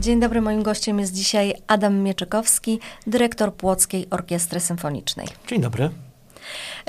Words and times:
Dzień 0.00 0.20
dobry, 0.20 0.40
moim 0.40 0.62
gościem 0.62 0.98
jest 0.98 1.14
dzisiaj 1.14 1.54
Adam 1.66 1.98
Mieczykowski, 1.98 2.80
dyrektor 3.06 3.54
Płockiej 3.54 4.06
Orkiestry 4.10 4.60
Symfonicznej. 4.60 5.26
Dzień 5.48 5.60
dobry. 5.60 5.90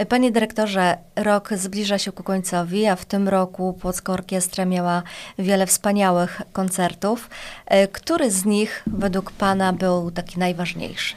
Panie 0.10 0.32
dyrektorze, 0.32 0.98
rok 1.16 1.50
zbliża 1.56 1.98
się 1.98 2.12
ku 2.12 2.24
końcowi, 2.24 2.86
a 2.86 2.96
w 2.96 3.06
tym 3.06 3.28
roku 3.28 3.74
Płocka 3.82 4.14
Orkiestra 4.14 4.66
miała 4.66 5.04
wiele 5.40 5.68
wspaniałych 5.68 6.42
koncertów. 6.54 7.30
E, 7.66 7.88
który 7.88 8.32
z 8.32 8.46
nich 8.46 8.84
według 8.88 9.32
Pana 9.32 9.74
był 9.74 10.12
taki 10.12 10.40
najważniejszy? 10.40 11.16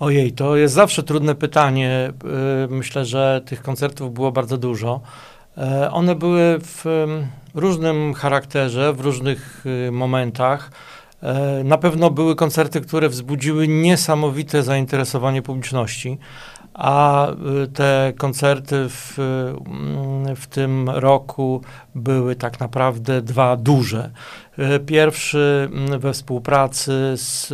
Ojej, 0.00 0.32
to 0.32 0.56
jest 0.56 0.74
zawsze 0.74 1.02
trudne 1.02 1.34
pytanie. 1.34 2.12
E, 2.64 2.68
myślę, 2.70 3.04
że 3.04 3.42
tych 3.46 3.62
koncertów 3.62 4.14
było 4.14 4.32
bardzo 4.32 4.58
dużo. 4.58 5.00
E, 5.58 5.90
one 5.90 6.14
były 6.14 6.58
w 6.60 6.84
różnym 7.54 8.14
charakterze, 8.14 8.92
w 8.92 9.00
różnych 9.00 9.64
momentach. 9.92 10.70
Na 11.64 11.78
pewno 11.78 12.10
były 12.10 12.36
koncerty, 12.36 12.80
które 12.80 13.08
wzbudziły 13.08 13.68
niesamowite 13.68 14.62
zainteresowanie 14.62 15.42
publiczności 15.42 16.18
a 16.74 17.28
y, 17.30 17.68
te 17.68 18.12
koncerty 18.18 18.88
w, 18.88 19.18
mm, 19.18 20.36
w 20.36 20.46
tym 20.46 20.90
roku 20.90 21.62
były 21.94 22.36
tak 22.36 22.60
naprawdę 22.60 23.22
dwa 23.22 23.56
duże. 23.56 24.10
Y, 24.58 24.80
pierwszy 24.80 25.68
mm, 25.72 26.00
we 26.00 26.12
współpracy 26.12 26.92
z 27.16 27.50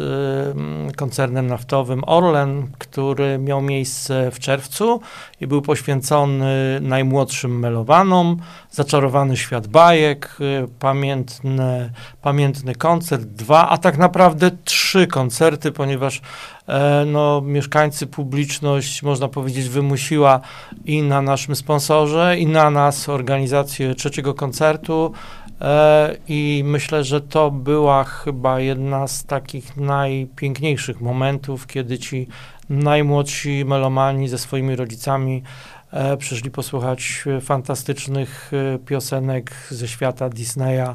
y, 0.91 0.97
koncernem 0.97 1.47
naftowym 1.47 2.05
Orlen, 2.07 2.69
który 2.79 3.39
miał 3.39 3.63
miejsce 3.63 4.31
w 4.31 4.39
czerwcu 4.39 5.01
i 5.41 5.47
był 5.47 5.63
poświęcony 5.63 6.79
najmłodszym 6.83 7.59
melowanom, 7.59 8.37
Zaczarowany 8.71 9.37
świat 9.37 9.67
bajek, 9.67 10.39
pamiętny, 10.79 11.93
pamiętny 12.23 12.75
koncert, 12.75 13.23
dwa, 13.23 13.69
a 13.69 13.79
tak 13.79 13.99
naprawdę 13.99 14.51
trzy 14.65 15.07
koncerty, 15.07 15.73
ponieważ 15.73 16.23
E, 16.69 17.05
no, 17.07 17.41
mieszkańcy, 17.41 18.07
publiczność, 18.07 19.03
można 19.03 19.29
powiedzieć, 19.29 19.69
wymusiła 19.69 20.41
i 20.85 21.03
na 21.03 21.23
naszym 21.23 21.57
sponsorze, 21.57 22.39
i 22.39 22.47
na 22.47 22.71
nas 22.71 23.09
organizację 23.09 23.95
trzeciego 23.95 24.28
koncertu. 24.35 25.13
E, 25.61 26.17
I 26.29 26.63
myślę, 26.67 27.05
że 27.05 27.21
to 27.21 27.51
była 27.51 28.05
chyba 28.05 28.61
jedna 28.61 29.09
z 29.09 29.25
takich 29.25 29.77
najpiękniejszych 29.77 31.01
momentów, 31.01 31.67
kiedy 31.67 31.99
ci 31.99 32.29
najmłodsi 32.71 33.65
melomani 33.65 34.29
ze 34.29 34.39
swoimi 34.39 34.77
rodzicami 34.77 35.43
e, 35.91 36.17
przyszli 36.17 36.51
posłuchać 36.51 37.25
fantastycznych 37.41 38.53
piosenek 38.87 39.51
ze 39.71 39.89
świata 39.89 40.29
Disneya. 40.29 40.95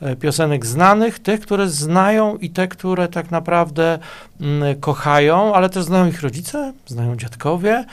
E, 0.00 0.16
piosenek 0.16 0.66
znanych, 0.66 1.18
tych, 1.18 1.40
które 1.40 1.68
znają 1.68 2.36
i 2.36 2.50
te, 2.50 2.68
które 2.68 3.08
tak 3.08 3.30
naprawdę 3.30 3.98
mm, 4.40 4.80
kochają, 4.80 5.54
ale 5.54 5.70
też 5.70 5.84
znają 5.84 6.06
ich 6.06 6.22
rodzice, 6.22 6.72
znają 6.86 7.16
dziadkowie. 7.16 7.84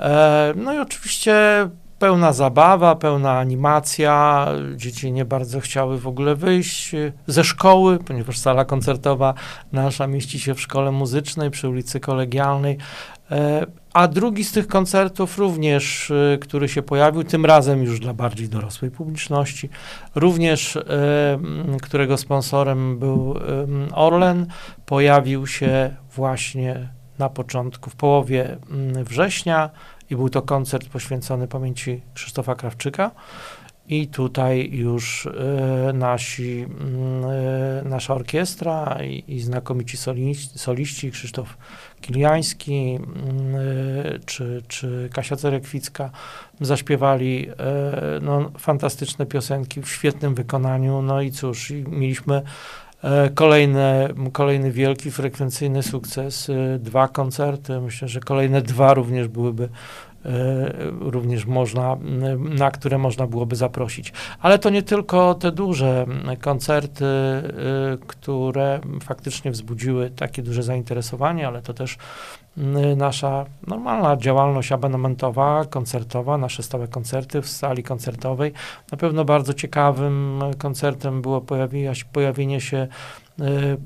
E, 0.00 0.52
no 0.56 0.74
i 0.74 0.78
oczywiście 0.78 1.34
pełna 1.98 2.32
zabawa, 2.32 2.96
pełna 2.96 3.38
animacja. 3.38 4.46
Dzieci 4.76 5.12
nie 5.12 5.24
bardzo 5.24 5.60
chciały 5.60 5.98
w 5.98 6.06
ogóle 6.06 6.34
wyjść 6.34 6.92
ze 7.26 7.44
szkoły, 7.44 7.98
ponieważ 7.98 8.38
sala 8.38 8.64
koncertowa 8.64 9.34
nasza 9.72 10.06
mieści 10.06 10.40
się 10.40 10.54
w 10.54 10.60
szkole 10.60 10.92
muzycznej 10.92 11.50
przy 11.50 11.68
ulicy 11.68 12.00
Kolegialnej. 12.00 12.78
E, 13.30 13.66
a 13.92 14.08
drugi 14.08 14.44
z 14.44 14.52
tych 14.52 14.66
koncertów 14.66 15.38
również, 15.38 16.10
e, 16.10 16.38
który 16.38 16.68
się 16.68 16.82
pojawił, 16.82 17.24
tym 17.24 17.46
razem 17.46 17.82
już 17.82 18.00
dla 18.00 18.14
bardziej 18.14 18.48
dorosłej 18.48 18.90
publiczności, 18.90 19.68
również 20.14 20.76
e, 20.76 20.82
którego 21.82 22.16
sponsorem 22.16 22.98
był 22.98 23.34
Orlen, 23.92 24.46
pojawił 24.86 25.46
się 25.46 25.96
właśnie 26.14 26.88
na 27.18 27.28
początku, 27.28 27.90
w 27.90 27.96
połowie 27.96 28.56
września 29.04 29.70
i 30.10 30.16
był 30.16 30.28
to 30.28 30.42
koncert 30.42 30.88
poświęcony 30.88 31.48
pamięci 31.48 32.00
Krzysztofa 32.14 32.54
Krawczyka. 32.54 33.10
I 33.88 34.06
tutaj 34.08 34.70
już 34.72 35.26
y, 35.26 35.30
nasi, 35.94 36.66
y, 37.82 37.88
nasza 37.88 38.14
orkiestra 38.14 38.98
i, 39.04 39.24
i 39.28 39.40
znakomici 39.40 39.96
soliści, 39.96 40.58
soliści, 40.58 41.10
Krzysztof 41.10 41.56
Kiliański 42.00 42.98
y, 44.16 44.20
czy, 44.26 44.62
czy 44.68 45.08
Kasia 45.12 45.36
Cerekwicka 45.36 46.10
zaśpiewali 46.60 47.48
no, 48.22 48.50
fantastyczne 48.58 49.26
piosenki 49.26 49.82
w 49.82 49.88
świetnym 49.88 50.34
wykonaniu. 50.34 51.02
No 51.02 51.20
i 51.20 51.30
cóż, 51.30 51.72
mieliśmy 51.86 52.42
Kolejne, 53.34 54.08
kolejny 54.32 54.72
wielki 54.72 55.10
frekwencyjny 55.10 55.82
sukces, 55.82 56.50
dwa 56.78 57.08
koncerty. 57.08 57.80
Myślę, 57.80 58.08
że 58.08 58.20
kolejne 58.20 58.62
dwa 58.62 58.94
również 58.94 59.28
byłyby 59.28 59.68
E, 59.68 60.07
również 61.00 61.46
można, 61.46 61.96
na 62.38 62.70
które 62.70 62.98
można 62.98 63.26
byłoby 63.26 63.56
zaprosić. 63.56 64.12
Ale 64.40 64.58
to 64.58 64.70
nie 64.70 64.82
tylko 64.82 65.34
te 65.34 65.52
duże 65.52 66.06
koncerty, 66.40 67.04
e, 67.04 67.42
które 68.06 68.80
faktycznie 69.02 69.50
wzbudziły 69.50 70.10
takie 70.10 70.42
duże 70.42 70.62
zainteresowanie, 70.62 71.46
ale 71.46 71.62
to 71.62 71.74
też 71.74 71.96
nasza 72.96 73.46
normalna 73.66 74.16
działalność 74.16 74.72
abonamentowa, 74.72 75.64
koncertowa, 75.64 76.38
nasze 76.38 76.62
stałe 76.62 76.88
koncerty 76.88 77.42
w 77.42 77.48
sali 77.48 77.82
koncertowej. 77.82 78.52
Na 78.92 78.98
pewno 78.98 79.24
bardzo 79.24 79.54
ciekawym 79.54 80.40
koncertem 80.58 81.22
było 81.22 81.40
pojawienie, 82.12 82.60
się 82.60 82.76
e, 82.76 82.88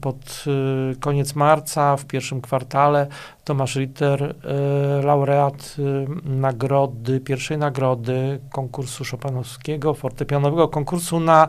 pod 0.00 0.44
e, 0.46 0.94
koniec 0.96 1.34
marca, 1.34 1.96
w 1.96 2.04
pierwszym 2.04 2.40
kwartale, 2.40 3.06
Tomasz 3.44 3.76
Ritter, 3.76 4.22
e, 4.22 5.02
laureat 5.02 5.76
nagrody, 6.24 7.20
pierwszej 7.20 7.58
nagrody 7.58 8.40
konkursu 8.52 9.04
Chopinowskiego, 9.10 9.94
fortepianowego 9.94 10.68
konkursu 10.68 11.20
na 11.20 11.48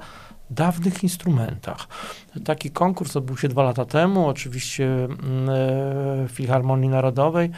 dawnych 0.50 1.04
instrumentach. 1.04 1.88
Taki 2.46 2.72
konkurs 2.72 3.16
odbył 3.16 3.38
się 3.38 3.48
dwa 3.48 3.64
lata 3.64 3.86
temu, 3.86 4.28
oczywiście 4.28 4.86
mm, 4.86 5.20
w 6.28 6.32
Filharmonii 6.32 6.90
Narodowej 6.90 7.50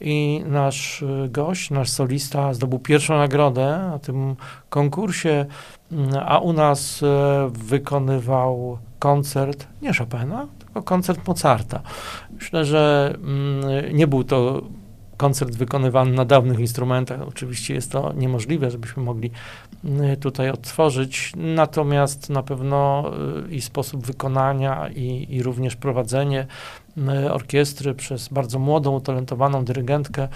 i 0.00 0.44
nasz 0.46 1.04
gość, 1.28 1.70
nasz 1.70 1.90
solista 1.90 2.54
zdobył 2.54 2.78
pierwszą 2.78 3.16
nagrodę 3.16 3.78
na 3.90 3.98
tym 3.98 4.36
konkursie, 4.70 5.46
mm, 5.92 6.10
a 6.26 6.38
u 6.38 6.52
nas 6.52 7.02
e, 7.02 7.50
wykonywał 7.52 8.78
koncert 9.02 9.66
nie 9.82 9.94
Chopina, 9.94 10.46
tylko 10.58 10.82
koncert 10.82 11.28
Mozarta. 11.28 11.80
Myślę, 12.30 12.64
że 12.64 13.14
mm, 13.22 13.96
nie 13.96 14.06
był 14.06 14.24
to 14.24 14.62
koncert 15.16 15.56
wykonywany 15.56 16.12
na 16.12 16.24
dawnych 16.24 16.58
instrumentach. 16.58 17.22
Oczywiście 17.22 17.74
jest 17.74 17.92
to 17.92 18.12
niemożliwe, 18.12 18.70
żebyśmy 18.70 19.02
mogli 19.02 19.30
y, 19.84 20.16
tutaj 20.16 20.50
odtworzyć, 20.50 21.32
natomiast 21.36 22.30
na 22.30 22.42
pewno 22.42 23.10
y, 23.48 23.54
i 23.54 23.60
sposób 23.60 24.06
wykonania, 24.06 24.88
i, 24.88 25.26
i 25.30 25.42
również 25.42 25.76
prowadzenie 25.76 26.46
y, 26.98 27.32
orkiestry 27.32 27.94
przez 27.94 28.28
bardzo 28.28 28.58
młodą, 28.58 28.96
utalentowaną 28.96 29.64
dyrygentkę 29.64 30.28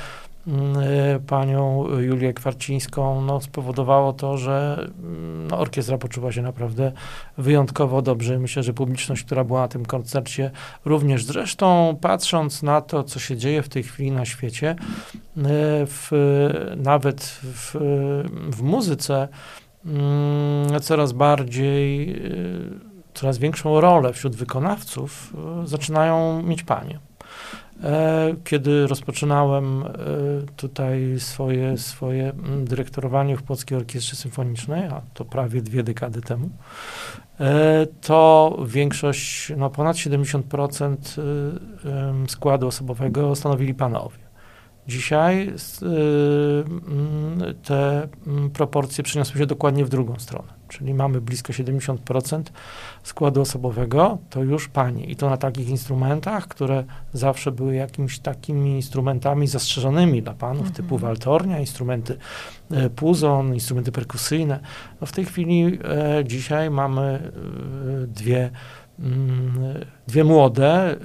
panią 1.27 1.87
Julię 1.99 2.33
Kwarcińską, 2.33 3.21
no, 3.21 3.41
spowodowało 3.41 4.13
to, 4.13 4.39
że 4.39 4.87
mm, 4.99 5.47
no, 5.49 5.59
orkiestra 5.59 5.99
poczuła 5.99 6.33
się 6.33 6.43
naprawdę 6.43 6.93
wyjątkowo 7.39 8.03
dobrze. 8.03 8.39
Myślę, 8.39 8.63
że 8.63 8.73
publiczność, 8.73 9.23
która 9.23 9.45
była 9.45 9.61
na 9.61 9.69
tym 9.69 9.87
koncercie, 9.87 10.51
również 10.85 11.25
zresztą 11.25 11.97
patrząc 12.01 12.63
na 12.63 12.81
to, 12.81 13.05
co 13.05 13.19
się 13.19 13.37
dzieje 13.37 13.63
w 13.63 13.69
tej 13.69 13.83
chwili 13.83 14.11
na 14.13 14.25
świecie, 14.25 14.71
y, 14.71 15.43
w, 15.87 16.11
nawet 16.77 17.41
w, 17.43 17.75
w 18.51 18.63
muzyce, 18.63 19.29
mm, 19.87 20.81
coraz 20.81 21.13
bardziej, 21.13 22.11
y, 22.27 22.81
coraz 23.15 23.39
większą 23.39 23.81
rolę 23.81 24.13
wśród 24.13 24.37
wykonawców 24.37 25.33
zaczynają 25.65 26.43
mieć 26.43 26.63
panie. 26.63 27.06
E, 27.85 28.35
kiedy 28.45 28.87
rozpoczynałem 28.87 29.83
e, 29.83 29.87
tutaj 30.57 31.15
swoje, 31.19 31.79
swoje 31.79 32.31
mm, 32.31 32.65
dyrektorowanie 32.65 33.37
w 33.37 33.43
Polskiej 33.43 33.79
Orkiestrze 33.79 34.17
Symfonicznej, 34.17 34.85
a 34.85 35.03
to 35.15 35.25
prawie 35.25 35.63
dwie 35.63 35.83
dekady 35.83 36.21
temu, 36.21 36.51
e, 37.41 37.87
to 38.01 38.59
większość, 38.67 39.53
no 39.57 39.71
ponad 39.71 39.97
70% 39.97 40.97
składu 42.29 42.67
osobowego 42.67 43.37
stanowili 43.37 43.75
panowie. 43.75 44.19
Dzisiaj 44.89 45.53
mm, 45.83 47.55
te 47.65 48.09
mm, 48.27 48.51
proporcje 48.51 49.05
przeniosły 49.05 49.39
się 49.41 49.47
dokładnie 49.47 49.85
w 49.85 49.89
drugą 49.89 50.19
stronę 50.19 50.56
czyli 50.69 50.95
mamy 50.95 51.21
blisko 51.21 51.53
70% 51.53 52.43
składu 53.03 53.41
osobowego, 53.41 54.19
to 54.31 54.43
już 54.43 54.69
panie. 54.69 55.05
I 55.05 55.17
to 55.17 55.31
na 55.31 55.37
takich 55.37 55.69
instrumentach, 55.69 56.49
które 56.49 56.85
zawsze 57.13 57.53
były 57.53 57.75
jakimiś 57.75 58.19
takimi 58.19 58.71
instrumentami 58.71 59.47
zastrzeżonymi 59.47 60.23
dla 60.23 60.35
panów, 60.35 60.67
mhm. 60.67 60.75
typu 60.75 60.99
waltornia, 60.99 61.61
instrumenty 61.61 62.19
e, 62.71 62.91
puzon, 62.91 63.55
instrumenty 63.55 63.93
perkusyjne. 63.93 64.61
No 65.01 65.07
w 65.07 65.13
tej 65.13 65.25
chwili 65.25 65.79
e, 65.85 66.25
dzisiaj 66.25 66.71
mamy 66.71 67.03
e, 67.03 68.07
dwie 68.07 68.51
mm, 68.99 69.85
dwie 70.07 70.25
młode, 70.25 70.95
y, 70.95 70.97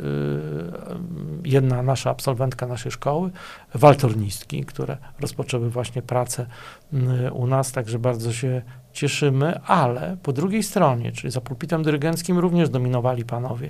jedna 1.44 1.84
nasza 1.84 2.10
absolwentka 2.10 2.68
naszej 2.68 2.92
szkoły, 2.92 3.32
waltornistki, 3.74 4.66
które 4.66 4.98
rozpoczęły 5.20 5.70
właśnie 5.70 6.02
pracę 6.02 6.46
y, 6.94 7.32
u 7.32 7.48
nas, 7.48 7.72
także 7.72 8.00
bardzo 8.00 8.34
się 8.34 8.62
cieszymy, 8.94 9.60
ale 9.60 10.18
po 10.24 10.34
drugiej 10.34 10.64
stronie, 10.64 11.12
czyli 11.12 11.32
za 11.32 11.42
pulpitem 11.42 11.84
dyrygenckim 11.84 12.40
również 12.40 12.70
dominowali 12.70 13.26
panowie. 13.26 13.70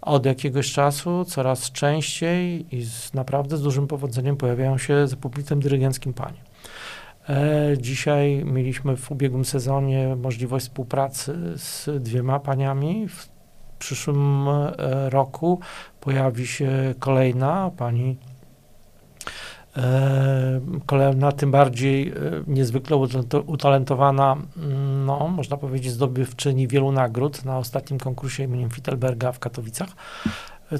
Od 0.00 0.26
jakiegoś 0.26 0.72
czasu 0.72 1.24
coraz 1.24 1.72
częściej 1.72 2.76
i 2.76 2.82
z 2.82 3.14
naprawdę 3.14 3.56
z 3.56 3.62
dużym 3.62 3.86
powodzeniem 3.86 4.36
pojawiają 4.36 4.78
się 4.78 5.06
za 5.06 5.16
pulpitem 5.16 5.60
dyrygenckim 5.60 6.12
panie. 6.12 6.38
E, 7.28 7.78
dzisiaj 7.78 8.44
mieliśmy 8.44 8.96
w 8.96 9.10
ubiegłym 9.10 9.44
sezonie 9.44 10.16
możliwość 10.16 10.66
współpracy 10.66 11.38
z 11.56 12.02
dwiema 12.02 12.40
paniami. 12.40 13.08
W 13.08 13.28
przyszłym 13.78 14.48
e, 14.48 15.10
roku 15.10 15.60
pojawi 16.00 16.46
się 16.46 16.94
kolejna 16.98 17.70
pani 17.76 18.16
e, 19.76 20.60
kolejna, 20.86 21.32
tym 21.32 21.50
bardziej 21.50 22.12
niezwykle 22.46 22.96
utalentowana, 23.46 24.36
mm, 24.56 25.06
no, 25.06 25.28
można 25.28 25.56
powiedzieć, 25.56 25.92
zdobywczyni 25.92 26.68
wielu 26.68 26.92
nagród 26.92 27.44
na 27.44 27.58
ostatnim 27.58 28.00
konkursie 28.00 28.44
imieniem 28.44 28.70
Fittelberga 28.70 29.32
w 29.32 29.38
Katowicach. 29.38 29.90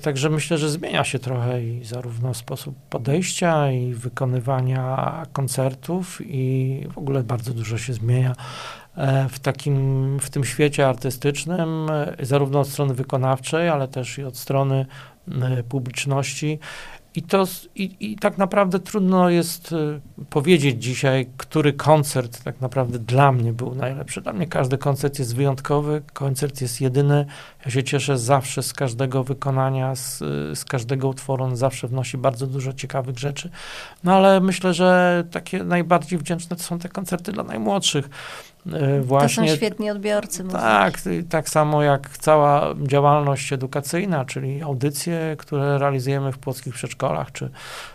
Także 0.02 0.30
myślę, 0.30 0.58
że 0.58 0.70
zmienia 0.70 1.04
się 1.04 1.18
trochę 1.18 1.64
i 1.64 1.84
zarówno 1.84 2.34
sposób 2.34 2.74
podejścia 2.90 3.72
i 3.72 3.94
wykonywania 3.94 5.26
koncertów 5.32 6.18
i 6.24 6.86
w 6.94 6.98
ogóle 6.98 7.22
bardzo 7.22 7.54
dużo 7.54 7.78
się 7.78 7.92
zmienia 7.92 8.34
e, 8.96 9.28
w 9.28 9.38
takim, 9.38 10.18
w 10.20 10.30
tym 10.30 10.44
świecie 10.44 10.88
artystycznym, 10.88 11.90
e, 11.90 12.16
zarówno 12.20 12.60
od 12.60 12.68
strony 12.68 12.94
wykonawczej, 12.94 13.68
ale 13.68 13.88
też 13.88 14.18
i 14.18 14.24
od 14.24 14.36
strony 14.36 14.86
e, 15.42 15.62
publiczności. 15.62 16.58
I, 17.14 17.22
to, 17.22 17.44
i, 17.74 17.96
I 18.00 18.16
tak 18.16 18.38
naprawdę 18.38 18.78
trudno 18.78 19.30
jest 19.30 19.72
y, 19.72 20.00
powiedzieć 20.30 20.82
dzisiaj, 20.82 21.26
który 21.36 21.72
koncert 21.72 22.42
tak 22.42 22.60
naprawdę 22.60 22.98
dla 22.98 23.32
mnie 23.32 23.52
był 23.52 23.74
najlepszy. 23.74 24.20
Dla 24.20 24.32
mnie 24.32 24.46
każdy 24.46 24.78
koncert 24.78 25.18
jest 25.18 25.36
wyjątkowy, 25.36 26.02
koncert 26.12 26.60
jest 26.60 26.80
jedyny. 26.80 27.26
Ja 27.64 27.70
się 27.70 27.82
cieszę 27.82 28.18
zawsze 28.18 28.62
z 28.62 28.72
każdego 28.72 29.24
wykonania, 29.24 29.94
z, 29.94 30.18
z 30.58 30.64
każdego 30.64 31.08
utworu. 31.08 31.44
On 31.44 31.56
zawsze 31.56 31.88
wnosi 31.88 32.18
bardzo 32.18 32.46
dużo 32.46 32.72
ciekawych 32.72 33.18
rzeczy. 33.18 33.50
No 34.04 34.14
ale 34.14 34.40
myślę, 34.40 34.74
że 34.74 35.24
takie 35.30 35.64
najbardziej 35.64 36.18
wdzięczne 36.18 36.56
to 36.56 36.62
są 36.62 36.78
te 36.78 36.88
koncerty 36.88 37.32
dla 37.32 37.44
najmłodszych 37.44 38.10
Właśnie, 39.02 39.44
to 39.44 39.50
są 39.50 39.56
świetni 39.56 39.90
odbiorcy. 39.90 40.44
Tak, 40.44 41.00
tak 41.28 41.48
samo 41.48 41.82
jak 41.82 42.18
cała 42.18 42.74
działalność 42.82 43.52
edukacyjna, 43.52 44.24
czyli 44.24 44.62
audycje, 44.62 45.36
które 45.38 45.78
realizujemy 45.78 46.32
w 46.32 46.38
polskich 46.38 46.74
przedszkolach, 46.74 47.32
czy, 47.32 47.50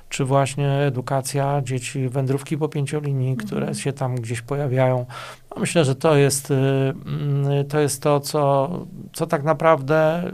czy 0.09 0.25
właśnie 0.25 0.71
edukacja 0.71 1.61
dzieci, 1.61 2.09
wędrówki 2.09 2.57
po 2.57 2.69
pięciolinii, 2.69 3.31
mhm. 3.31 3.47
które 3.47 3.75
się 3.75 3.93
tam 3.93 4.15
gdzieś 4.15 4.41
pojawiają. 4.41 5.05
No 5.55 5.61
myślę, 5.61 5.85
że 5.85 5.95
to 5.95 6.15
jest, 6.15 6.51
y, 6.51 6.53
y, 7.61 7.63
to 7.63 7.79
jest 7.79 8.01
to, 8.01 8.19
co, 8.19 8.69
co 9.13 9.27
tak 9.27 9.43
naprawdę 9.43 10.31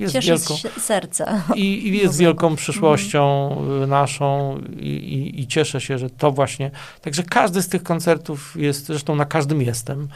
jest 0.00 0.12
Cieszy 0.12 0.28
wielką, 0.28 0.54
serca. 0.80 1.42
I, 1.56 1.88
i 1.88 1.98
jest 1.98 2.18
wielką 2.18 2.56
przyszłością 2.56 3.50
mhm. 3.60 3.90
naszą 3.90 4.58
i, 4.76 4.88
i, 4.88 5.40
i, 5.40 5.46
cieszę 5.46 5.80
się, 5.80 5.98
że 5.98 6.10
to 6.10 6.30
właśnie, 6.30 6.70
także 7.00 7.22
każdy 7.22 7.62
z 7.62 7.68
tych 7.68 7.82
koncertów 7.82 8.56
jest, 8.56 8.86
zresztą 8.86 9.16
na 9.16 9.24
każdym 9.24 9.62
jestem. 9.62 10.08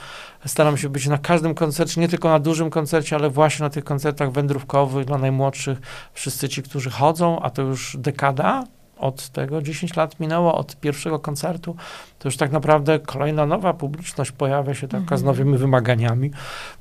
Staram 0.47 0.77
się 0.77 0.89
być 0.89 1.07
na 1.07 1.19
każdym 1.19 1.55
koncercie, 1.55 2.01
nie 2.01 2.09
tylko 2.09 2.29
na 2.29 2.39
dużym 2.39 2.71
koncercie, 2.71 3.17
ale 3.17 3.31
właśnie 3.31 3.63
na 3.63 3.71
tych 3.71 3.85
koncertach 3.85 4.33
wędrówkowych 4.33 5.07
dla 5.07 5.19
najmłodszych. 5.19 5.79
Wszyscy 6.15 6.49
ci, 6.49 6.63
którzy 6.63 6.91
chodzą, 6.91 7.41
a 7.41 7.51
to 7.51 7.63
już 7.63 7.97
dekada, 8.01 8.65
od 8.99 9.29
tego 9.29 9.63
10 9.63 9.97
lat 9.97 10.21
minęło, 10.21 10.55
od 10.55 10.77
pierwszego 10.77 11.19
koncertu, 11.19 11.77
to 12.19 12.29
już 12.29 12.37
tak 12.37 12.53
naprawdę 12.53 12.99
kolejna 12.99 13.47
nowa 13.47 13.75
publiczność 13.75 14.33
pojawia 14.33 14.75
się 14.75 14.89
taka 14.89 15.17
z 15.17 15.21
mhm. 15.21 15.25
nowymi 15.25 15.59
wymaganiami. 15.59 16.31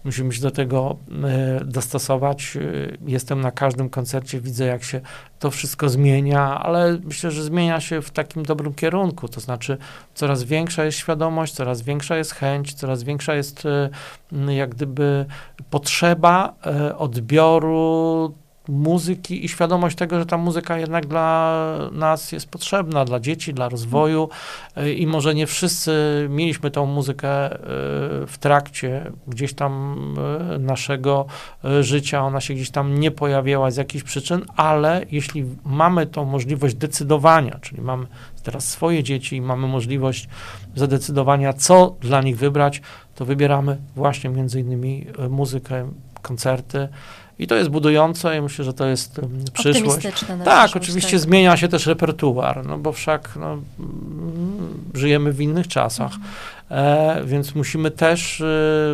Musimy 0.03 0.33
się 0.33 0.41
do 0.41 0.51
tego 0.51 0.97
e, 1.23 1.65
dostosować. 1.65 2.57
E, 2.57 2.61
jestem 3.07 3.41
na 3.41 3.51
każdym 3.51 3.89
koncercie, 3.89 4.41
widzę 4.41 4.65
jak 4.65 4.83
się 4.83 5.01
to 5.39 5.51
wszystko 5.51 5.89
zmienia, 5.89 6.59
ale 6.59 6.97
myślę, 7.03 7.31
że 7.31 7.43
zmienia 7.43 7.79
się 7.79 8.01
w 8.01 8.11
takim 8.11 8.43
dobrym 8.43 8.73
kierunku, 8.73 9.27
to 9.27 9.39
znaczy 9.39 9.77
coraz 10.13 10.43
większa 10.43 10.85
jest 10.85 10.97
świadomość, 10.97 11.53
coraz 11.53 11.81
większa 11.81 12.17
jest 12.17 12.31
chęć, 12.31 12.73
coraz 12.73 13.03
większa 13.03 13.35
jest 13.35 13.63
e, 13.65 14.53
jak 14.53 14.75
gdyby 14.75 15.25
potrzeba 15.69 16.53
odbioru 16.97 18.33
muzyki 18.69 19.45
i 19.45 19.49
świadomość 19.49 19.97
tego, 19.97 20.19
że 20.19 20.25
ta 20.25 20.37
muzyka 20.37 20.77
jednak 20.77 21.05
dla 21.05 21.63
nas 21.91 22.31
jest 22.31 22.49
potrzebna, 22.49 23.05
dla 23.05 23.19
dzieci, 23.19 23.53
dla 23.53 23.69
rozwoju. 23.69 24.29
E, 24.75 24.93
i 24.93 25.07
może 25.07 25.35
nie 25.35 25.47
wszyscy 25.47 25.91
mieliśmy 26.29 26.71
tą 26.71 26.85
muzykę 26.85 27.29
e, 27.29 27.57
w 28.27 28.35
trakcie 28.39 29.11
gdzieś 29.27 29.53
tam 29.53 29.97
e, 30.53 30.59
naszego 30.59 31.25
życia, 31.81 32.21
ona 32.25 32.41
się 32.41 32.53
gdzieś 32.53 32.69
tam 32.69 32.99
nie 32.99 33.11
pojawiała 33.11 33.71
z 33.71 33.77
jakichś 33.77 34.03
przyczyn, 34.03 34.45
ale 34.55 35.05
jeśli 35.11 35.45
mamy 35.65 36.05
tą 36.05 36.25
możliwość 36.25 36.75
decydowania, 36.75 37.59
czyli 37.61 37.81
mamy 37.81 38.07
teraz 38.43 38.69
swoje 38.69 39.03
dzieci 39.03 39.35
i 39.35 39.41
mamy 39.41 39.67
możliwość 39.67 40.27
zadecydowania, 40.75 41.53
co 41.53 41.95
dla 42.01 42.21
nich 42.21 42.37
wybrać, 42.37 42.81
to 43.15 43.25
wybieramy 43.25 43.77
właśnie 43.95 44.29
między 44.29 44.59
innymi 44.59 45.07
muzykę, 45.29 45.91
koncerty, 46.21 46.87
i 47.39 47.47
to 47.47 47.55
jest 47.55 47.69
budujące 47.69 48.37
i 48.37 48.41
myślę, 48.41 48.65
że 48.65 48.73
to 48.73 48.85
jest 48.85 49.21
przyszłość. 49.53 50.07
tak, 50.45 50.75
oczywiście 50.75 51.11
tak. 51.11 51.19
zmienia 51.19 51.57
się 51.57 51.67
też 51.67 51.85
repertuar, 51.85 52.65
no 52.65 52.77
bo 52.77 52.91
wszak 52.91 53.29
no, 53.39 53.57
mm, 53.79 54.83
żyjemy 54.93 55.33
w 55.33 55.41
innych 55.41 55.67
czasach, 55.67 56.11
mhm. 56.13 57.19
e, 57.19 57.25
więc 57.25 57.55
musimy 57.55 57.91
też 57.91 58.41
e, 58.41 58.45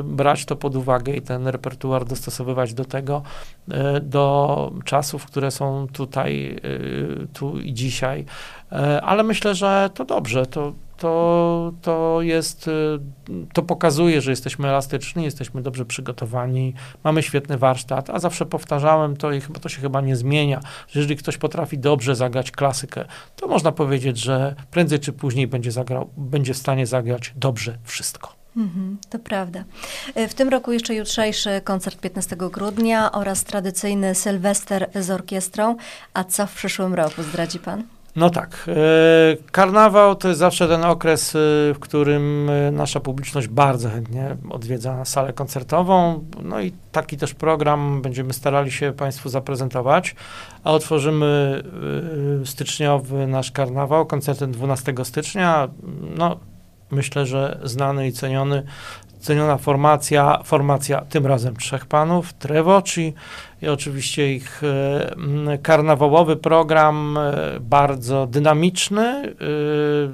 brać 0.04 0.46
to 0.46 0.56
pod 0.56 0.76
uwagę 0.76 1.14
i 1.14 1.22
ten 1.22 1.48
repertuar 1.48 2.06
dostosowywać 2.06 2.74
do 2.74 2.86
tego, 2.86 3.22
e, 3.72 4.00
do 4.00 4.72
czasów, 4.86 5.26
które 5.26 5.52
są 5.52 5.88
tutaj, 5.94 6.56
e, 6.56 7.28
tu 7.34 7.60
i 7.60 7.74
dzisiaj. 7.74 8.26
E, 8.72 9.02
ale 9.02 9.24
myślę, 9.24 9.56
że 9.56 9.90
to 9.94 10.06
dobrze, 10.06 10.46
to 10.46 10.74
to, 10.98 11.74
to 11.82 12.22
jest, 12.22 12.68
y, 12.68 13.00
to 13.54 13.62
pokazuje, 13.62 14.22
że 14.22 14.32
jesteśmy 14.32 14.70
elastyczni, 14.70 15.24
jesteśmy 15.24 15.62
dobrze 15.62 15.86
przygotowani, 15.86 16.74
mamy 17.04 17.24
świetny 17.24 17.58
warsztat, 17.58 18.10
a 18.10 18.20
zawsze 18.20 18.46
powtarzałem 18.46 19.18
to 19.18 19.32
i 19.32 19.42
chyba 19.42 19.60
to 19.60 19.70
się 19.70 19.82
chyba 19.82 20.02
nie 20.02 20.16
zmienia, 20.16 20.62
że 20.88 21.00
jeżeli 21.00 21.18
ktoś 21.18 21.38
potrafi 21.38 21.78
dobrze 21.78 22.16
zagrać 22.16 22.52
klasykę, 22.52 23.06
to 23.36 23.48
można 23.48 23.72
powiedzieć, 23.72 24.18
że 24.18 24.56
prędzej 24.72 25.00
czy 25.00 25.14
później 25.14 25.48
będzie, 25.48 25.72
zagrał, 25.72 26.10
będzie 26.18 26.54
w 26.54 26.58
stanie 26.58 26.88
zagrać 26.88 27.34
dobrze 27.36 27.78
wszystko. 27.84 28.44
Mhm, 28.58 28.98
to 29.10 29.20
prawda. 29.20 29.64
Y, 30.18 30.28
w 30.28 30.34
tym 30.34 30.50
roku 30.50 30.72
jeszcze 30.72 30.96
jutrzejszy 30.96 31.62
koncert 31.64 32.00
15 32.00 32.36
grudnia 32.36 33.12
oraz 33.12 33.44
tradycyjny 33.44 34.16
Sylwester 34.16 34.90
z 34.96 35.10
orkiestrą. 35.10 35.76
A 36.14 36.24
co 36.24 36.48
w 36.48 36.54
przyszłym 36.54 36.94
roku 36.94 37.24
zdradzi 37.24 37.60
pan? 37.60 37.84
No 38.16 38.30
tak. 38.30 38.66
E, 38.68 38.74
karnawał 39.52 40.16
to 40.16 40.28
jest 40.28 40.40
zawsze 40.40 40.68
ten 40.68 40.84
okres, 40.84 41.36
e, 41.36 41.40
w 41.74 41.78
którym 41.80 42.50
e, 42.50 42.72
nasza 42.72 43.00
publiczność 43.00 43.48
bardzo 43.48 43.90
chętnie 43.90 44.36
odwiedza 44.50 45.06
salę 45.06 45.34
koncertową. 45.34 46.26
No 46.44 46.62
i 46.62 46.74
taki 46.92 47.18
też 47.18 47.34
program 47.34 48.02
będziemy 48.02 48.34
starali 48.34 48.72
się 48.72 48.94
Państwu 48.98 49.30
zaprezentować. 49.30 50.16
A 50.64 50.72
otworzymy 50.72 51.64
styczniowy 52.46 53.28
nasz 53.28 53.52
karnawał 53.52 54.06
koncertem 54.06 54.52
12 54.52 54.94
stycznia. 55.04 55.68
No, 56.18 56.40
myślę, 56.92 57.26
że 57.26 57.60
znany 57.64 58.08
i 58.08 58.12
ceniony, 58.12 58.64
ceniona 59.20 59.58
formacja, 59.58 60.40
formacja 60.44 61.02
tym 61.02 61.28
razem 61.28 61.56
trzech 61.56 61.86
panów, 61.86 62.34
Trevoci, 62.34 63.14
i 63.64 63.68
oczywiście 63.68 64.34
ich 64.34 64.62
e, 64.64 65.58
karnawałowy 65.58 66.36
program, 66.36 67.18
e, 67.18 67.60
bardzo 67.60 68.28
dynamiczny, 68.28 69.02
e, 69.02 69.34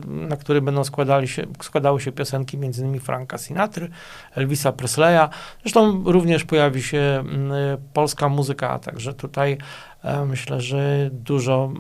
na 0.08 0.38
który 0.38 0.62
będą 0.62 0.84
składali 0.84 1.28
się, 1.28 1.46
składały 1.62 2.02
się 2.02 2.12
piosenki 2.12 2.58
m.in. 2.58 3.00
Franka 3.00 3.38
Sinatry, 3.38 3.90
Elvisa 4.36 4.72
Presleya. 4.72 5.30
Zresztą 5.62 6.04
również 6.06 6.44
pojawi 6.44 6.84
się 6.84 7.24
polska 7.94 8.30
muzyka, 8.30 8.80
także 8.80 9.14
tutaj 9.14 9.58
Myślę, 10.26 10.62
że 10.62 11.10
dużo, 11.12 11.72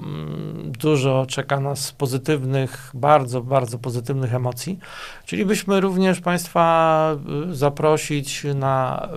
dużo 0.63 1.25
czeka 1.25 1.59
nas 1.59 1.91
pozytywnych, 1.91 2.91
bardzo, 2.93 3.41
bardzo 3.41 3.79
pozytywnych 3.79 4.33
emocji. 4.33 4.79
Chcielibyśmy 5.23 5.79
również 5.79 6.21
Państwa 6.21 7.15
zaprosić 7.51 8.45
na 8.55 9.07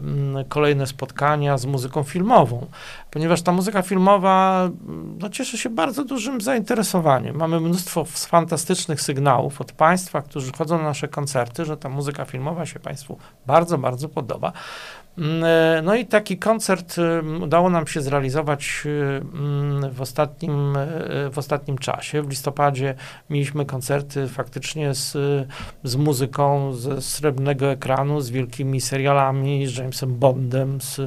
kolejne 0.49 0.87
spotkania 0.87 1.59
z 1.59 1.67
muzyką 1.67 2.03
filmową 2.03 2.67
ponieważ 3.13 3.43
ta 3.43 3.53
muzyka 3.53 3.83
filmowa 3.83 4.69
no, 5.19 5.31
cieszy 5.31 5.59
się 5.59 5.71
bardzo 5.71 6.05
dużym 6.05 6.41
zainteresowaniem. 6.41 7.37
Mamy 7.37 7.61
mnóstwo 7.61 8.05
fantastycznych 8.05 9.01
sygnałów 9.01 9.61
od 9.61 9.73
Państwa, 9.73 10.23
którzy 10.23 10.53
chodzą 10.53 10.79
na 10.79 10.85
nasze 10.85 11.09
koncerty, 11.09 11.65
że 11.65 11.77
ta 11.77 11.89
muzyka 11.89 12.25
filmowa 12.25 12.67
się 12.67 12.81
Państwu 12.81 13.19
bardzo, 13.47 13.79
bardzo 13.79 14.09
podoba. 14.09 14.53
Mm, 15.19 15.45
e, 15.45 15.83
no 15.83 15.95
i 15.95 16.07
taki 16.07 16.39
koncert 16.39 16.99
mm, 16.99 17.43
udało 17.43 17.71
nam 17.71 17.87
się 17.87 18.01
zrealizować 18.01 18.85
mm, 18.87 19.91
w 19.91 20.01
ostatnim, 20.01 20.77
e, 20.77 21.31
w 21.31 21.39
ostatnim 21.39 21.79
czasie. 21.79 22.23
W 22.23 22.31
listopadzie 22.31 22.95
mieliśmy 23.31 23.67
koncerty 23.67 24.29
faktycznie 24.29 24.95
z, 24.95 25.17
z 25.85 25.97
muzyką 25.97 26.73
ze 26.75 27.03
srebrnego 27.03 27.71
ekranu, 27.71 28.21
z 28.21 28.31
wielkimi 28.31 28.81
serialami, 28.81 29.67
z 29.67 29.77
Jamesem 29.77 30.19
Bondem, 30.19 30.81
z, 30.81 31.01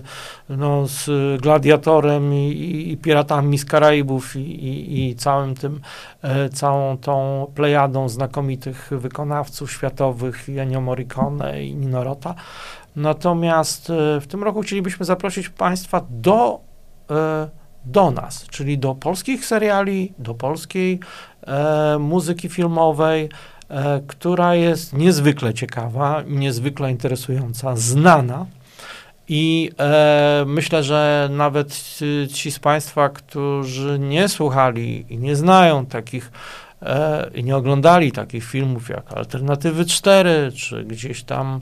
no, 0.49 0.87
z 0.87 1.09
Gladiatorem 1.41 2.33
i, 2.33 2.91
i 2.91 2.97
Piratami 2.97 3.57
z 3.57 3.65
Karaibów 3.65 4.35
i, 4.35 4.39
i, 4.39 5.09
i 5.09 5.15
całym 5.15 5.55
tym, 5.55 5.81
e, 6.21 6.49
całą 6.49 6.97
tą 6.97 7.47
plejadą 7.55 8.09
znakomitych 8.09 8.89
wykonawców 8.91 9.71
światowych, 9.71 10.49
Ennio 10.49 10.81
Morricone 10.81 11.63
i 11.63 11.75
Nino 11.75 12.03
Rota. 12.03 12.35
Natomiast 12.95 13.89
e, 13.89 14.21
w 14.21 14.27
tym 14.27 14.43
roku 14.43 14.61
chcielibyśmy 14.61 15.05
zaprosić 15.05 15.49
Państwa 15.49 16.05
do, 16.09 16.59
e, 17.11 17.49
do 17.85 18.11
nas, 18.11 18.45
czyli 18.47 18.77
do 18.77 18.95
polskich 18.95 19.45
seriali, 19.45 20.13
do 20.19 20.33
polskiej 20.33 20.99
e, 21.47 21.97
muzyki 21.99 22.49
filmowej, 22.49 23.29
która 24.07 24.55
jest 24.55 24.93
niezwykle 24.93 25.53
ciekawa, 25.53 26.23
niezwykle 26.27 26.91
interesująca, 26.91 27.75
znana. 27.75 28.45
I 29.27 29.71
e, 29.79 30.43
myślę, 30.47 30.83
że 30.83 31.29
nawet 31.31 31.99
ci 32.33 32.51
z 32.51 32.59
Państwa, 32.59 33.09
którzy 33.09 33.99
nie 33.99 34.29
słuchali 34.29 35.05
i 35.09 35.17
nie 35.17 35.35
znają 35.35 35.85
takich 35.85 36.31
e, 36.81 37.29
i 37.35 37.43
nie 37.43 37.57
oglądali 37.57 38.11
takich 38.11 38.43
filmów 38.45 38.89
jak 38.89 39.13
Alternatywy 39.13 39.85
4, 39.85 40.51
czy 40.55 40.83
gdzieś 40.83 41.23
tam 41.23 41.61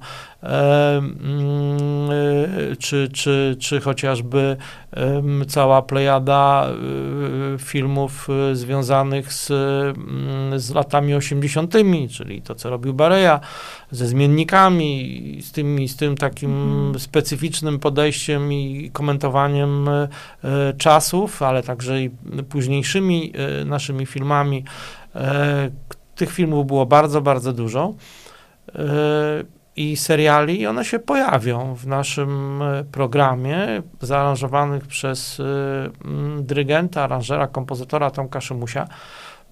czy, 2.79 3.09
czy, 3.13 3.55
czy 3.59 3.81
chociażby 3.81 4.57
cała 5.47 5.81
plejada 5.81 6.67
e, 6.67 7.59
filmów 7.59 8.27
e, 8.51 8.55
związanych 8.55 9.33
z, 9.33 9.51
mm, 9.51 10.59
z 10.59 10.73
latami 10.73 11.15
80., 11.15 11.73
czyli 12.11 12.41
to, 12.41 12.55
co 12.55 12.69
robił 12.69 12.93
Bareja, 12.93 13.39
ze 13.91 14.07
zmiennikami, 14.07 15.39
z 15.41 15.51
tym, 15.51 15.87
z 15.87 15.95
tym 15.95 16.17
takim 16.17 16.51
mhm. 16.51 16.99
specyficznym 16.99 17.79
podejściem 17.79 18.53
i 18.53 18.89
komentowaniem 18.93 19.89
czasów, 20.77 21.41
ale 21.41 21.63
także 21.63 22.01
i 22.01 22.09
późniejszymi 22.49 23.33
naszymi 23.65 24.05
filmami. 24.05 24.63
Tych 26.15 26.31
filmów 26.31 26.67
było 26.67 26.85
bardzo, 26.85 27.21
bardzo 27.21 27.53
dużo 27.53 27.93
i 29.75 29.95
seriali, 29.97 30.61
i 30.61 30.67
one 30.67 30.85
się 30.85 30.99
pojawią 30.99 31.75
w 31.75 31.87
naszym 31.87 32.61
e, 32.61 32.83
programie, 32.83 33.81
zaaranżowanych 34.01 34.87
przez 34.87 35.39
e, 35.39 35.43
dyrygenta, 36.39 37.03
aranżera, 37.03 37.47
kompozytora 37.47 38.11
Tomka 38.11 38.41
Szymusia. 38.41 38.87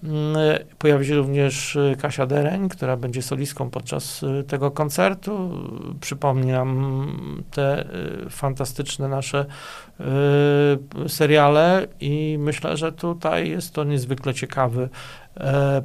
E, 0.04 0.64
pojawi 0.78 1.06
się 1.06 1.14
również 1.14 1.78
Kasia 2.00 2.26
Dereń, 2.26 2.68
która 2.68 2.96
będzie 2.96 3.22
solistką 3.22 3.70
podczas 3.70 4.24
tego 4.48 4.70
koncertu. 4.70 5.50
Przypomniam 6.00 7.42
te 7.50 7.84
fantastyczne 8.30 9.08
nasze 9.08 9.46
seriale 11.08 11.86
i 12.00 12.36
myślę, 12.38 12.76
że 12.76 12.92
tutaj 12.92 13.50
jest 13.50 13.74
to 13.74 13.84
niezwykle 13.84 14.34
ciekawy 14.34 14.88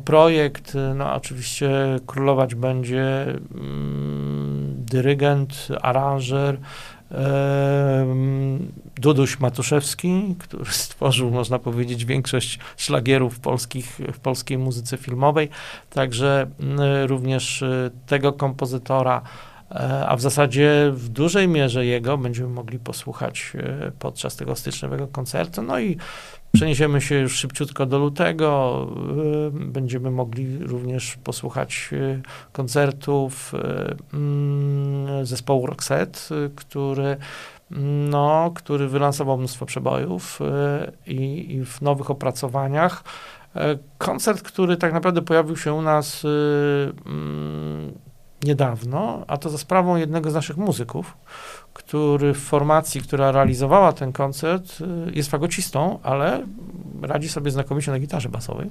projekt, 0.06 0.74
no 0.96 1.14
oczywiście 1.14 1.70
królować 2.08 2.56
będzie 2.56 3.26
mm, 3.56 4.76
dyrygent, 4.78 5.68
aranżer, 5.82 6.58
e, 7.12 8.06
Duduś 8.96 9.40
Matuszewski, 9.40 10.36
który 10.40 10.72
stworzył, 10.86 11.32
można 11.32 11.60
powiedzieć, 11.60 12.06
większość 12.06 12.60
szlagierów 12.78 13.40
polskich, 13.40 14.00
w 14.14 14.20
polskiej 14.20 14.58
muzyce 14.58 14.98
filmowej, 14.98 15.50
także 15.90 16.48
mm, 16.60 16.80
również 17.06 17.62
e, 17.62 17.90
tego 18.08 18.34
kompozytora, 18.34 19.22
a 20.08 20.16
w 20.16 20.22
zasadzie 20.22 20.92
w 20.94 21.10
dużej 21.10 21.48
mierze 21.48 21.86
jego 21.86 22.18
będziemy 22.18 22.50
mogli 22.50 22.80
posłuchać 22.80 23.54
podczas 24.00 24.36
tego 24.36 24.56
styczniowego 24.56 25.08
koncertu. 25.08 25.62
No 25.62 25.80
i 25.80 25.98
Przeniesiemy 26.58 27.02
się 27.02 27.16
już 27.16 27.36
szybciutko 27.36 27.86
do 27.86 28.00
lutego. 28.00 28.88
Y, 29.48 29.52
będziemy 29.52 30.12
mogli 30.12 30.58
również 30.58 31.18
posłuchać 31.24 31.90
y, 31.94 32.22
koncertów 32.52 33.54
y, 33.54 34.18
mm, 34.18 35.26
zespołu 35.26 35.66
Roxette, 35.66 36.20
który 36.56 37.18
no, 38.10 38.52
który 38.56 38.88
wylansował 38.88 39.38
mnóstwo 39.38 39.66
przebojów 39.66 40.40
i, 41.08 41.56
i, 41.56 41.66
w 41.66 41.82
nowych 41.82 42.12
opracowaniach. 42.12 43.04
Koncert, 43.98 44.42
który 44.42 44.78
tak 44.78 44.94
naprawdę 44.94 45.22
pojawił 45.22 45.58
się 45.58 45.74
u 45.74 45.82
nas 45.82 46.24
mm, 47.06 47.94
niedawno, 48.44 49.26
a 49.28 49.38
to 49.38 49.50
za 49.50 49.58
sprawą 49.58 49.96
jednego 49.96 50.32
z 50.32 50.34
naszych 50.34 50.58
muzyków, 50.58 51.18
który 51.74 52.34
w 52.34 52.40
formacji, 52.40 53.02
która 53.02 53.32
realizowała 53.32 53.94
ten 53.94 54.14
koncert, 54.14 54.82
y, 54.82 55.12
jest 55.14 55.32
fagocistą, 55.32 56.00
ale 56.04 56.44
radzi 57.02 57.30
sobie 57.30 57.52
znakomicie 57.52 57.92
na 57.92 58.00
gitarze 58.00 58.30
basowej. 58.30 58.70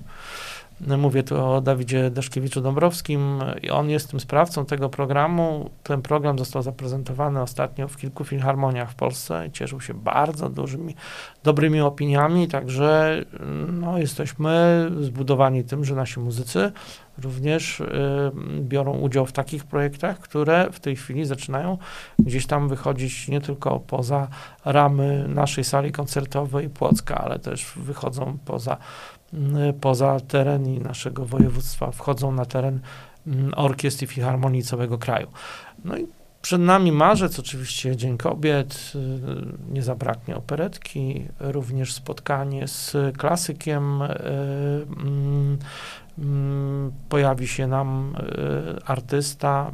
Mówię 0.80 1.22
tu 1.22 1.44
o 1.44 1.60
Dawidzie 1.60 2.10
Daszkiewiczu-Dąbrowskim 2.10 3.44
i 3.62 3.70
on 3.70 3.90
jest 3.90 4.10
tym 4.10 4.20
sprawcą 4.20 4.66
tego 4.66 4.88
programu. 4.88 5.70
Ten 5.82 6.02
program 6.02 6.38
został 6.38 6.62
zaprezentowany 6.62 7.42
ostatnio 7.42 7.88
w 7.88 7.96
kilku 7.96 8.24
filharmoniach 8.24 8.90
w 8.90 8.94
Polsce 8.94 9.46
i 9.46 9.52
cieszył 9.52 9.80
się 9.80 9.94
bardzo 9.94 10.48
dużymi, 10.48 10.94
dobrymi 11.44 11.80
opiniami, 11.80 12.48
także 12.48 13.20
no, 13.72 13.98
jesteśmy 13.98 14.86
zbudowani 15.00 15.64
tym, 15.64 15.84
że 15.84 15.94
nasi 15.94 16.20
muzycy 16.20 16.72
również 17.22 17.80
y, 17.80 17.86
biorą 18.60 18.98
udział 18.98 19.26
w 19.26 19.32
takich 19.32 19.64
projektach, 19.64 20.18
które 20.18 20.68
w 20.72 20.80
tej 20.80 20.96
chwili 20.96 21.24
zaczynają 21.24 21.78
gdzieś 22.18 22.46
tam 22.46 22.68
wychodzić 22.68 23.28
nie 23.28 23.40
tylko 23.40 23.80
poza 23.80 24.28
ramy 24.64 25.28
naszej 25.28 25.64
sali 25.64 25.92
koncertowej 25.92 26.68
Płocka, 26.68 27.14
ale 27.18 27.38
też 27.38 27.72
wychodzą 27.76 28.38
poza 28.44 28.76
Y, 29.34 29.72
poza 29.72 30.20
teren 30.20 30.66
i 30.66 30.78
naszego 30.78 31.24
województwa, 31.24 31.90
wchodzą 31.90 32.32
na 32.32 32.44
teren 32.44 32.80
mm, 33.26 33.52
orkiestr 33.56 34.04
i 34.04 34.06
filharmonii 34.06 34.62
całego 34.62 34.98
kraju. 34.98 35.26
No 35.84 35.96
i 35.96 36.06
przed 36.42 36.60
nami 36.60 36.92
marzec, 36.92 37.38
oczywiście 37.38 37.96
Dzień 37.96 38.18
Kobiet, 38.18 38.92
y, 38.94 39.72
nie 39.72 39.82
zabraknie 39.82 40.36
operetki, 40.36 41.24
również 41.40 41.94
spotkanie 41.94 42.68
z 42.68 42.96
klasykiem. 43.16 44.02
Mm, 46.18 46.28
mm, 46.28 46.92
pojawi 47.08 47.48
się 47.48 47.66
nam 47.66 48.16
artysta 48.86 49.72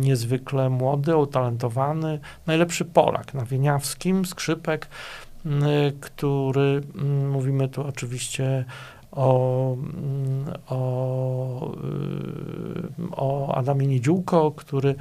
niezwykle 0.00 0.70
młody, 0.70 1.16
utalentowany, 1.16 2.20
najlepszy 2.46 2.84
Polak 2.84 3.34
na 3.34 3.44
Wieniawskim, 3.44 4.24
skrzypek, 4.24 4.88
Y, 5.46 5.92
który, 6.00 6.82
mm, 6.94 7.30
mówimy 7.30 7.68
tu 7.68 7.86
oczywiście 7.86 8.64
o, 9.12 9.72
mm, 9.74 10.54
o, 10.68 11.72
o 13.16 13.54
Adamie 13.54 13.86
Niedziółko, 13.86 14.50
który 14.50 14.94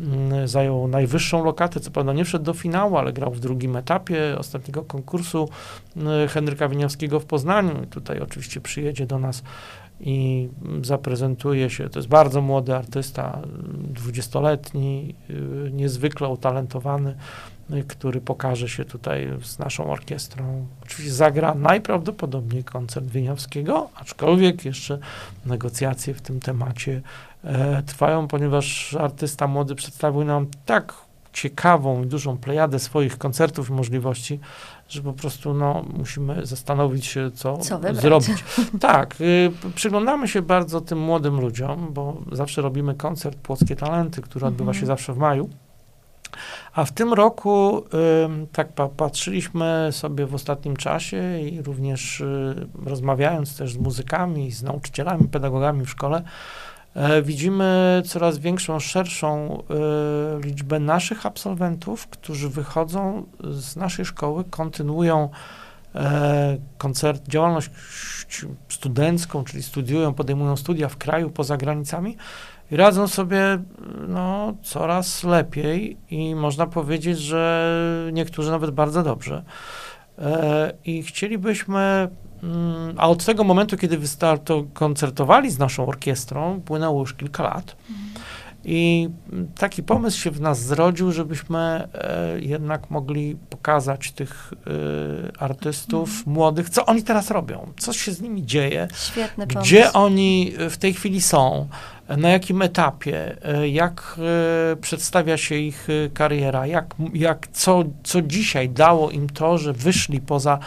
mm, 0.00 0.48
zajął 0.48 0.88
najwyższą 0.88 1.44
lokatę, 1.44 1.80
co 1.80 1.90
prawda 1.90 2.12
nie 2.12 2.24
wszedł 2.24 2.44
do 2.44 2.54
finału, 2.54 2.96
ale 2.96 3.12
grał 3.12 3.32
w 3.32 3.40
drugim 3.40 3.76
etapie 3.76 4.36
ostatniego 4.38 4.82
konkursu 4.82 5.48
y, 6.24 6.28
Henryka 6.28 6.68
Winiowskiego 6.68 7.20
w 7.20 7.24
Poznaniu. 7.24 7.82
I 7.84 7.86
tutaj 7.86 8.20
oczywiście 8.20 8.60
przyjedzie 8.60 9.06
do 9.06 9.18
nas 9.18 9.42
i 10.00 10.48
zaprezentuje 10.82 11.70
się. 11.70 11.88
To 11.88 11.98
jest 11.98 12.08
bardzo 12.08 12.40
młody 12.40 12.76
artysta, 12.76 13.42
dwudziestoletni, 13.88 15.14
niezwykle 15.72 16.28
utalentowany 16.28 17.14
który 17.88 18.20
pokaże 18.20 18.68
się 18.68 18.84
tutaj 18.84 19.28
z 19.42 19.58
naszą 19.58 19.90
orkiestrą. 19.90 20.66
Oczywiście 20.82 21.12
zagra 21.12 21.54
najprawdopodobniej 21.54 22.64
koncert 22.64 23.06
Wieniawskiego, 23.06 23.88
aczkolwiek 23.94 24.64
jeszcze 24.64 24.98
negocjacje 25.46 26.14
w 26.14 26.20
tym 26.20 26.40
temacie 26.40 27.02
e, 27.44 27.82
trwają, 27.82 28.28
ponieważ 28.28 28.94
artysta 28.94 29.46
młody 29.46 29.74
przedstawił 29.74 30.24
nam 30.24 30.46
tak 30.66 30.94
ciekawą 31.32 32.02
i 32.02 32.06
dużą 32.06 32.38
plejadę 32.38 32.78
swoich 32.78 33.18
koncertów 33.18 33.70
i 33.70 33.72
możliwości, 33.72 34.40
że 34.88 35.02
po 35.02 35.12
prostu 35.12 35.54
no, 35.54 35.84
musimy 35.98 36.46
zastanowić 36.46 37.06
się, 37.06 37.30
co, 37.34 37.56
co 37.56 37.80
zrobić. 37.92 38.44
Tak, 38.80 39.16
y, 39.20 39.52
przyglądamy 39.74 40.28
się 40.28 40.42
bardzo 40.42 40.80
tym 40.80 40.98
młodym 40.98 41.40
ludziom, 41.40 41.92
bo 41.92 42.16
zawsze 42.32 42.62
robimy 42.62 42.94
koncert 42.94 43.38
Płockie 43.38 43.76
Talenty, 43.76 44.22
który 44.22 44.46
odbywa 44.46 44.72
się 44.72 44.80
mhm. 44.80 44.86
zawsze 44.86 45.12
w 45.12 45.18
maju. 45.18 45.48
A 46.74 46.84
w 46.84 46.92
tym 46.92 47.12
roku 47.12 47.84
tak 48.52 48.68
patrzyliśmy 48.96 49.88
sobie 49.90 50.26
w 50.26 50.34
ostatnim 50.34 50.76
czasie 50.76 51.40
i 51.40 51.62
również 51.62 52.20
y, 52.20 52.66
rozmawiając 52.84 53.56
też 53.56 53.72
z 53.72 53.78
muzykami, 53.78 54.52
z 54.52 54.62
nauczycielami, 54.62 55.28
pedagogami 55.28 55.84
w 55.84 55.90
szkole, 55.90 56.22
E, 56.94 57.22
widzimy 57.22 58.02
coraz 58.06 58.38
większą, 58.38 58.80
szerszą 58.80 59.58
e, 59.62 60.46
liczbę 60.46 60.80
naszych 60.80 61.26
absolwentów, 61.26 62.06
którzy 62.06 62.48
wychodzą 62.48 63.26
z 63.40 63.76
naszej 63.76 64.04
szkoły, 64.04 64.44
kontynuują 64.44 65.28
e, 65.94 66.58
koncert, 66.78 67.28
działalność 67.28 67.70
studencką, 68.68 69.44
czyli 69.44 69.62
studiują, 69.62 70.14
podejmują 70.14 70.56
studia 70.56 70.88
w 70.88 70.96
kraju, 70.96 71.30
poza 71.30 71.56
granicami 71.56 72.16
i 72.72 72.76
radzą 72.76 73.08
sobie 73.08 73.58
no, 74.08 74.54
coraz 74.62 75.24
lepiej 75.24 75.96
i 76.10 76.34
można 76.34 76.66
powiedzieć, 76.66 77.18
że 77.18 77.72
niektórzy 78.12 78.50
nawet 78.50 78.70
bardzo 78.70 79.02
dobrze. 79.02 79.42
I 80.84 81.02
chcielibyśmy 81.02 82.08
Mm, 82.42 82.94
a 82.96 83.08
od 83.08 83.24
tego 83.24 83.44
momentu, 83.44 83.76
kiedy 83.76 83.98
wystarto 83.98 84.64
koncertowali 84.74 85.50
z 85.50 85.58
naszą 85.58 85.86
orkiestrą, 85.86 86.60
płynęło 86.60 87.00
już 87.00 87.14
kilka 87.14 87.42
lat. 87.42 87.76
I 88.64 89.08
taki 89.58 89.82
pomysł 89.82 90.20
się 90.20 90.30
w 90.30 90.40
nas 90.40 90.62
zrodził, 90.62 91.12
żebyśmy 91.12 91.58
e, 91.58 92.40
jednak 92.40 92.90
mogli 92.90 93.36
pokazać 93.50 94.12
tych 94.12 94.52
e, 95.36 95.42
artystów 95.42 96.08
mhm. 96.08 96.34
młodych, 96.34 96.70
co 96.70 96.86
oni 96.86 97.02
teraz 97.02 97.30
robią, 97.30 97.72
co 97.78 97.92
się 97.92 98.12
z 98.12 98.20
nimi 98.20 98.46
dzieje, 98.46 98.88
Świetny 98.94 99.46
gdzie 99.46 99.78
pomysł. 99.78 99.98
oni 99.98 100.52
w 100.70 100.76
tej 100.76 100.94
chwili 100.94 101.20
są, 101.20 101.68
na 102.08 102.28
jakim 102.28 102.62
etapie, 102.62 103.36
e, 103.42 103.68
jak 103.68 104.16
e, 104.72 104.76
przedstawia 104.76 105.36
się 105.36 105.54
ich 105.54 105.88
e, 105.90 106.10
kariera, 106.10 106.66
jak, 106.66 106.94
jak 107.14 107.48
co, 107.52 107.84
co 108.02 108.22
dzisiaj 108.22 108.68
dało 108.68 109.10
im 109.10 109.28
to, 109.28 109.58
że 109.58 109.72
wyszli 109.72 110.20
poza 110.20 110.58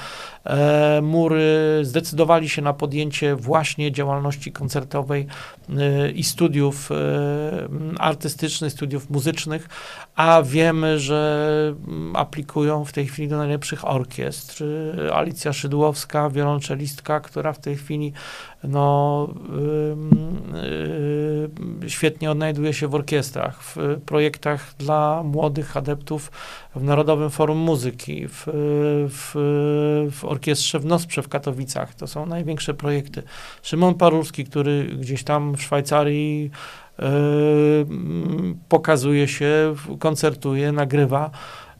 mury, 1.01 1.79
zdecydowali 1.81 2.49
się 2.49 2.61
na 2.61 2.73
podjęcie 2.73 3.35
właśnie 3.35 3.91
działalności 3.91 4.51
koncertowej 4.51 5.27
i 6.15 6.23
studiów 6.23 6.89
artystycznych, 7.99 8.71
studiów 8.71 9.09
muzycznych, 9.09 9.69
a 10.15 10.41
wiemy, 10.43 10.99
że 10.99 11.73
aplikują 12.13 12.85
w 12.85 12.91
tej 12.91 13.07
chwili 13.07 13.27
do 13.27 13.37
najlepszych 13.37 13.87
orkiestr. 13.87 14.63
Alicja 15.13 15.53
Szydłowska, 15.53 16.29
wiolonczelistka, 16.29 17.19
która 17.19 17.53
w 17.53 17.59
tej 17.59 17.75
chwili 17.75 18.13
no, 18.67 19.27
yy, 21.81 21.89
świetnie 21.89 22.31
odnajduje 22.31 22.73
się 22.73 22.87
w 22.87 22.95
orkiestrach, 22.95 23.63
w 23.63 23.77
projektach 24.05 24.73
dla 24.79 25.23
młodych 25.23 25.77
adeptów 25.77 26.31
w 26.75 26.83
Narodowym 26.83 27.29
Forum 27.29 27.57
Muzyki, 27.57 28.27
w, 28.27 28.43
w, 29.09 29.31
w 30.11 30.25
Orkiestrze 30.25 30.79
w 30.79 30.85
Nosprze 30.85 31.21
w 31.21 31.27
Katowicach. 31.27 31.95
To 31.95 32.07
są 32.07 32.25
największe 32.25 32.73
projekty. 32.73 33.23
Szymon 33.63 33.93
Parulski, 33.93 34.45
który 34.45 34.85
gdzieś 34.99 35.23
tam 35.23 35.55
w 35.55 35.61
Szwajcarii 35.61 36.51
yy, 36.99 37.05
pokazuje 38.69 39.27
się, 39.27 39.75
koncertuje, 39.99 40.71
nagrywa. 40.71 41.31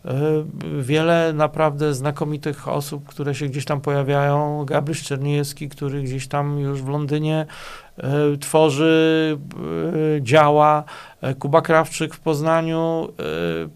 E, 0.08 0.46
wiele 0.82 1.34
naprawdę 1.34 1.94
znakomitych 1.94 2.68
osób, 2.68 3.08
które 3.08 3.36
się 3.36 3.46
gdzieś 3.46 3.66
tam 3.66 3.82
pojawiają. 3.82 4.66
Gabryś 4.66 5.04
Czerniejewski, 5.04 5.70
który 5.70 6.02
gdzieś 6.02 6.28
tam 6.28 6.60
już 6.60 6.82
w 6.82 6.88
Londynie 6.88 7.46
e, 7.98 8.38
tworzy, 8.38 9.38
e, 10.18 10.22
działa. 10.22 10.84
Kuba 11.40 11.62
Krawczyk 11.62 12.14
w 12.14 12.20
Poznaniu, 12.20 13.08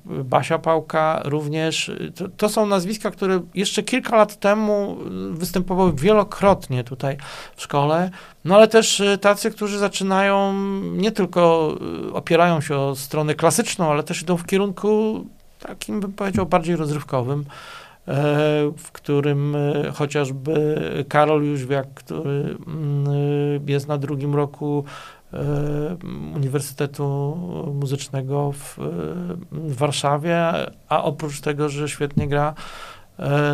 Basia 0.05 0.59
Pałka 0.59 1.21
również. 1.25 1.91
To, 2.15 2.27
to, 2.37 2.49
są 2.49 2.65
nazwiska, 2.65 3.11
które 3.11 3.41
jeszcze 3.55 3.83
kilka 3.83 4.17
lat 4.17 4.39
temu 4.39 4.97
występowały 5.31 5.93
wielokrotnie 5.93 6.83
tutaj 6.83 7.17
w 7.55 7.61
szkole, 7.61 8.09
no 8.45 8.55
ale 8.55 8.67
też 8.67 9.01
tacy, 9.21 9.51
którzy 9.51 9.77
zaczynają, 9.77 10.53
nie 10.81 11.11
tylko 11.11 11.73
opierają 12.13 12.61
się 12.61 12.77
o 12.77 12.95
stronę 12.95 13.35
klasyczną, 13.35 13.91
ale 13.91 14.03
też 14.03 14.21
idą 14.21 14.37
w 14.37 14.45
kierunku 14.45 15.25
takim, 15.59 15.99
bym 15.99 16.13
powiedział, 16.13 16.45
bardziej 16.45 16.75
rozrywkowym, 16.75 17.39
e, 17.39 17.45
w 18.77 18.91
którym 18.91 19.55
e, 19.55 19.91
chociażby 19.91 20.75
Karol 21.09 21.43
Jóźwiak, 21.43 21.93
który 21.93 22.57
mm, 22.67 23.67
jest 23.67 23.87
na 23.87 23.97
drugim 23.97 24.35
roku 24.35 24.83
e, 25.33 25.37
Uniwersytetu 26.35 27.37
Muzycznego 27.73 28.51
w 28.51 28.77
Warszawie, 29.51 30.37
a 30.89 31.03
oprócz 31.03 31.41
tego, 31.41 31.69
że 31.69 31.89
świetnie 31.89 32.27
gra 32.27 32.53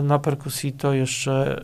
na 0.04 0.20
perkusji, 0.20 0.74
to 0.74 0.94
jeszcze 0.94 1.64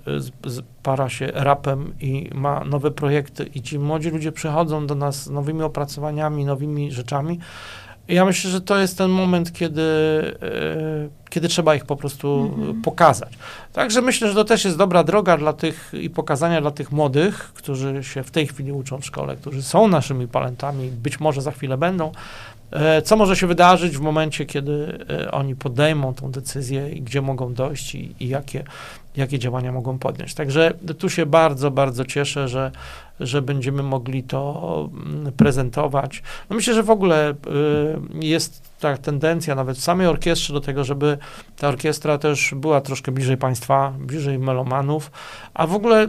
para 0.84 1.10
się 1.10 1.32
rapem 1.34 1.94
i 2.00 2.30
ma 2.34 2.66
nowe 2.66 2.92
projekty. 2.92 3.44
I 3.44 3.62
ci 3.62 3.80
młodzi 3.80 4.10
ludzie 4.10 4.32
przychodzą 4.32 4.88
do 4.88 4.96
nas 4.96 5.24
z 5.24 5.30
nowymi 5.30 5.64
opracowaniami, 5.64 6.46
nowymi 6.46 6.92
rzeczami, 6.92 7.40
ja 8.12 8.26
myślę, 8.26 8.52
że 8.52 8.62
to 8.62 8.78
jest 8.78 8.98
ten 8.98 9.10
moment, 9.10 9.54
kiedy, 9.54 9.82
e, 10.42 11.30
kiedy 11.30 11.48
trzeba 11.48 11.76
ich 11.76 11.86
po 11.86 11.96
prostu 11.96 12.52
mhm. 12.56 12.82
pokazać. 12.82 13.34
Także 13.74 14.02
myślę, 14.02 14.28
że 14.28 14.36
to 14.36 14.44
też 14.44 14.66
jest 14.66 14.78
dobra 14.78 15.04
droga 15.04 15.38
dla 15.38 15.54
tych 15.54 15.92
i 16.02 16.10
pokazania 16.10 16.62
dla 16.62 16.72
tych 16.72 16.92
młodych, 16.92 17.52
którzy 17.54 18.04
się 18.04 18.24
w 18.24 18.32
tej 18.32 18.48
chwili 18.48 18.72
uczą 18.72 19.02
w 19.02 19.06
szkole, 19.06 19.36
którzy 19.36 19.64
są 19.64 19.88
naszymi 19.88 20.28
talentami, 20.28 20.88
być 20.88 21.20
może 21.20 21.42
za 21.42 21.52
chwilę 21.52 21.78
będą, 21.78 22.12
e, 22.72 23.02
co 23.02 23.16
może 23.16 23.36
się 23.36 23.48
wydarzyć 23.48 23.98
w 23.98 24.02
momencie, 24.02 24.46
kiedy 24.46 25.06
e, 25.10 25.32
oni 25.32 25.56
podejmą 25.56 26.14
tą 26.14 26.32
decyzję 26.32 26.90
i 26.90 27.02
gdzie 27.02 27.22
mogą 27.22 27.54
dojść 27.54 27.96
i, 27.96 28.16
i 28.20 28.28
jakie, 28.28 28.64
jakie 29.16 29.40
działania 29.40 29.72
mogą 29.72 30.00
podjąć. 30.00 30.34
Także 30.34 30.74
tu 30.98 31.10
się 31.10 31.26
bardzo, 31.26 31.72
bardzo 31.72 32.06
cieszę, 32.06 32.48
że, 32.48 32.72
że 33.20 33.42
będziemy 33.42 33.84
mogli 33.84 34.24
to 34.24 34.90
mm, 34.94 35.32
prezentować. 35.32 36.24
No 36.50 36.56
myślę, 36.56 36.74
że 36.74 36.84
w 36.84 36.90
ogóle 36.90 37.32
y, 37.32 37.36
jest 38.26 38.72
ta 38.80 38.98
tendencja 38.98 39.56
nawet 39.56 39.78
w 39.78 39.82
samej 39.82 40.08
orkiestrze 40.08 40.54
do 40.54 40.62
tego, 40.62 40.84
żeby 40.84 41.18
ta 41.58 41.68
orkiestra 41.68 42.18
też 42.18 42.54
była 42.56 42.82
troszkę 42.82 43.12
bliżej 43.12 43.38
państwa, 43.38 43.94
bliżej 44.00 44.40
melomanów, 44.40 45.12
a 45.54 45.68
w 45.68 45.76
ogóle, 45.76 46.08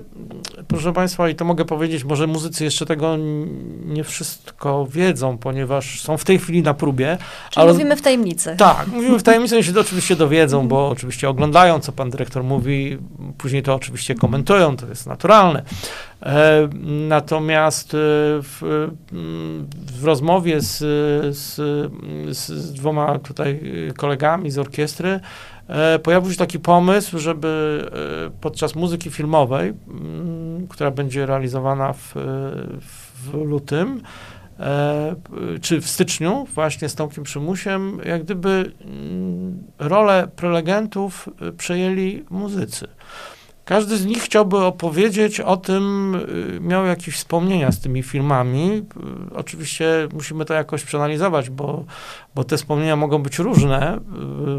proszę 0.69 0.93
państwa, 0.93 1.29
i 1.29 1.35
to 1.35 1.45
mogę 1.45 1.65
powiedzieć, 1.65 2.05
może 2.05 2.27
muzycy 2.27 2.65
jeszcze 2.65 2.87
tego 2.87 3.17
nie 3.85 4.05
wszystko 4.05 4.87
wiedzą, 4.87 5.39
ponieważ 5.39 6.01
są 6.01 6.17
w 6.17 6.25
tej 6.25 6.39
chwili 6.39 6.63
na 6.63 6.75
próbie. 6.75 7.19
Czyli 7.51 7.63
ale, 7.63 7.73
mówimy 7.73 7.97
w 7.97 8.03
tajemnicy. 8.03 8.57
Tak, 8.59 8.87
mówimy 8.87 9.19
w 9.19 9.23
tajemnicy, 9.23 9.55
oni 9.55 9.65
się 9.65 9.81
oczywiście 9.81 10.17
dowiedzą, 10.17 10.69
bo 10.69 10.89
oczywiście 10.89 11.29
oglądają, 11.29 11.81
co 11.81 11.93
pan 11.93 12.11
dyrektor 12.11 12.45
mówi, 12.45 12.92
później 13.39 13.63
to 13.63 13.75
oczywiście 13.75 14.15
komentują, 14.15 14.77
to 14.77 14.87
jest 14.87 15.07
naturalne. 15.07 15.63
E, 16.23 16.69
natomiast 17.09 17.95
e, 17.95 17.97
w, 18.43 18.89
w 20.01 20.05
rozmowie 20.05 20.61
z, 20.61 20.79
z, 21.37 21.55
z, 22.37 22.73
dwoma 22.73 23.19
tutaj 23.19 23.61
kolegami 23.97 24.51
z 24.51 24.59
orkiestry 24.59 25.21
e, 25.69 25.99
pojawił 25.99 26.33
się 26.33 26.39
taki 26.39 26.59
pomysł, 26.59 27.19
żeby 27.19 27.83
podczas 28.41 28.75
muzyki 28.75 29.11
filmowej, 29.11 29.73
która 30.69 30.91
będzie 30.91 31.27
realizowana 31.27 31.93
w, 31.93 32.15
w 33.23 33.35
lutym, 33.35 34.03
czy 35.63 35.81
w 35.81 35.89
styczniu, 35.89 36.47
właśnie 36.55 36.89
z 36.89 36.95
Tomkiem 36.95 37.25
Przymusiem, 37.25 38.01
jak 38.05 38.25
gdyby 38.25 38.73
rolę 39.79 40.29
prelegentów 40.37 41.29
przejęli 41.59 42.25
muzycy. 42.31 42.89
Każdy 43.73 43.97
z 43.97 44.07
nich 44.07 44.23
chciałby 44.23 44.59
opowiedzieć 44.59 45.41
o 45.41 45.57
tym, 45.57 46.15
y, 46.57 46.61
miał 46.61 46.87
jakieś 46.87 47.15
wspomnienia 47.15 47.73
z 47.73 47.81
tymi 47.81 48.03
filmami. 48.03 48.83
Y, 49.31 49.35
oczywiście 49.35 50.09
musimy 50.15 50.45
to 50.45 50.55
jakoś 50.55 50.85
przeanalizować, 50.85 51.51
bo, 51.51 51.85
bo 52.35 52.45
te 52.45 52.57
wspomnienia 52.57 52.97
mogą 52.97 53.19
być 53.19 53.39
różne 53.39 53.97
y, 53.97 54.01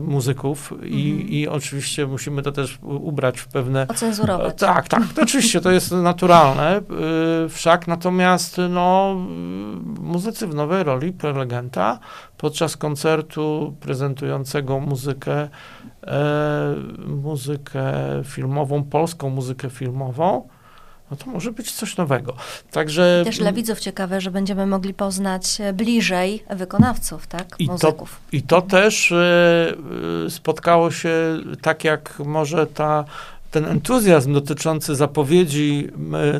muzyków 0.01 0.73
i, 0.83 1.11
mhm. 1.11 1.29
i 1.29 1.47
oczywiście 1.47 2.07
musimy 2.07 2.41
to 2.41 2.51
też 2.51 2.79
ubrać 2.81 3.39
w 3.39 3.47
pewne... 3.47 3.87
Ocenzurować. 3.87 4.59
Tak, 4.59 4.87
tak, 4.87 5.13
to 5.15 5.21
oczywiście 5.21 5.61
to 5.61 5.71
jest 5.71 5.91
naturalne. 5.91 6.81
Wszak 7.49 7.87
natomiast 7.87 8.57
no, 8.69 9.15
muzycy 10.01 10.47
w 10.47 10.55
nowej 10.55 10.83
roli 10.83 11.11
prelegenta 11.11 11.99
podczas 12.37 12.77
koncertu 12.77 13.75
prezentującego 13.79 14.79
muzykę 14.79 15.33
e, 15.33 15.49
muzykę 17.07 17.83
filmową, 18.23 18.83
polską 18.83 19.29
muzykę 19.29 19.69
filmową, 19.69 20.47
no 21.11 21.17
to 21.17 21.31
może 21.31 21.51
być 21.51 21.71
coś 21.71 21.97
nowego. 21.97 22.35
Także... 22.71 23.21
Też 23.25 23.37
dla 23.37 23.51
widzów 23.51 23.79
ciekawe, 23.79 24.21
że 24.21 24.31
będziemy 24.31 24.65
mogli 24.65 24.93
poznać 24.93 25.57
bliżej 25.73 26.43
wykonawców, 26.49 27.27
tak? 27.27 27.55
I 27.59 27.65
Muzyków. 27.65 28.21
To, 28.31 28.37
I 28.37 28.41
to 28.41 28.61
też 28.61 29.11
e, 29.11 29.75
spotkało 30.29 30.91
się 30.91 31.39
tak, 31.61 31.83
jak 31.83 32.19
może 32.19 32.67
ta 32.67 33.05
ten 33.53 33.65
entuzjazm 33.65 34.33
dotyczący 34.33 34.95
zapowiedzi, 34.95 35.87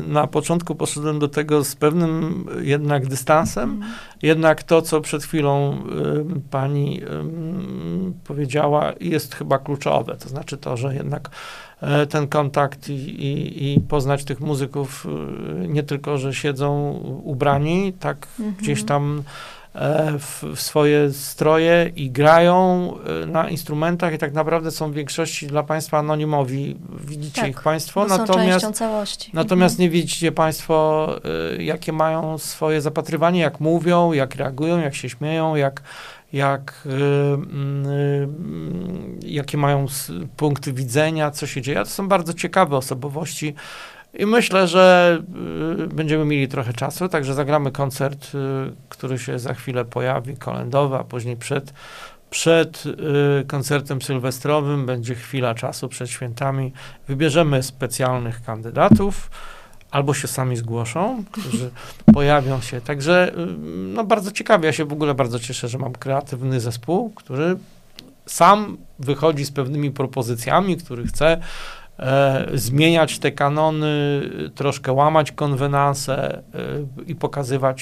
na 0.07 0.27
początku 0.27 0.75
poszedłem 0.75 1.19
do 1.19 1.27
tego 1.27 1.63
z 1.63 1.75
pewnym 1.75 2.45
jednak 2.61 3.07
dystansem. 3.07 3.69
Mm. 3.69 3.83
Jednak 4.21 4.63
to, 4.63 4.81
co 4.81 5.01
przed 5.01 5.23
chwilą 5.23 5.73
y, 5.73 6.49
pani 6.51 7.03
y, 7.03 7.07
powiedziała, 8.23 8.93
jest 8.99 9.35
chyba 9.35 9.59
kluczowe. 9.59 10.17
To 10.17 10.29
znaczy 10.29 10.57
to, 10.57 10.77
że 10.77 10.95
jednak 10.95 11.29
y, 12.03 12.07
ten 12.07 12.27
kontakt 12.27 12.89
i, 12.89 12.93
i, 12.93 13.73
i, 13.73 13.79
poznać 13.79 14.23
tych 14.23 14.39
muzyków 14.39 15.07
nie 15.67 15.83
tylko, 15.83 16.17
że 16.17 16.33
siedzą 16.33 16.91
ubrani, 17.23 17.93
tak 17.93 18.27
mm 18.39 18.51
-hmm. 18.51 18.55
gdzieś 18.55 18.83
tam 18.83 19.23
w, 20.19 20.43
w, 20.55 20.61
swoje 20.61 21.11
stroje 21.11 21.91
i 21.95 22.11
grają 22.11 22.93
e, 23.23 23.25
na 23.25 23.49
instrumentach 23.49 24.13
i 24.13 24.17
tak 24.17 24.33
naprawdę 24.33 24.71
są 24.71 24.91
w 24.91 24.93
większości 24.93 25.47
dla 25.47 25.63
Państwa 25.63 25.97
anonimowi. 25.97 26.77
Widzicie 27.07 27.41
tak, 27.41 27.49
ich 27.49 27.61
Państwo, 27.61 28.05
natomiast, 28.05 28.71
całości. 28.71 29.31
natomiast 29.33 29.75
mhm. 29.75 29.81
nie 29.81 29.89
widzicie 29.89 30.31
Państwo, 30.31 31.07
e, 31.57 31.63
jakie 31.63 31.93
mają 31.93 32.37
swoje 32.37 32.81
zapatrywanie, 32.81 33.39
jak 33.39 33.59
mówią, 33.59 34.13
jak 34.13 34.35
reagują, 34.35 34.79
jak 34.79 34.95
się 34.95 35.09
śmieją, 35.09 35.55
jak, 35.55 35.81
jak, 36.33 36.87
jakie 39.21 39.57
mają 39.57 39.85
punkty 40.37 40.73
widzenia, 40.73 41.31
co 41.31 41.47
się 41.47 41.61
dzieje. 41.61 41.77
To 41.77 41.85
są 41.85 42.07
bardzo 42.07 42.33
ciekawe 42.33 42.77
osobowości, 42.77 43.55
i 44.13 44.25
myślę, 44.25 44.67
że 44.67 45.17
y, 45.83 45.87
będziemy 45.87 46.25
mieli 46.25 46.47
trochę 46.47 46.73
czasu, 46.73 47.09
także 47.09 47.33
zagramy 47.33 47.71
koncert, 47.71 48.35
y, 48.35 48.37
który 48.89 49.19
się 49.19 49.39
za 49.39 49.53
chwilę 49.53 49.85
pojawi, 49.85 50.37
kolendowy, 50.37 50.95
a 50.95 51.03
później 51.03 51.37
przed, 51.37 51.73
przed 52.29 52.83
y, 52.85 53.45
koncertem 53.47 54.01
sylwestrowym 54.01 54.85
będzie 54.85 55.15
chwila 55.15 55.55
czasu 55.55 55.89
przed 55.89 56.09
świętami. 56.09 56.71
Wybierzemy 57.07 57.63
specjalnych 57.63 58.41
kandydatów, 58.41 59.29
albo 59.91 60.13
się 60.13 60.27
sami 60.27 60.55
zgłoszą, 60.55 61.23
którzy 61.31 61.69
pojawią 62.13 62.61
się. 62.61 62.81
Także 62.81 63.31
no, 63.93 64.03
bardzo 64.03 64.31
ciekawie. 64.31 64.65
Ja 64.65 64.73
się 64.73 64.85
w 64.85 64.93
ogóle 64.93 65.13
bardzo 65.13 65.39
cieszę, 65.39 65.67
że 65.67 65.77
mam 65.77 65.93
kreatywny 65.93 66.59
zespół, 66.59 67.09
który 67.09 67.55
sam 68.25 68.77
wychodzi 68.99 69.45
z 69.45 69.51
pewnymi 69.51 69.91
propozycjami, 69.91 70.77
który 70.77 71.07
chce 71.07 71.41
e, 72.03 72.47
zmieniać 72.53 73.19
te 73.19 73.31
kanony, 73.31 74.21
troszkę 74.55 74.93
łamać 74.93 75.31
konwenanse 75.31 76.37
e, 76.37 76.43
i 77.07 77.15
pokazywać 77.15 77.81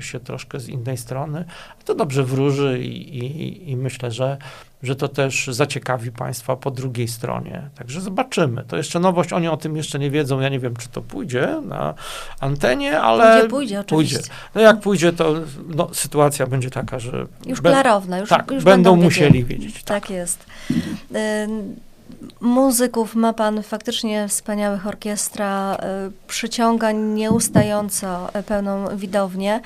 się 0.00 0.20
troszkę 0.20 0.60
z 0.60 0.68
innej 0.68 0.96
strony. 0.96 1.44
To 1.84 1.94
dobrze 1.94 2.24
wróży 2.24 2.78
i, 2.78 3.18
i, 3.18 3.70
i 3.70 3.76
myślę, 3.76 4.10
że 4.10 4.38
że 4.82 4.96
to 4.96 5.08
też 5.08 5.46
zaciekawi 5.46 6.12
Państwa 6.12 6.56
po 6.56 6.70
drugiej 6.70 7.08
stronie. 7.08 7.70
Także 7.74 8.00
zobaczymy. 8.00 8.64
To 8.68 8.76
jeszcze 8.76 9.00
nowość, 9.00 9.32
oni 9.32 9.48
o 9.48 9.56
tym 9.56 9.76
jeszcze 9.76 9.98
nie 9.98 10.10
wiedzą. 10.10 10.40
Ja 10.40 10.48
nie 10.48 10.58
wiem, 10.58 10.76
czy 10.76 10.88
to 10.88 11.02
pójdzie 11.02 11.62
na 11.64 11.94
antenie, 12.40 13.00
ale. 13.00 13.34
Pójdzie, 13.34 13.50
pójdzie, 13.50 13.80
oczywiście. 13.80 14.16
Pójdzie. 14.16 14.32
No 14.54 14.60
jak 14.60 14.80
pójdzie, 14.80 15.12
to 15.12 15.34
no, 15.68 15.88
sytuacja 15.92 16.46
będzie 16.46 16.70
taka, 16.70 16.98
że. 16.98 17.26
Już 17.46 17.60
klarowna, 17.60 18.18
już, 18.18 18.28
tak, 18.28 18.50
już 18.50 18.64
będą, 18.64 18.90
będą 18.90 19.04
musieli 19.04 19.44
wiedzieć. 19.44 19.74
Tak, 19.74 19.84
tak 19.84 20.10
jest. 20.10 20.46
Y 20.70 21.91
muzyków 22.40 23.14
ma 23.14 23.32
pan 23.32 23.62
faktycznie 23.62 24.28
wspaniałych 24.28 24.86
orkiestra, 24.86 25.74
y, 25.74 25.78
przyciąga 26.26 26.92
nieustająco 26.92 28.28
pełną 28.46 28.96
widownię. 28.96 29.60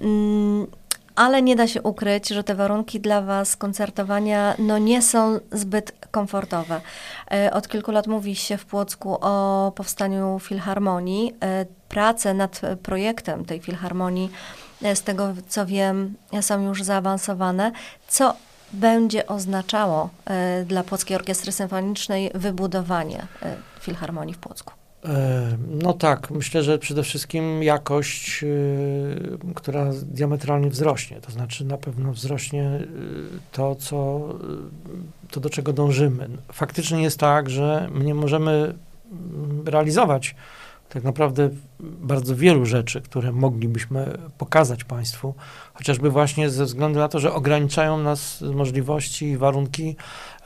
Mm, 0.00 0.66
ale 1.18 1.42
nie 1.42 1.56
da 1.56 1.66
się 1.66 1.82
ukryć, 1.82 2.28
że 2.28 2.44
te 2.44 2.54
warunki 2.54 3.00
dla 3.00 3.22
Was 3.22 3.56
koncertowania 3.56 4.54
no, 4.58 4.78
nie 4.78 5.02
są 5.02 5.40
zbyt 5.52 5.92
komfortowe. 6.10 6.80
Y, 7.46 7.52
od 7.52 7.68
kilku 7.68 7.90
lat 7.90 8.06
mówi 8.06 8.36
się 8.36 8.56
w 8.56 8.64
Płocku 8.64 9.18
o 9.20 9.72
powstaniu 9.76 10.38
filharmonii. 10.38 11.32
Y, 11.62 11.66
prace 11.88 12.34
nad 12.34 12.60
projektem 12.82 13.44
tej 13.44 13.60
filharmonii, 13.60 14.30
z 14.94 15.02
tego 15.02 15.34
co 15.48 15.66
wiem, 15.66 16.14
są 16.40 16.62
już 16.62 16.82
zaawansowane. 16.82 17.72
Co 18.08 18.34
będzie 18.72 19.26
oznaczało 19.26 20.10
e, 20.26 20.64
dla 20.64 20.84
Płockiej 20.84 21.16
Orkiestry 21.16 21.52
Symfonicznej 21.52 22.30
wybudowanie 22.34 23.26
e, 23.42 23.56
Filharmonii 23.80 24.34
w 24.34 24.38
Płocku? 24.38 24.72
E, 25.04 25.56
no 25.68 25.92
tak, 25.92 26.30
myślę, 26.30 26.62
że 26.62 26.78
przede 26.78 27.02
wszystkim 27.02 27.62
jakość, 27.62 28.44
która 29.54 29.90
diametralnie 30.02 30.70
wzrośnie. 30.70 31.20
To 31.20 31.32
znaczy 31.32 31.64
na 31.64 31.78
pewno 31.78 32.12
wzrośnie 32.12 32.80
to, 33.52 33.74
co, 33.74 34.28
to 35.30 35.40
do 35.40 35.50
czego 35.50 35.72
dążymy. 35.72 36.28
Faktycznie 36.52 37.02
jest 37.02 37.18
tak, 37.18 37.50
że 37.50 37.88
nie 37.94 38.14
możemy 38.14 38.74
mm, 39.12 39.68
realizować 39.68 40.34
tak 40.88 41.04
naprawdę 41.04 41.50
bardzo 41.80 42.36
wielu 42.36 42.66
rzeczy, 42.66 43.00
które 43.00 43.32
moglibyśmy 43.32 44.18
pokazać 44.38 44.84
Państwu, 44.84 45.34
chociażby 45.78 46.10
właśnie 46.10 46.50
ze 46.50 46.64
względu 46.64 46.98
na 46.98 47.08
to, 47.08 47.18
że 47.18 47.32
ograniczają 47.32 47.98
nas 47.98 48.40
możliwości 48.40 49.26
i 49.26 49.36
warunki 49.36 49.96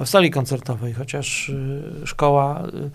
w 0.01 0.09
sali 0.09 0.31
koncertowej, 0.31 0.92
chociaż 0.92 1.49
y, 1.49 1.83
szkoła, 2.05 2.62
y, 2.62 2.90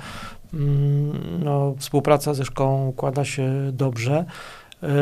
mm, 0.54 1.44
no, 1.44 1.76
współpraca 1.80 2.34
ze 2.34 2.46
szkołą 2.46 2.88
układa 2.88 3.26
się 3.26 3.52
dobrze, 3.74 4.26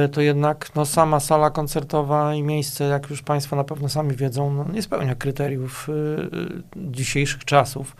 y, 0.05 0.09
to 0.09 0.21
jednak 0.21 0.75
no, 0.75 0.85
sama 0.85 1.19
sala 1.19 1.49
koncertowa 1.49 2.35
i 2.35 2.43
miejsce, 2.43 2.83
jak 2.83 3.09
już 3.09 3.21
Państwo 3.21 3.55
na 3.55 3.63
pewno 3.63 3.89
sami 3.89 4.15
wiedzą, 4.15 4.53
no, 4.53 4.65
nie 4.73 4.81
spełnia 4.81 5.15
kryteriów 5.15 5.87
dzisiejszych 6.75 7.45
czasów. 7.45 7.95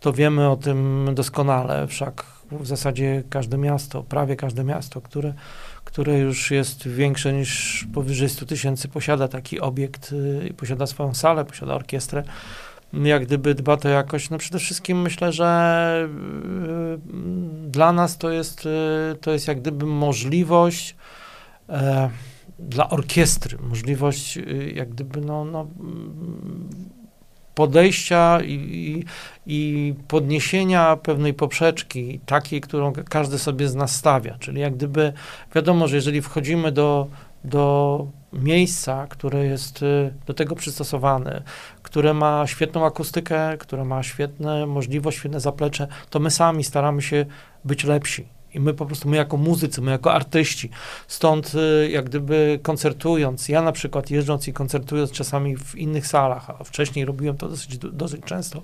To 0.00 0.12
wiemy 0.12 0.50
o 0.50 0.56
tym 0.56 1.08
doskonale, 1.14 1.86
wszak 1.86 2.24
w 2.50 2.66
zasadzie 2.66 3.22
każde 3.30 3.58
miasto, 3.58 4.02
prawie 4.02 4.36
każde 4.36 4.64
miasto, 4.64 5.00
które, 5.00 5.34
które 5.86 6.18
już 6.18 6.50
jest 6.50 6.88
większe 6.88 7.32
niż 7.32 7.84
powyżej 7.94 8.28
100 8.28 8.46
tysięcy, 8.46 8.88
posiada 8.88 9.28
taki 9.28 9.60
obiekt, 9.60 10.12
y, 10.12 10.54
posiada 10.56 10.86
swoją 10.86 11.14
salę, 11.14 11.44
posiada 11.44 11.74
orkiestrę. 11.74 12.22
Jak 12.92 13.26
gdyby 13.26 13.54
dba 13.54 13.76
to 13.76 13.88
jakoś, 13.88 14.30
no 14.30 14.38
przede 14.38 14.58
wszystkim 14.58 15.02
myślę, 15.02 15.32
że 15.32 16.08
y, 17.66 17.70
dla 17.70 17.92
nas 17.92 18.18
to 18.18 18.30
jest, 18.30 18.66
y, 18.66 19.16
to 19.20 19.32
jest 19.32 19.48
jak 19.48 19.60
gdyby 19.60 19.86
możliwość 19.86 20.96
e, 21.68 22.10
dla 22.58 22.90
orkiestry, 22.90 23.58
możliwość 23.58 24.38
jak 24.74 24.88
gdyby 24.88 25.20
no, 25.20 25.44
no 25.44 25.66
podejścia 27.56 28.40
i, 28.44 28.52
i, 28.52 29.04
i, 29.46 29.94
podniesienia 30.08 30.96
pewnej 30.96 31.34
poprzeczki, 31.34 32.20
takiej, 32.26 32.60
którą 32.60 32.92
każdy 32.92 33.38
sobie 33.38 33.68
z 33.68 33.74
nas 33.74 33.94
stawia. 33.94 34.36
Czyli 34.38 34.60
jak 34.60 34.74
gdyby 34.74 35.12
wiadomo, 35.54 35.88
że 35.88 35.96
jeżeli 35.96 36.22
wchodzimy 36.22 36.72
do, 36.72 37.06
do 37.44 38.06
miejsca, 38.32 39.06
które 39.06 39.44
jest 39.46 39.82
y, 39.82 40.12
do 40.26 40.34
tego 40.34 40.56
przystosowane, 40.56 41.42
które 41.82 42.14
ma 42.14 42.46
świetną 42.46 42.86
akustykę, 42.86 43.56
które 43.58 43.84
ma 43.84 44.02
świetne 44.02 44.66
możliwości, 44.66 45.20
świetne 45.20 45.40
zaplecze, 45.40 45.88
to 46.10 46.20
my 46.20 46.30
sami 46.30 46.64
staramy 46.64 47.02
się 47.02 47.26
być 47.64 47.84
lepsi. 47.84 48.35
I 48.56 48.60
my 48.60 48.74
po 48.74 48.86
prostu, 48.86 49.08
my 49.08 49.16
jako 49.16 49.36
muzycy, 49.36 49.80
my 49.80 49.90
jako 49.90 50.12
artyści, 50.12 50.70
stąd 51.08 51.52
y, 51.54 51.90
jak 51.90 52.04
gdyby 52.04 52.58
koncertując, 52.62 53.48
ja 53.48 53.62
na 53.62 53.72
przykład 53.72 54.10
jeżdżąc 54.10 54.48
i 54.48 54.52
koncertując 54.52 55.10
czasami 55.12 55.56
w 55.56 55.74
innych 55.74 56.06
salach, 56.06 56.50
a 56.50 56.64
wcześniej 56.64 57.04
robiłem 57.04 57.36
to 57.36 57.48
dosyć, 57.48 57.78
dosyć 57.78 58.22
często, 58.24 58.62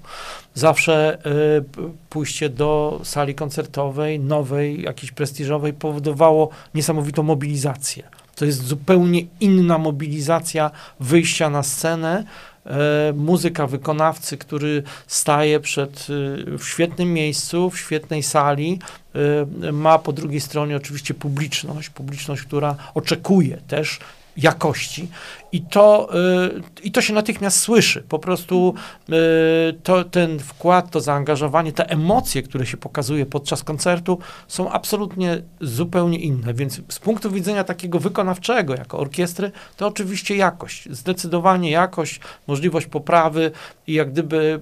zawsze 0.55 1.19
y, 1.27 1.89
pójście 2.11 2.49
do 2.49 3.01
sali 3.05 3.35
koncertowej, 3.35 4.21
nowej, 4.21 4.83
jakiejś 4.83 5.13
prestiżowej 5.13 5.73
powodowało 5.73 6.49
niesamowitą 6.75 7.23
mobilizację. 7.23 8.03
To 8.35 8.45
jest 8.45 8.65
zupełnie 8.67 9.23
inna 9.41 9.79
mobilizacja 9.79 10.71
wyjścia 11.01 11.51
na 11.51 11.63
scenę, 11.63 12.25
muzyka 13.15 13.67
wykonawcy, 13.67 14.39
który 14.39 14.83
staje 15.07 15.61
przed, 15.61 16.07
e, 16.55 16.59
w 16.59 16.65
świetnym 16.65 17.13
miejscu, 17.13 17.71
w 17.71 17.79
świetnej 17.79 18.23
sali, 18.23 18.79
e, 19.65 19.73
ma 19.73 19.99
po 19.99 20.13
drugiej 20.13 20.41
stronie 20.41 20.77
oczywiście 20.77 21.15
publiczność, 21.15 21.91
publiczność, 21.91 22.43
która 22.43 22.77
oczekuje 22.95 23.57
też 23.57 23.99
jakości 24.37 25.09
i 25.53 25.61
to, 25.61 26.09
y, 26.47 26.63
i 26.83 26.93
to 26.93 27.01
się 27.01 27.15
natychmiast 27.15 27.61
słyszy. 27.61 28.03
Po 28.09 28.19
prostu 28.19 28.75
y, 29.09 29.13
to, 29.83 30.05
ten 30.05 30.39
wkład, 30.39 30.91
to 30.91 31.01
zaangażowanie, 31.01 31.73
te 31.73 31.91
emocje, 31.91 32.43
które 32.43 32.67
się 32.67 32.77
pokazuje 32.77 33.27
podczas 33.27 33.63
koncertu 33.63 34.19
są 34.49 34.71
absolutnie 34.71 35.43
zupełnie 35.61 36.19
inne. 36.19 36.55
Więc 36.55 36.81
z 36.89 36.99
punktu 36.99 37.31
widzenia 37.31 37.65
takiego 37.65 37.99
wykonawczego, 37.99 38.75
jako 38.75 38.99
orkiestry, 38.99 39.53
to 39.77 39.87
oczywiście 39.87 40.37
jakość. 40.37 40.89
Zdecydowanie 40.91 41.71
jakość, 41.71 42.21
możliwość 42.47 42.87
poprawy 42.87 43.51
i 43.87 43.93
jak 43.93 44.13
gdyby, 44.13 44.61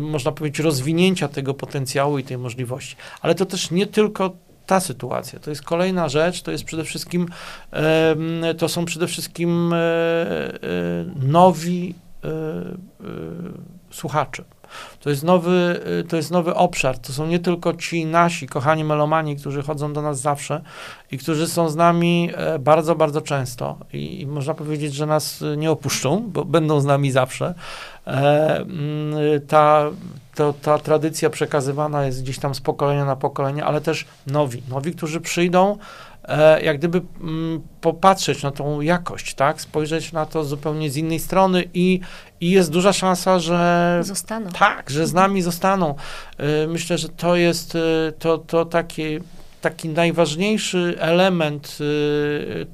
można 0.00 0.32
powiedzieć, 0.32 0.58
rozwinięcia 0.58 1.28
tego 1.28 1.54
potencjału 1.54 2.18
i 2.18 2.24
tej 2.24 2.38
możliwości. 2.38 2.96
Ale 3.20 3.34
to 3.34 3.46
też 3.46 3.70
nie 3.70 3.86
tylko 3.86 4.30
ta 4.66 4.80
sytuacja. 4.80 5.38
To 5.38 5.50
jest 5.50 5.62
kolejna 5.62 6.08
rzecz, 6.08 6.42
to 6.42 6.50
jest 6.50 6.64
przede 6.64 6.84
wszystkim, 6.84 7.28
to 8.58 8.68
są 8.68 8.84
przede 8.84 9.06
wszystkim 9.06 9.72
e, 9.72 9.76
e, 9.76 10.58
nowi 11.16 11.94
e, 12.24 12.28
słuchacze. 13.90 14.44
To 15.00 15.10
jest 15.10 15.22
nowy, 15.22 15.80
y, 16.00 16.04
to 16.04 16.16
jest 16.16 16.30
nowy 16.30 16.54
obszar. 16.54 16.98
To 16.98 17.12
są 17.12 17.26
nie 17.26 17.38
tylko 17.38 17.74
ci 17.74 18.06
nasi 18.06 18.46
kochani 18.46 18.84
melomani, 18.84 19.36
którzy 19.36 19.62
chodzą 19.62 19.92
do 19.92 20.02
nas 20.02 20.20
zawsze 20.20 20.60
i 21.10 21.18
którzy 21.18 21.48
są 21.48 21.68
z 21.68 21.76
nami 21.76 22.30
e, 22.34 22.58
bardzo, 22.58 22.94
bardzo 22.94 23.20
często. 23.20 23.76
I, 23.92 24.20
i 24.20 24.26
można 24.26 24.54
powiedzieć, 24.54 24.94
że 24.94 25.06
nas 25.06 25.44
nie 25.56 25.70
opuszczą, 25.70 26.24
bo 26.28 26.44
będą 26.44 26.80
z 26.80 26.84
nami 26.84 27.10
zawsze. 27.10 27.54
E, 28.06 28.56
mm, 28.56 29.14
ta, 29.48 29.90
to, 30.34 30.54
ta 30.62 30.78
tradycja 30.78 31.30
przekazywana 31.30 32.06
jest 32.06 32.22
gdzieś 32.22 32.38
tam 32.38 32.54
z 32.54 32.60
pokolenia 32.60 33.04
na 33.04 33.16
pokolenie, 33.16 33.64
ale 33.64 33.80
też 33.80 34.04
nowi, 34.26 34.62
nowi, 34.68 34.92
którzy 34.92 35.20
przyjdą, 35.20 35.78
e, 36.24 36.62
jak 36.62 36.78
gdyby 36.78 37.00
mm, 37.20 37.60
popatrzeć 37.80 38.42
na 38.42 38.50
tą 38.50 38.80
jakość, 38.80 39.34
tak, 39.34 39.60
spojrzeć 39.60 40.12
na 40.12 40.26
to 40.26 40.44
zupełnie 40.44 40.90
z 40.90 40.96
innej 40.96 41.18
strony 41.18 41.64
i, 41.74 42.00
i 42.40 42.50
jest 42.50 42.70
duża 42.70 42.92
szansa, 42.92 43.38
że 43.38 44.00
zostaną. 44.02 44.50
Tak, 44.50 44.90
że 44.90 45.06
z 45.06 45.12
nami 45.12 45.42
zostaną. 45.42 45.94
E, 46.38 46.66
myślę, 46.66 46.98
że 46.98 47.08
to 47.08 47.36
jest 47.36 47.78
to, 48.18 48.38
to 48.38 48.64
takie 48.64 49.20
taki 49.60 49.88
najważniejszy 49.88 50.94
element 50.98 51.78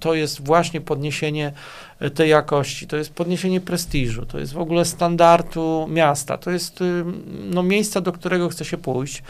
to 0.01 0.15
jest 0.15 0.47
właśnie 0.47 0.81
podniesienie 0.81 1.53
tej 2.15 2.31
jakości, 2.31 2.87
to 2.87 2.97
jest 2.97 3.15
podniesienie 3.15 3.61
prestiżu, 3.61 4.27
to 4.27 4.39
jest 4.39 4.53
w 4.53 4.59
ogóle 4.59 4.85
standardu 4.85 5.87
miasta, 5.91 6.39
to 6.39 6.51
jest 6.51 6.81
no, 7.51 7.63
miejsca, 7.63 8.01
do 8.01 8.13
którego 8.13 8.49
chce 8.49 8.65
się 8.65 8.77
pójść, 8.77 9.23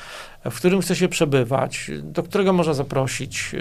w 0.44 0.56
którym 0.56 0.80
chce 0.80 0.96
się 0.96 1.08
przebywać, 1.08 1.90
do 2.02 2.22
którego 2.22 2.52
można 2.52 2.74
zaprosić 2.74 3.52
yy, 3.52 3.60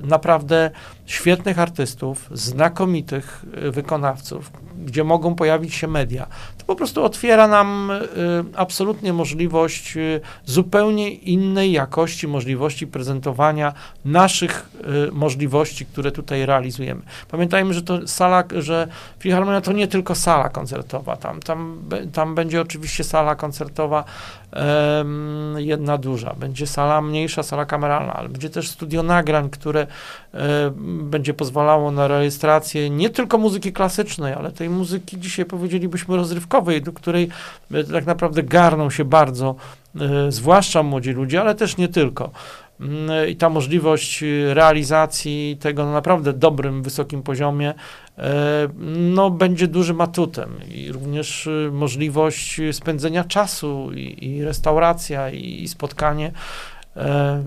naprawdę 0.00 0.70
świetnych 1.06 1.58
artystów, 1.58 2.30
znakomitych 2.32 3.44
yy, 3.62 3.70
wykonawców, 3.70 4.50
gdzie 4.84 5.04
mogą 5.04 5.34
pojawić 5.34 5.74
się 5.74 5.88
media. 5.88 6.26
To 6.58 6.64
po 6.64 6.76
prostu 6.76 7.04
otwiera 7.04 7.48
nam 7.48 7.92
absolutnie 8.56 9.12
możliwość 9.12 9.94
zupełnie 10.44 11.10
innej 11.10 11.72
jakości, 11.72 12.28
możliwości 12.28 12.86
prezentowania 12.86 13.72
naszych 14.04 14.70
możliwości, 15.12 15.86
które 15.86 16.12
tutaj 16.12 16.46
realizujemy. 16.46 17.02
Pamiętajmy, 17.30 17.74
że 17.74 17.82
to 17.82 18.07
sala, 18.08 18.44
że 18.58 18.88
Filharmonia 19.18 19.60
to 19.60 19.72
nie 19.72 19.88
tylko 19.88 20.14
sala 20.14 20.48
koncertowa, 20.48 21.16
tam, 21.16 21.40
tam, 21.40 21.82
tam 22.12 22.34
będzie 22.34 22.60
oczywiście 22.60 23.04
sala 23.04 23.34
koncertowa 23.34 24.04
jedna 25.56 25.98
duża, 25.98 26.34
będzie 26.34 26.66
sala 26.66 27.00
mniejsza, 27.00 27.42
sala 27.42 27.64
kameralna, 27.64 28.12
ale 28.12 28.28
będzie 28.28 28.50
też 28.50 28.70
studio 28.70 29.02
nagrań, 29.02 29.50
które 29.50 29.86
będzie 31.02 31.34
pozwalało 31.34 31.90
na 31.90 32.08
rejestrację 32.08 32.90
nie 32.90 33.10
tylko 33.10 33.38
muzyki 33.38 33.72
klasycznej, 33.72 34.34
ale 34.34 34.52
tej 34.52 34.70
muzyki 34.70 35.20
dzisiaj 35.20 35.44
powiedzielibyśmy 35.44 36.16
rozrywkowej, 36.16 36.82
do 36.82 36.92
której 36.92 37.28
e, 37.72 37.84
tak 37.84 38.06
naprawdę 38.06 38.42
garną 38.42 38.90
się 38.90 39.04
bardzo, 39.04 39.54
e, 40.00 40.32
zwłaszcza 40.32 40.82
młodzi 40.82 41.10
ludzie, 41.10 41.40
ale 41.40 41.54
też 41.54 41.76
nie 41.76 41.88
tylko. 41.88 42.30
Mm, 42.80 43.28
I 43.28 43.36
ta 43.36 43.48
możliwość 43.48 44.24
realizacji 44.46 45.56
tego 45.60 45.84
na 45.84 45.92
naprawdę 45.92 46.32
dobrym, 46.32 46.82
wysokim 46.82 47.22
poziomie 47.22 47.74
E, 48.18 48.68
no, 48.88 49.30
będzie 49.30 49.68
dużym 49.68 50.00
atutem. 50.00 50.50
I 50.70 50.92
również 50.92 51.46
y, 51.46 51.70
możliwość 51.72 52.60
spędzenia 52.72 53.24
czasu 53.24 53.90
i, 53.92 54.26
i 54.26 54.44
restauracja 54.44 55.30
i, 55.30 55.62
i 55.62 55.68
spotkanie 55.68 56.32
e, 56.96 57.42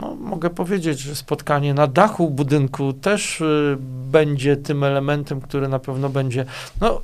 no, 0.00 0.14
mogę 0.14 0.50
powiedzieć, 0.50 1.00
że 1.00 1.14
spotkanie 1.14 1.74
na 1.74 1.86
dachu 1.86 2.30
budynku 2.30 2.92
też 2.92 3.40
y, 3.40 3.76
będzie 4.10 4.56
tym 4.56 4.84
elementem, 4.84 5.40
który 5.40 5.68
na 5.68 5.78
pewno 5.78 6.08
będzie. 6.08 6.44
No, 6.80 7.00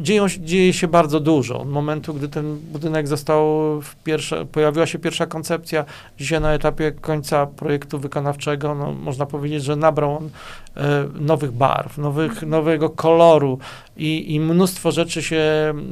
y, 0.00 0.02
dzieją, 0.02 0.26
dzieje 0.28 0.72
się 0.72 0.88
bardzo 0.88 1.20
dużo. 1.20 1.60
Od 1.60 1.70
momentu, 1.70 2.14
gdy 2.14 2.28
ten 2.28 2.58
budynek 2.72 3.08
został, 3.08 3.46
w 3.80 3.96
pierwsze, 4.04 4.46
pojawiła 4.46 4.86
się 4.86 4.98
pierwsza 4.98 5.26
koncepcja, 5.26 5.84
dzisiaj 6.18 6.40
na 6.40 6.52
etapie 6.52 6.92
końca 6.92 7.46
projektu 7.46 7.98
wykonawczego, 7.98 8.74
no, 8.74 8.92
można 8.92 9.26
powiedzieć, 9.26 9.64
że 9.64 9.76
nabrał 9.76 10.16
on 10.16 10.30
e, 10.76 11.08
nowych 11.20 11.52
barw, 11.52 11.98
nowych, 11.98 12.42
nowego 12.42 12.90
koloru 12.90 13.58
i, 13.96 14.34
i 14.34 14.40
mnóstwo 14.40 14.92
rzeczy 14.92 15.22
się 15.22 15.42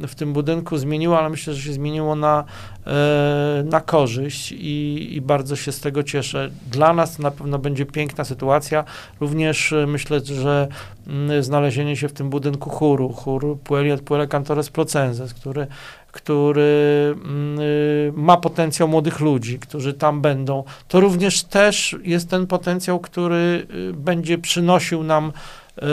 w 0.07 0.15
tym 0.15 0.33
budynku 0.33 0.77
zmieniło, 0.77 1.19
ale 1.19 1.29
myślę, 1.29 1.53
że 1.53 1.61
się 1.61 1.73
zmieniło 1.73 2.15
na, 2.15 2.43
na 3.63 3.81
korzyść 3.81 4.51
i, 4.51 5.07
i 5.11 5.21
bardzo 5.21 5.55
się 5.55 5.71
z 5.71 5.79
tego 5.79 6.03
cieszę. 6.03 6.49
Dla 6.71 6.93
nas 6.93 7.19
na 7.19 7.31
pewno 7.31 7.59
będzie 7.59 7.85
piękna 7.85 8.23
sytuacja. 8.23 8.83
Również 9.19 9.73
e, 9.73 9.87
myślę, 9.87 10.19
że 10.25 10.67
mm, 11.07 11.43
znalezienie 11.43 11.95
się 11.95 12.07
w 12.07 12.13
tym 12.13 12.29
budynku 12.29 12.69
chóru, 12.69 13.09
chór 13.09 13.57
Pueli 13.63 13.91
et 13.91 14.01
Puele 14.01 14.27
Cantores 14.27 14.69
Procenses, 14.69 15.33
który, 15.33 15.67
który 16.11 17.15
mm, 17.25 17.59
y, 17.59 18.13
ma 18.15 18.37
potencjał 18.37 18.87
młodych 18.87 19.19
ludzi, 19.19 19.59
którzy 19.59 19.93
tam 19.93 20.21
będą, 20.21 20.63
to 20.87 20.99
również 20.99 21.43
też 21.43 21.95
jest 22.03 22.29
ten 22.29 22.47
potencjał, 22.47 22.99
który 22.99 23.67
y, 23.89 23.93
będzie 23.93 24.37
przynosił 24.37 25.03
nam 25.03 25.31
e, 25.77 25.85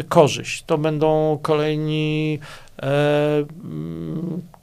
y, 0.00 0.04
korzyść. 0.08 0.64
To 0.66 0.78
będą 0.78 1.38
kolejni 1.42 2.38
e, 2.38 2.71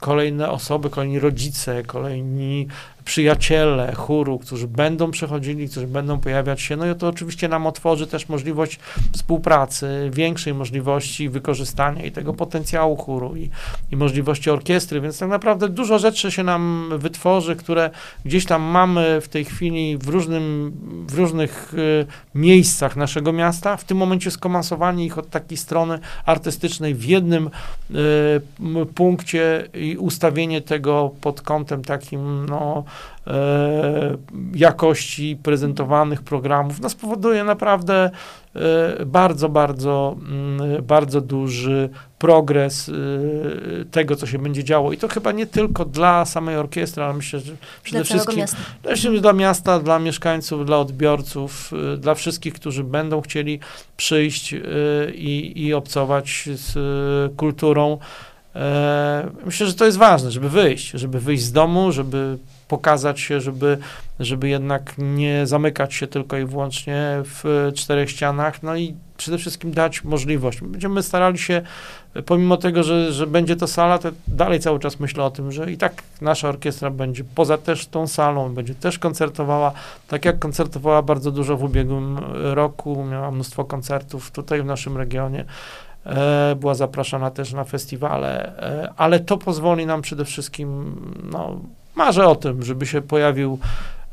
kolejne 0.00 0.50
osoby, 0.50 0.90
kolejni 0.90 1.18
rodzice, 1.18 1.82
kolejni 1.82 2.68
przyjaciele 3.04 3.94
chóru, 3.94 4.38
którzy 4.38 4.68
będą 4.68 5.10
przechodzili, 5.10 5.68
którzy 5.68 5.86
będą 5.86 6.20
pojawiać 6.20 6.60
się. 6.60 6.76
No 6.76 6.86
i 6.90 6.94
to 6.94 7.08
oczywiście 7.08 7.48
nam 7.48 7.66
otworzy 7.66 8.06
też 8.06 8.28
możliwość 8.28 8.78
współpracy, 9.12 10.10
większej 10.12 10.54
możliwości 10.54 11.28
wykorzystania 11.28 12.04
i 12.04 12.12
tego 12.12 12.34
potencjału 12.34 12.96
chóru 12.96 13.36
i, 13.36 13.50
i 13.92 13.96
możliwości 13.96 14.50
orkiestry, 14.50 15.00
więc 15.00 15.18
tak 15.18 15.28
naprawdę 15.28 15.68
dużo 15.68 15.98
rzeczy 15.98 16.30
się 16.30 16.42
nam 16.42 16.92
wytworzy, 16.98 17.56
które 17.56 17.90
gdzieś 18.24 18.46
tam 18.46 18.62
mamy 18.62 19.20
w 19.20 19.28
tej 19.28 19.44
chwili 19.44 19.98
w, 19.98 20.08
różnym, 20.08 20.72
w 21.08 21.14
różnych 21.14 21.74
y, 21.74 22.06
miejscach 22.34 22.96
naszego 22.96 23.32
miasta. 23.32 23.76
W 23.76 23.84
tym 23.84 23.96
momencie 23.96 24.30
skomasowanie 24.30 25.04
ich 25.04 25.18
od 25.18 25.30
takiej 25.30 25.58
strony 25.58 25.98
artystycznej 26.26 26.94
w 26.94 27.04
jednym 27.04 27.46
y, 27.46 27.94
punkcie 28.94 29.68
i 29.74 29.96
ustawienie 29.96 30.60
tego 30.60 31.10
pod 31.20 31.40
kątem 31.40 31.84
takim, 31.84 32.46
no, 32.46 32.84
E, 33.26 34.16
jakości 34.54 35.38
prezentowanych 35.42 36.22
programów, 36.22 36.80
no 36.80 36.88
spowoduje 36.88 37.44
naprawdę 37.44 38.10
e, 38.56 39.06
bardzo, 39.06 39.48
bardzo, 39.48 40.16
mm, 40.28 40.84
bardzo 40.84 41.20
duży 41.20 41.88
progres 42.20 42.88
e, 42.88 42.92
tego, 43.84 44.16
co 44.16 44.26
się 44.26 44.38
będzie 44.38 44.64
działo. 44.64 44.92
I 44.92 44.96
to 44.96 45.08
chyba 45.08 45.32
nie 45.32 45.46
tylko 45.46 45.84
dla 45.84 46.24
samej 46.24 46.56
orkiestry, 46.56 47.02
ale 47.02 47.14
myślę, 47.14 47.40
że 47.40 47.52
przede 47.82 47.98
dla 47.98 48.04
wszystkim 48.04 48.36
miasta. 48.36 49.10
dla 49.20 49.32
miasta, 49.32 49.78
dla 49.78 49.98
mieszkańców, 49.98 50.66
dla 50.66 50.78
odbiorców, 50.78 51.72
dla 51.98 52.14
wszystkich, 52.14 52.54
którzy 52.54 52.84
będą 52.84 53.20
chcieli 53.20 53.60
przyjść 53.96 54.54
i, 55.14 55.52
i 55.66 55.74
obcować 55.74 56.48
z 56.54 56.76
kulturą. 57.36 57.98
Myślę, 59.44 59.66
że 59.66 59.74
to 59.74 59.86
jest 59.86 59.98
ważne, 59.98 60.30
żeby 60.30 60.48
wyjść, 60.48 60.90
żeby 60.90 61.20
wyjść 61.20 61.42
z 61.42 61.52
domu, 61.52 61.92
żeby 61.92 62.38
pokazać 62.68 63.20
się, 63.20 63.40
żeby, 63.40 63.78
żeby 64.20 64.48
jednak 64.48 64.94
nie 64.98 65.46
zamykać 65.46 65.94
się 65.94 66.06
tylko 66.06 66.38
i 66.38 66.44
wyłącznie 66.44 67.22
w 67.24 67.70
czterech 67.74 68.10
ścianach, 68.10 68.62
no 68.62 68.76
i 68.76 68.94
przede 69.20 69.38
wszystkim 69.38 69.72
dać 69.72 70.04
możliwość. 70.04 70.60
Będziemy 70.60 71.02
starali 71.02 71.38
się, 71.38 71.62
pomimo 72.26 72.56
tego, 72.56 72.82
że, 72.82 73.12
że 73.12 73.26
będzie 73.26 73.56
to 73.56 73.66
sala, 73.66 73.98
to 73.98 74.08
dalej 74.28 74.60
cały 74.60 74.78
czas 74.78 75.00
myślę 75.00 75.24
o 75.24 75.30
tym, 75.30 75.52
że 75.52 75.72
i 75.72 75.76
tak 75.76 76.02
nasza 76.20 76.48
orkiestra 76.48 76.90
będzie 76.90 77.24
poza 77.34 77.58
też 77.58 77.86
tą 77.86 78.06
salą, 78.06 78.54
będzie 78.54 78.74
też 78.74 78.98
koncertowała, 78.98 79.72
tak 80.08 80.24
jak 80.24 80.38
koncertowała 80.38 81.02
bardzo 81.02 81.30
dużo 81.30 81.56
w 81.56 81.64
ubiegłym 81.64 82.18
roku, 82.34 83.04
miała 83.04 83.30
mnóstwo 83.30 83.64
koncertów 83.64 84.30
tutaj 84.30 84.62
w 84.62 84.64
naszym 84.66 84.96
regionie. 84.96 85.44
E, 86.06 86.54
była 86.60 86.74
zapraszana 86.74 87.30
też 87.30 87.52
na 87.52 87.64
festiwale, 87.64 88.58
e, 88.58 88.92
ale 88.96 89.20
to 89.20 89.38
pozwoli 89.38 89.86
nam 89.86 90.02
przede 90.02 90.24
wszystkim 90.24 90.94
no, 91.32 91.60
marzę 91.94 92.26
o 92.26 92.36
tym, 92.36 92.62
żeby 92.62 92.86
się 92.86 93.02
pojawił 93.02 93.58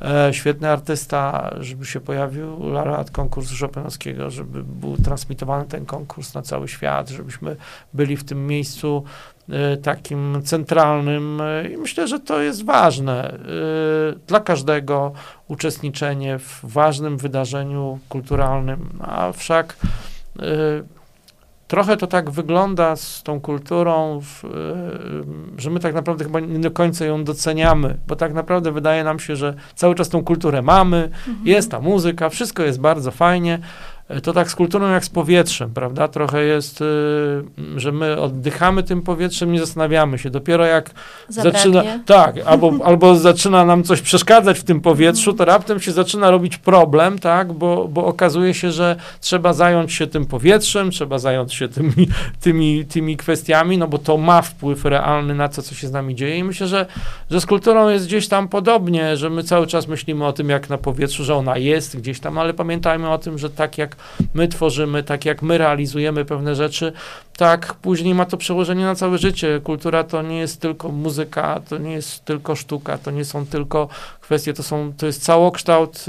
e, 0.02 0.34
świetny 0.34 0.70
artysta, 0.70 1.54
żeby 1.60 1.86
się 1.86 2.00
pojawił 2.00 2.70
laureat 2.72 3.12
konkursu 3.12 3.56
Chopinowskiego, 3.66 4.30
żeby 4.30 4.64
był 4.64 4.98
transmitowany 4.98 5.66
ten 5.66 5.86
konkurs 5.86 6.34
na 6.34 6.42
cały 6.42 6.68
świat, 6.68 7.10
żebyśmy 7.10 7.56
byli 7.94 8.18
w 8.18 8.24
tym 8.24 8.48
miejscu 8.48 9.04
e, 9.50 9.78
takim 9.78 10.42
centralnym. 10.44 11.42
E, 11.42 11.70
i 11.70 11.78
myślę, 11.78 12.08
że 12.08 12.20
to 12.20 12.42
jest 12.42 12.66
ważne 12.66 13.32
e, 13.32 13.38
dla 14.28 14.40
każdego 14.40 15.12
uczestniczenie 15.48 16.40
w 16.40 16.60
ważnym 16.64 17.18
wydarzeniu 17.18 18.00
kulturalnym, 18.10 19.00
a 19.02 19.32
wszak 19.32 19.78
e, 20.40 20.44
trochę 21.68 21.98
to 21.98 22.08
tak 22.08 22.30
wygląda 22.30 22.96
z 22.96 23.24
tą 23.24 23.42
kulturą, 23.42 24.22
w, 24.22 24.46
e, 24.46 24.50
że 25.58 25.70
my 25.70 25.80
tak 25.80 25.94
naprawdę 25.94 26.24
chyba 26.24 26.40
nie 26.40 26.60
do 26.60 26.72
końca 26.72 27.06
ją 27.06 27.24
doceniamy, 27.24 27.98
bo 28.08 28.16
tak 28.16 28.34
naprawdę 28.34 28.72
wydaje 28.72 29.04
nam 29.04 29.20
się, 29.20 29.36
że 29.36 29.54
cały 29.76 29.96
czas 29.96 30.10
tą 30.10 30.24
kulturę 30.24 30.62
mamy, 30.62 30.98
mhm. 31.28 31.48
jest 31.48 31.72
ta 31.72 31.80
muzyka, 31.80 32.30
wszystko 32.30 32.64
jest 32.64 32.80
bardzo 32.80 33.12
fajnie, 33.12 33.60
to 34.24 34.34
tak 34.34 34.52
z 34.52 34.56
kulturą 34.56 34.92
jak 34.92 35.06
z 35.06 35.10
powietrzem, 35.10 35.74
prawda? 35.74 36.08
Trochę 36.08 36.44
jest, 36.44 36.84
że 37.76 37.92
my 37.92 38.22
oddychamy 38.22 38.84
tym 38.84 39.02
powietrzem, 39.02 39.52
nie 39.52 39.60
zastanawiamy 39.60 40.20
się. 40.20 40.30
Dopiero 40.30 40.66
jak 40.66 40.92
Zabraknie. 41.30 41.60
zaczyna, 41.60 41.84
tak, 42.06 42.36
albo, 42.46 42.74
albo 42.88 43.16
zaczyna 43.16 43.66
nam 43.66 43.84
coś 43.84 44.02
przeszkadzać 44.02 44.60
w 44.60 44.64
tym 44.64 44.82
powietrzu, 44.82 45.34
to 45.34 45.46
raptem 45.46 45.80
się 45.80 45.92
zaczyna 45.92 46.32
robić 46.32 46.58
problem, 46.58 47.20
tak? 47.20 47.54
Bo, 47.54 47.88
bo 47.88 48.06
okazuje 48.06 48.54
się, 48.54 48.72
że 48.72 48.96
trzeba 49.22 49.54
zająć 49.54 49.94
się 49.94 50.08
tym 50.08 50.26
powietrzem, 50.26 50.92
trzeba 50.92 51.20
zająć 51.20 51.54
się 51.54 51.68
tymi, 51.68 52.08
tymi, 52.42 52.86
tymi 52.86 53.18
kwestiami, 53.18 53.78
no 53.78 53.88
bo 53.88 53.98
to 53.98 54.18
ma 54.18 54.42
wpływ 54.42 54.86
realny 54.86 55.36
na 55.36 55.50
to, 55.50 55.62
co 55.62 55.76
się 55.76 55.88
z 55.88 55.92
nami 55.92 56.16
dzieje. 56.16 56.38
I 56.38 56.44
myślę, 56.44 56.68
że, 56.68 56.86
że 57.32 57.42
z 57.42 57.46
kulturą 57.46 57.90
jest 57.90 58.06
gdzieś 58.06 58.28
tam 58.28 58.48
podobnie, 58.48 59.18
że 59.18 59.30
my 59.30 59.44
cały 59.44 59.68
czas 59.68 59.88
myślimy 59.88 60.26
o 60.26 60.34
tym, 60.34 60.50
jak 60.50 60.70
na 60.70 60.78
powietrzu, 60.78 61.24
że 61.24 61.36
ona 61.36 61.58
jest 61.58 61.98
gdzieś 61.98 62.20
tam, 62.20 62.38
ale 62.38 62.54
pamiętajmy 62.54 63.10
o 63.10 63.18
tym, 63.18 63.38
że 63.38 63.50
tak 63.50 63.78
jak 63.78 63.97
my 64.34 64.48
tworzymy, 64.48 65.04
tak 65.04 65.26
jak 65.26 65.42
my 65.42 65.58
realizujemy 65.58 66.26
pewne 66.26 66.56
rzeczy, 66.56 66.94
tak 67.38 67.74
później 67.74 68.16
ma 68.16 68.26
to 68.26 68.38
przełożenie 68.38 68.86
na 68.86 68.96
całe 68.96 69.18
życie. 69.18 69.62
Kultura 69.64 70.04
to 70.04 70.22
nie 70.22 70.38
jest 70.38 70.62
tylko 70.62 70.90
muzyka, 70.90 71.62
to 71.70 71.78
nie 71.78 71.92
jest 71.92 72.26
tylko 72.26 72.56
sztuka, 72.56 72.98
to 72.98 73.12
nie 73.12 73.26
są 73.26 73.46
tylko 73.46 73.88
kwestie, 74.22 74.54
to, 74.54 74.64
są, 74.64 74.94
to 74.98 75.06
jest 75.06 75.24
całokształt 75.24 76.06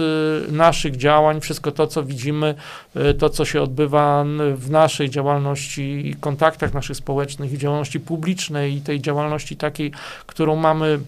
y, 0.48 0.52
naszych 0.52 0.96
działań, 0.96 1.40
wszystko 1.40 1.72
to, 1.72 1.86
co 1.86 2.02
widzimy, 2.02 2.54
y, 2.96 3.14
to, 3.14 3.30
co 3.30 3.44
się 3.44 3.62
odbywa 3.62 4.24
w 4.54 4.70
naszej 4.70 5.10
działalności, 5.10 6.16
kontaktach 6.20 6.74
naszych 6.74 6.96
społecznych 6.96 7.52
i 7.52 7.58
działalności 7.58 8.00
publicznej 8.00 8.76
i 8.76 8.80
tej 8.80 9.00
działalności 9.00 9.56
takiej, 9.56 9.92
którą 10.26 10.56
mamy 10.56 11.00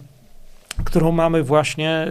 którą 0.85 1.11
mamy 1.11 1.43
właśnie 1.43 2.07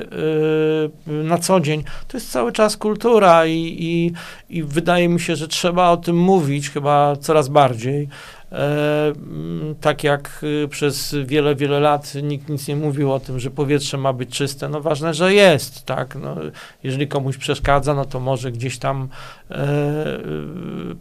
y, 1.09 1.13
na 1.13 1.39
co 1.39 1.61
dzień, 1.61 1.85
to 2.09 2.17
jest 2.17 2.33
cały 2.33 2.53
czas 2.53 2.77
kultura 2.77 3.47
i, 3.47 3.77
i, 3.79 4.13
i 4.57 4.63
wydaje 4.63 5.09
mi 5.09 5.21
się, 5.21 5.37
że 5.37 5.49
trzeba 5.49 5.91
o 5.91 5.97
tym 5.97 6.17
mówić 6.17 6.71
chyba 6.71 7.17
coraz 7.17 7.49
bardziej. 7.49 8.09
E, 8.53 9.13
mm, 9.17 9.75
tak 9.81 10.05
jak 10.05 10.41
y, 10.43 10.69
przez 10.69 11.17
wiele, 11.25 11.55
wiele 11.55 11.81
lat 11.81 12.15
nikt 12.23 12.49
nic 12.49 12.69
nie 12.69 12.77
mówił 12.77 13.13
o 13.13 13.21
tym, 13.21 13.41
że 13.41 13.51
powietrze 13.51 13.99
ma 13.99 14.13
być 14.13 14.31
czyste, 14.31 14.69
no 14.69 14.81
ważne, 14.81 15.15
że 15.15 15.35
jest, 15.35 15.87
tak, 15.87 16.15
no, 16.15 16.37
jeżeli 16.83 17.09
komuś 17.09 17.37
przeszkadza, 17.37 17.95
no 17.95 18.05
to 18.05 18.21
może 18.21 18.53
gdzieś 18.53 18.79
tam 18.79 19.09
e, 19.51 19.65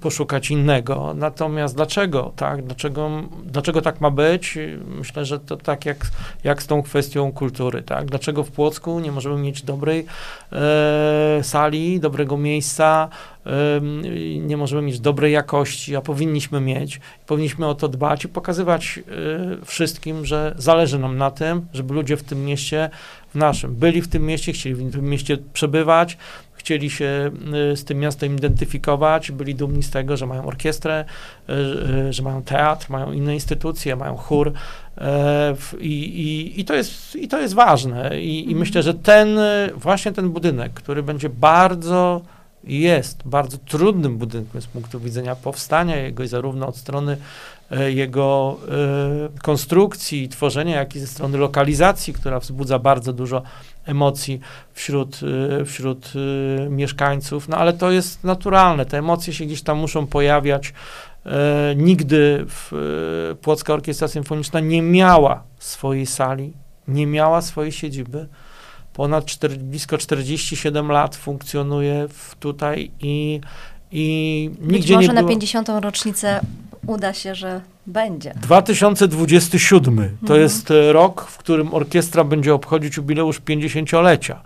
poszukać 0.02 0.52
innego, 0.52 1.14
natomiast 1.16 1.76
dlaczego, 1.76 2.32
tak, 2.36 2.64
dlaczego, 2.64 3.10
dlaczego 3.44 3.82
tak 3.82 4.02
ma 4.02 4.12
być, 4.12 4.58
myślę, 4.86 5.26
że 5.26 5.40
to 5.40 5.58
tak 5.58 5.86
jak, 5.86 6.06
jak 6.44 6.64
z 6.64 6.68
tą 6.68 6.84
kwestią 6.84 7.32
kultury, 7.32 7.82
tak, 7.82 8.06
dlaczego 8.06 8.44
w 8.44 8.52
Płocku 8.52 9.00
nie 9.00 9.12
możemy 9.12 9.38
mieć 9.38 9.62
dobrej 9.62 10.06
e, 10.52 11.40
sali, 11.44 12.00
dobrego 12.00 12.38
miejsca, 12.38 13.10
nie 14.42 14.58
możemy 14.58 14.82
mieć 14.82 15.00
dobrej 15.00 15.34
jakości, 15.34 15.96
a 15.96 16.02
powinniśmy 16.02 16.62
mieć. 16.62 17.00
Powinniśmy 17.28 17.68
o 17.68 17.76
to 17.76 17.88
dbać 17.88 18.26
i 18.26 18.28
pokazywać 18.28 19.00
y, 19.62 19.66
wszystkim, 19.66 20.26
że 20.26 20.56
zależy 20.58 21.00
nam 21.00 21.18
na 21.18 21.32
tym, 21.32 21.66
żeby 21.74 21.94
ludzie 21.94 22.18
w 22.18 22.24
tym 22.24 22.46
mieście, 22.46 22.90
w 23.34 23.36
naszym, 23.36 23.76
byli 23.76 24.02
w 24.02 24.08
tym 24.08 24.26
mieście, 24.26 24.54
chcieli 24.54 24.76
w 24.76 24.92
tym 24.92 25.10
mieście 25.10 25.38
przebywać, 25.54 26.18
chcieli 26.54 26.90
się 26.90 27.32
y, 27.74 27.78
z 27.78 27.86
tym 27.86 28.00
miastem 28.00 28.36
identyfikować, 28.36 29.32
byli 29.32 29.56
dumni 29.56 29.84
z 29.84 29.90
tego, 29.90 30.18
że 30.18 30.26
mają 30.26 30.46
orkiestrę, 30.46 31.06
y, 31.50 32.14
że 32.14 32.24
mają 32.24 32.44
teatr, 32.44 32.90
mają 32.90 33.12
inne 33.12 33.34
instytucje, 33.34 33.96
mają 33.96 34.16
chór. 34.16 34.54
I, 35.80 35.88
i, 35.88 36.60
i, 36.60 36.66
to, 36.66 36.74
jest, 36.74 37.16
i 37.16 37.28
to 37.28 37.40
jest 37.40 37.54
ważne. 37.54 38.22
I, 38.22 38.36
i 38.36 38.42
mhm. 38.42 38.60
myślę, 38.60 38.84
że 38.84 38.94
ten, 38.94 39.40
właśnie 39.76 40.12
ten 40.12 40.30
budynek, 40.30 40.74
który 40.74 41.04
będzie 41.04 41.30
bardzo 41.30 42.22
jest. 42.64 43.22
Bardzo 43.26 43.58
trudnym 43.58 44.18
budynkiem 44.18 44.62
z 44.62 44.68
punktu 44.68 45.00
widzenia 45.00 45.36
powstania 45.36 45.96
jego 45.96 46.24
i 46.24 46.28
zarówno 46.28 46.68
od 46.68 46.78
strony 46.78 47.18
e, 47.72 47.92
jego 47.92 48.58
e, 49.36 49.42
konstrukcji 49.42 50.24
i 50.24 50.30
tworzenia, 50.30 50.76
jak 50.76 50.96
i 50.96 51.00
ze 51.00 51.08
strony 51.08 51.38
lokalizacji, 51.38 52.14
która 52.14 52.40
wzbudza 52.40 52.80
bardzo 52.80 53.14
dużo 53.14 53.42
emocji 53.86 54.40
wśród, 54.74 55.20
e, 55.62 55.66
wśród 55.66 56.14
mieszkańców, 56.70 57.48
no 57.48 57.58
ale 57.58 57.74
to 57.74 57.92
jest 57.92 58.24
naturalne, 58.24 58.86
te 58.86 58.98
emocje 58.98 59.34
się 59.34 59.46
gdzieś 59.46 59.62
tam 59.62 59.78
muszą 59.78 60.08
pojawiać. 60.08 60.74
Nigdy 61.76 62.46
w, 62.48 62.72
Płocka 63.42 63.74
Orkiestra 63.74 64.08
Symfoniczna 64.08 64.60
nie 64.60 64.82
miała 64.82 65.44
swojej 65.60 66.06
sali, 66.06 66.54
nie 66.88 67.08
miała 67.08 67.42
swojej 67.42 67.72
siedziby 67.72 68.28
ponad 68.94 69.26
4, 69.26 69.56
blisko 69.56 69.98
47 69.98 70.92
lat 70.92 71.16
funkcjonuje 71.16 72.08
w, 72.08 72.36
tutaj 72.36 72.92
i, 73.02 73.42
i 73.92 74.50
nigdzie 74.62 74.96
może 74.96 75.08
nie 75.08 75.14
na 75.14 75.24
50. 75.24 75.70
rocznicę 75.82 76.40
uda 76.88 77.14
się, 77.14 77.36
że 77.36 77.62
będzie. 77.88 78.34
2027 78.42 79.96
to 79.98 80.04
mhm. 80.22 80.42
jest 80.42 80.72
e, 80.72 80.94
rok, 80.94 81.22
w 81.22 81.38
którym 81.38 81.74
orkiestra 81.74 82.24
będzie 82.24 82.54
obchodzić 82.54 82.98
jubileusz 82.98 83.42
50-lecia. 83.42 84.42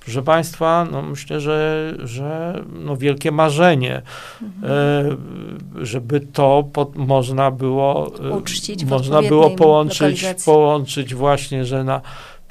Proszę 0.00 0.22
Państwa, 0.22 0.86
no 0.92 1.02
myślę, 1.02 1.40
że, 1.40 1.94
że 1.98 2.60
no 2.72 2.96
wielkie 2.96 3.32
marzenie, 3.32 4.02
mhm. 4.42 4.72
e, 5.76 5.86
żeby 5.86 6.20
to 6.20 6.64
pod, 6.72 6.96
można 6.96 7.50
było 7.50 8.12
e, 8.24 8.30
uczcić, 8.30 8.84
można 8.84 9.22
było 9.22 9.50
połączyć, 9.50 10.26
połączyć 10.44 11.14
właśnie, 11.14 11.64
że 11.64 11.84
na 11.84 12.00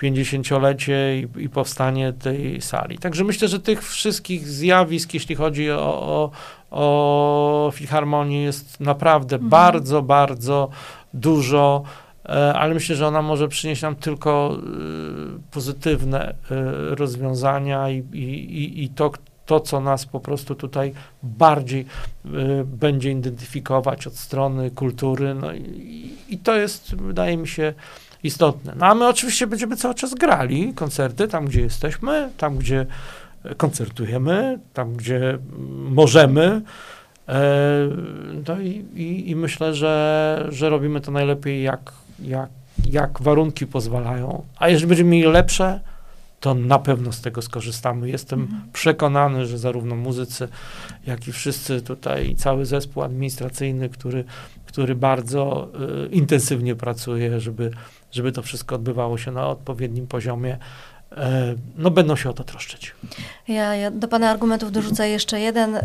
50-lecie 0.01 1.17
i, 1.19 1.43
i, 1.43 1.49
powstanie 1.49 2.13
tej 2.13 2.61
sali. 2.61 2.97
Także 2.97 3.23
myślę, 3.23 3.47
że 3.47 3.59
tych 3.59 3.83
wszystkich 3.83 4.47
zjawisk, 4.47 5.13
jeśli 5.13 5.35
chodzi 5.35 5.71
o, 5.71 5.77
o, 5.79 6.31
o 6.71 7.71
filharmonię, 7.73 8.43
jest 8.43 8.79
naprawdę 8.79 9.35
mhm. 9.35 9.49
bardzo, 9.49 10.01
bardzo 10.01 10.69
dużo, 11.13 11.83
e, 12.25 12.53
ale 12.53 12.73
myślę, 12.73 12.95
że 12.95 13.07
ona 13.07 13.21
może 13.21 13.47
przynieść 13.47 13.81
nam 13.81 13.95
tylko 13.95 14.57
e, 14.57 14.61
pozytywne 15.51 16.29
e, 16.29 16.35
rozwiązania 16.95 17.89
i, 17.89 17.97
i, 18.13 18.83
i 18.83 18.89
to, 18.89 19.11
to, 19.45 19.59
co 19.59 19.79
nas 19.79 20.05
po 20.05 20.19
prostu 20.19 20.55
tutaj 20.55 20.93
bardziej 21.23 21.85
będzie 22.65 23.11
identyfikować 23.11 24.07
od 24.07 24.15
strony 24.15 24.71
kultury. 24.71 25.33
No 25.33 25.53
i, 25.53 26.13
i 26.29 26.37
to 26.37 26.55
jest, 26.55 26.95
wydaje 26.95 27.37
mi 27.37 27.47
się, 27.47 27.73
istotne. 28.27 28.73
No 28.77 28.85
a 28.85 28.95
my 28.95 29.07
oczywiście 29.07 29.47
będziemy 29.47 29.75
cały 29.75 29.95
czas 29.95 30.13
grali 30.13 30.73
koncerty 30.73 31.27
tam, 31.27 31.45
gdzie 31.45 31.61
jesteśmy, 31.61 32.29
tam, 32.37 32.57
gdzie 32.57 32.85
koncertujemy, 33.57 34.59
tam, 34.73 34.93
gdzie 34.93 35.37
możemy. 35.89 36.61
E, 37.29 37.41
no 38.47 38.59
i, 38.61 38.85
i, 38.95 39.29
i, 39.29 39.35
myślę, 39.35 39.73
że, 39.73 40.45
że 40.49 40.69
robimy 40.69 41.01
to 41.01 41.11
najlepiej, 41.11 41.63
jak, 41.63 41.91
jak, 42.19 42.49
jak 42.89 43.21
warunki 43.21 43.67
pozwalają. 43.67 44.43
A 44.57 44.69
jeżeli 44.69 44.87
będziemy 44.87 45.09
mieli 45.09 45.31
lepsze, 45.31 45.79
to 46.39 46.53
na 46.53 46.79
pewno 46.79 47.11
z 47.11 47.21
tego 47.21 47.41
skorzystamy. 47.41 48.09
Jestem 48.09 48.41
mhm. 48.41 48.61
przekonany, 48.73 49.45
że 49.45 49.57
zarówno 49.57 49.95
muzycy, 49.95 50.47
jak 51.05 51.27
i 51.27 51.31
wszyscy 51.31 51.81
tutaj, 51.81 52.35
cały 52.35 52.65
zespół 52.65 53.03
administracyjny, 53.03 53.89
który, 53.89 54.23
który 54.65 54.95
bardzo 54.95 55.69
y, 56.05 56.09
intensywnie 56.09 56.75
pracuje, 56.75 57.39
żeby 57.39 57.71
żeby 58.11 58.31
to 58.31 58.41
wszystko 58.41 58.75
odbywało 58.75 59.17
się 59.17 59.31
na 59.31 59.47
odpowiednim 59.47 60.07
poziomie, 60.07 60.57
no 61.77 61.91
będą 61.91 62.15
się 62.15 62.29
o 62.29 62.33
to 62.33 62.43
troszczyć. 62.43 62.95
Ja, 63.47 63.75
ja 63.75 63.91
do 63.91 64.07
Pana 64.07 64.29
argumentów 64.29 64.71
dorzucę 64.71 65.09
jeszcze 65.09 65.39
jeden. 65.39 65.75
E, 65.75 65.81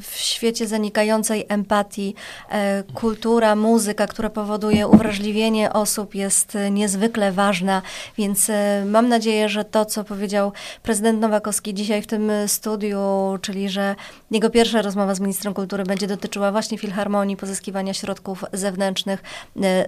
w 0.00 0.16
świecie 0.16 0.66
zanikającej 0.66 1.46
empatii 1.48 2.14
e, 2.50 2.82
kultura, 2.94 3.56
muzyka, 3.56 4.06
która 4.06 4.30
powoduje 4.30 4.88
uwrażliwienie 4.88 5.72
osób 5.72 6.14
jest 6.14 6.58
niezwykle 6.70 7.32
ważna, 7.32 7.82
więc 8.18 8.50
mam 8.86 9.08
nadzieję, 9.08 9.48
że 9.48 9.64
to, 9.64 9.84
co 9.84 10.04
powiedział 10.04 10.52
prezydent 10.82 11.20
Nowakowski 11.20 11.74
dzisiaj 11.74 12.02
w 12.02 12.06
tym 12.06 12.30
studiu, 12.46 12.98
czyli 13.42 13.68
że 13.68 13.94
jego 14.30 14.50
pierwsza 14.50 14.82
rozmowa 14.82 15.14
z 15.14 15.20
ministrem 15.20 15.54
kultury 15.54 15.84
będzie 15.84 16.06
dotyczyła 16.06 16.52
właśnie 16.52 16.78
filharmonii, 16.78 17.36
pozyskiwania 17.36 17.94
środków 17.94 18.44
zewnętrznych, 18.52 19.22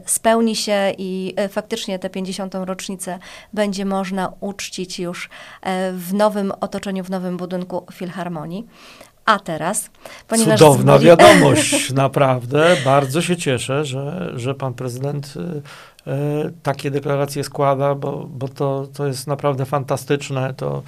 spełni 0.06 0.56
się 0.56 0.92
i 0.98 1.34
faktycznie 1.48 1.98
tę 1.98 2.10
50. 2.10 2.54
rocznicę 2.54 3.18
będzie 3.52 3.84
można 3.84 4.32
uczcić 4.40 4.69
gościć 4.70 4.98
już 4.98 5.28
e, 5.62 5.92
w 5.92 6.14
nowym 6.14 6.52
otoczeniu, 6.60 7.04
w 7.04 7.10
nowym 7.10 7.36
budynku 7.36 7.86
Filharmonii. 7.92 8.66
A 9.24 9.38
teraz, 9.38 9.90
ponieważ... 10.28 10.58
Cudowna 10.58 10.98
wiadomość, 10.98 11.92
naprawdę. 12.04 12.76
Bardzo 12.84 13.22
się 13.22 13.36
cieszę, 13.36 13.84
że, 13.84 14.32
że 14.36 14.54
pan 14.54 14.74
prezydent 14.74 15.34
e, 16.06 16.12
takie 16.62 16.90
deklaracje 16.90 17.44
składa, 17.44 17.94
bo, 17.94 18.26
bo 18.30 18.48
to, 18.48 18.86
to 18.94 19.06
jest 19.06 19.26
naprawdę 19.26 19.64
fantastyczne. 19.64 20.54
To, 20.54 20.82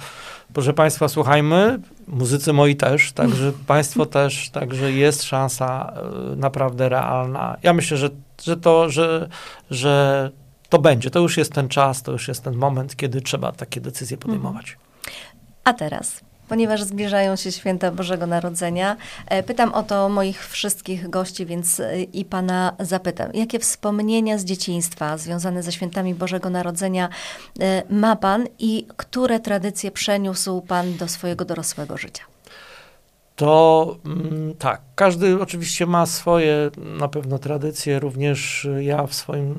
proszę 0.53 0.73
państwa, 0.73 1.07
słuchajmy, 1.07 1.79
muzycy 2.07 2.53
moi 2.53 2.75
też, 2.75 3.11
także 3.11 3.51
państwo 3.67 4.05
też, 4.05 4.49
także 4.49 4.91
jest 4.91 5.23
szansa 5.23 5.93
e, 5.95 6.35
naprawdę 6.35 6.89
realna. 6.89 7.57
Ja 7.63 7.73
myślę, 7.73 7.97
że, 7.97 8.09
że 8.43 8.57
to, 8.57 8.89
że, 8.89 9.29
że 9.71 10.31
to 10.73 10.79
będzie. 10.79 11.09
To 11.09 11.19
już 11.19 11.37
jest 11.37 11.53
ten 11.53 11.69
czas, 11.69 12.03
to 12.03 12.11
już 12.11 12.27
jest 12.27 12.43
ten 12.43 12.55
moment, 12.55 12.95
kiedy 12.95 13.21
trzeba 13.21 13.51
takie 13.51 13.81
decyzje 13.81 14.17
podejmować. 14.17 14.77
A 15.63 15.73
teraz 15.73 16.21
ponieważ 16.47 16.83
zbliżają 16.83 17.35
się 17.35 17.51
święta 17.51 17.91
Bożego 17.91 18.27
Narodzenia. 18.27 18.97
E, 19.27 19.43
pytam 19.43 19.73
o 19.73 19.83
to 19.83 20.09
moich 20.09 20.47
wszystkich 20.47 21.09
gości, 21.09 21.45
więc 21.45 21.79
e, 21.79 22.01
i 22.01 22.25
pana 22.25 22.73
zapytam. 22.79 23.29
Jakie 23.33 23.59
wspomnienia 23.59 24.37
z 24.37 24.45
dzieciństwa 24.45 25.17
związane 25.17 25.63
ze 25.63 25.71
świętami 25.71 26.15
Bożego 26.15 26.49
Narodzenia 26.49 27.09
e, 27.59 27.83
ma 27.89 28.15
pan 28.15 28.47
i 28.59 28.87
które 28.97 29.39
tradycje 29.39 29.91
przeniósł 29.91 30.61
pan 30.61 30.97
do 30.97 31.07
swojego 31.07 31.45
dorosłego 31.45 31.97
życia? 31.97 32.32
To 33.35 33.95
mm, 34.05 34.53
tak, 34.53 34.81
każdy 34.95 35.41
oczywiście 35.41 35.85
ma 35.85 36.05
swoje 36.05 36.71
na 36.77 37.07
pewno 37.07 37.39
tradycje, 37.39 37.99
również 37.99 38.67
ja 38.79 39.07
w, 39.07 39.13
swoim, 39.13 39.55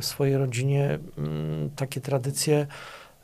w 0.00 0.04
swojej 0.04 0.36
rodzinie 0.36 0.98
mm, 1.18 1.70
takie 1.76 2.00
tradycje 2.00 2.66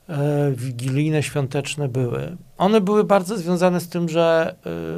E, 0.09 0.53
wigilijne, 0.53 1.23
świąteczne 1.23 1.89
były. 1.89 2.37
One 2.59 2.81
były 2.81 3.05
bardzo 3.05 3.37
związane 3.37 3.81
z 3.81 3.89
tym, 3.89 4.09
że 4.09 4.55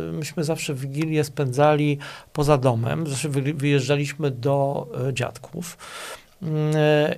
e, 0.09 0.12
myśmy 0.12 0.45
zawsze 0.45 0.74
Wigilię 0.74 1.24
spędzali 1.24 1.99
poza 2.32 2.59
domem, 2.59 3.07
zawsze 3.07 3.28
wyjeżdżaliśmy 3.55 4.30
do 4.30 4.86
e, 5.09 5.14
dziadków. 5.14 5.78
Mm, 6.43 6.74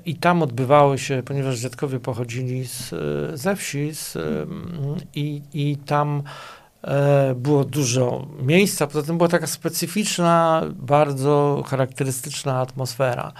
I 0.06 0.16
tam 0.16 0.42
odbywały 0.42 0.98
się, 0.98 1.22
ponieważ 1.24 1.58
dziadkowie 1.58 2.00
pochodzili 2.00 2.66
z, 2.66 2.94
ze 3.40 3.56
wsi 3.56 3.94
z, 3.94 4.18
i, 5.14 5.42
i 5.54 5.76
tam 5.76 6.22
było 7.36 7.64
dużo 7.64 8.26
miejsca. 8.42 8.86
Poza 8.86 9.06
tym 9.06 9.16
była 9.16 9.28
taka 9.28 9.46
specyficzna, 9.46 10.62
bardzo 10.74 11.62
charakterystyczna 11.66 12.60
atmosfera. 12.60 13.32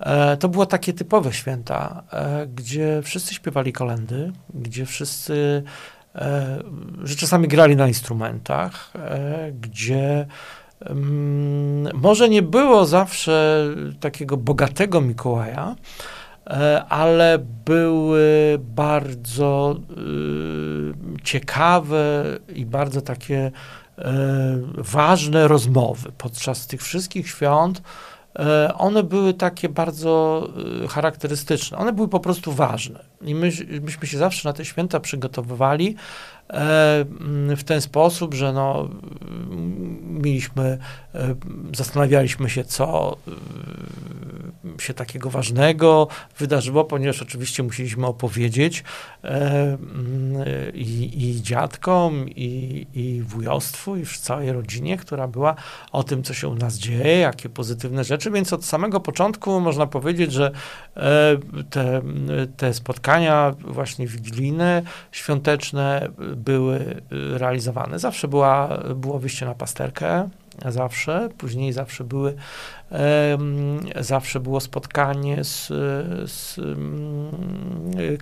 E, 0.00 0.36
to 0.36 0.48
było 0.48 0.66
takie 0.66 0.92
typowe 0.92 1.32
święta, 1.32 2.02
e, 2.12 2.46
gdzie 2.46 3.00
wszyscy 3.02 3.34
śpiewali 3.34 3.72
kolendy, 3.72 4.32
gdzie 4.54 4.86
wszyscy, 4.86 5.62
e, 6.14 6.58
że 7.02 7.16
czasami 7.16 7.48
grali 7.48 7.76
na 7.76 7.88
instrumentach, 7.88 8.92
gdzie 9.60 10.26
mm, 10.80 11.88
może 11.94 12.28
nie 12.28 12.42
było 12.42 12.86
zawsze 12.86 13.64
takiego 14.00 14.36
bogatego 14.36 15.00
Mikołaja, 15.00 15.76
ale 16.88 17.38
były 17.64 18.58
bardzo 18.60 19.76
ciekawe 21.24 22.24
i 22.54 22.66
bardzo 22.66 23.00
takie 23.00 23.50
ważne 24.74 25.48
rozmowy 25.48 26.12
podczas 26.18 26.66
tych 26.66 26.82
wszystkich 26.82 27.28
świąt 27.28 27.82
E, 28.38 28.74
one 28.74 29.02
były 29.02 29.34
takie 29.34 29.68
bardzo 29.68 30.42
e, 30.84 30.88
charakterystyczne. 30.88 31.78
One 31.78 31.92
były 31.92 32.08
po 32.08 32.20
prostu 32.20 32.52
ważne. 32.52 33.04
I 33.22 33.34
my, 33.34 33.50
myśmy 33.82 34.06
się 34.06 34.18
zawsze 34.18 34.48
na 34.48 34.52
te 34.52 34.64
święta 34.64 35.00
przygotowywali 35.00 35.96
e, 35.96 36.37
w 37.56 37.62
ten 37.64 37.80
sposób, 37.80 38.34
że 38.34 38.52
no, 38.52 38.88
mieliśmy, 40.02 40.78
zastanawialiśmy 41.76 42.50
się, 42.50 42.64
co 42.64 43.16
się 44.78 44.94
takiego 44.94 45.30
ważnego 45.30 46.08
wydarzyło, 46.38 46.84
ponieważ 46.84 47.22
oczywiście 47.22 47.62
musieliśmy 47.62 48.06
opowiedzieć 48.06 48.84
i, 50.74 51.28
i 51.28 51.42
dziadkom, 51.42 52.28
i, 52.28 52.86
i 52.94 53.22
wujostwu, 53.22 53.96
i 53.96 54.04
w 54.04 54.18
całej 54.18 54.52
rodzinie, 54.52 54.96
która 54.96 55.28
była 55.28 55.54
o 55.92 56.02
tym, 56.02 56.22
co 56.22 56.34
się 56.34 56.48
u 56.48 56.54
nas 56.54 56.74
dzieje, 56.74 57.18
jakie 57.18 57.48
pozytywne 57.48 58.04
rzeczy, 58.04 58.30
więc 58.30 58.52
od 58.52 58.64
samego 58.64 59.00
początku 59.00 59.60
można 59.60 59.86
powiedzieć, 59.86 60.32
że 60.32 60.50
te, 61.70 62.02
te 62.56 62.74
spotkania 62.74 62.98
spotkania 63.08 63.54
właśnie 63.60 64.06
wigilijne, 64.06 64.82
świąteczne 65.12 66.08
były 66.38 67.00
realizowane. 67.10 67.98
Zawsze 67.98 68.28
była, 68.28 68.78
było 68.94 69.18
wyjście 69.18 69.46
na 69.46 69.54
pasterkę, 69.54 70.28
zawsze, 70.68 71.28
później 71.38 71.72
zawsze 71.72 72.04
były, 72.04 72.34
zawsze 74.00 74.40
było 74.40 74.60
spotkanie 74.60 75.44
z, 75.44 75.66
z 76.30 76.60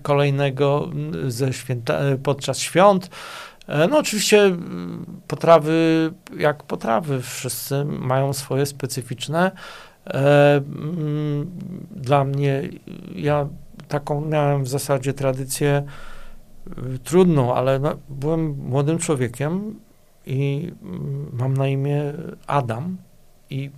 kolejnego 0.03 0.91
ze 1.27 1.53
święta, 1.53 1.99
podczas 2.23 2.59
świąt. 2.59 3.11
E, 3.69 3.89
no 3.89 3.99
oczywiście 3.99 4.57
potrawy, 5.29 6.11
jak 6.39 6.63
potrawy, 6.63 7.23
wszyscy 7.23 7.85
mają 7.85 8.33
swoje 8.33 8.67
specyficzne. 8.67 9.51
E, 10.07 10.61
dla 11.91 12.25
mnie, 12.25 12.63
ja 13.15 13.49
taką 13.89 14.21
miałem 14.21 14.65
w 14.65 14.69
zasadzie 14.69 15.13
tradycję 15.15 15.83
y, 15.83 16.16
trudną, 17.05 17.55
ale 17.55 17.79
no, 17.79 17.97
byłem 18.09 18.57
młodym 18.59 18.99
człowiekiem 18.99 19.81
i 20.27 20.73
mm, 20.83 21.31
mam 21.33 21.57
na 21.57 21.69
imię 21.69 22.13
Adam 22.47 22.97
i 23.51 23.71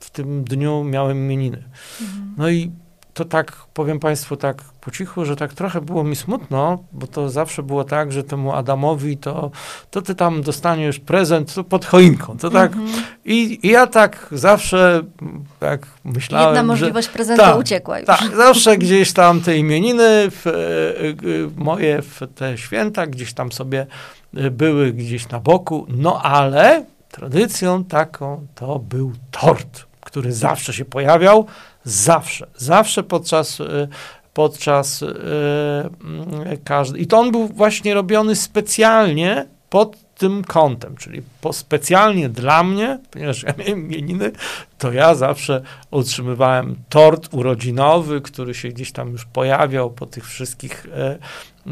w 0.00 0.10
tym 0.10 0.44
dniu 0.44 0.84
miałem 0.84 1.16
imieniny. 1.16 1.64
Mhm. 2.00 2.34
No 2.38 2.50
i 2.50 2.70
to 3.16 3.24
tak, 3.24 3.52
powiem 3.74 4.00
Państwu 4.00 4.36
tak 4.36 4.62
po 4.80 4.90
cichu, 4.90 5.24
że 5.24 5.36
tak 5.36 5.54
trochę 5.54 5.80
było 5.80 6.04
mi 6.04 6.16
smutno, 6.16 6.78
bo 6.92 7.06
to 7.06 7.30
zawsze 7.30 7.62
było 7.62 7.84
tak, 7.84 8.12
że 8.12 8.24
temu 8.24 8.52
Adamowi 8.52 9.16
to, 9.16 9.50
to 9.90 10.02
ty 10.02 10.14
tam 10.14 10.42
dostaniesz 10.42 10.98
prezent 10.98 11.54
pod 11.68 11.84
choinką. 11.84 12.38
To 12.38 12.50
tak, 12.50 12.72
mm 12.72 12.86
-hmm. 12.86 13.00
i, 13.24 13.66
i, 13.66 13.68
ja 13.68 13.86
tak 13.86 14.26
zawsze 14.32 15.02
tak 15.60 15.86
myślałem, 16.04 16.48
Jedna 16.48 16.62
możliwość 16.62 17.06
że, 17.06 17.12
prezentu 17.12 17.42
tak, 17.42 17.58
uciekła 17.58 17.98
już. 17.98 18.06
Tak, 18.06 18.36
zawsze 18.36 18.78
gdzieś 18.78 19.12
tam 19.12 19.40
te 19.40 19.56
imieniny 19.56 20.30
w, 20.30 20.46
e, 20.46 21.60
moje 21.60 22.02
w 22.02 22.20
te 22.34 22.58
święta 22.58 23.06
gdzieś 23.06 23.34
tam 23.34 23.52
sobie 23.52 23.86
e, 24.36 24.50
były 24.50 24.92
gdzieś 24.92 25.28
na 25.28 25.40
boku, 25.40 25.86
no 25.88 26.22
ale 26.22 26.84
tradycją 27.10 27.84
taką 27.84 28.46
to 28.54 28.78
był 28.78 29.12
tort, 29.30 29.86
który 30.00 30.32
zawsze 30.32 30.72
się 30.72 30.84
pojawiał, 30.84 31.46
zawsze, 31.86 32.46
zawsze 32.56 33.02
podczas 33.02 33.60
e, 33.60 33.88
podczas 34.36 35.00
yy, 35.00 36.58
każdej. 36.64 37.02
I 37.02 37.06
to 37.06 37.18
on 37.18 37.32
był 37.32 37.48
właśnie 37.48 37.94
robiony 37.94 38.36
specjalnie 38.36 39.46
pod 39.70 39.96
tym 40.18 40.44
kątem, 40.44 40.96
czyli 40.96 41.22
po, 41.40 41.52
specjalnie 41.52 42.28
dla 42.28 42.62
mnie, 42.62 42.98
ponieważ 43.10 43.42
ja 43.42 43.54
miałem 43.58 43.80
imieniny, 43.86 44.32
to 44.78 44.92
ja 44.92 45.14
zawsze 45.14 45.62
otrzymywałem 45.90 46.76
tort 46.88 47.34
urodzinowy, 47.34 48.20
który 48.20 48.54
się 48.54 48.68
gdzieś 48.68 48.92
tam 48.92 49.12
już 49.12 49.24
pojawiał 49.24 49.90
po 49.90 50.06
tych 50.06 50.26
wszystkich, 50.26 50.86
e, 50.94 51.18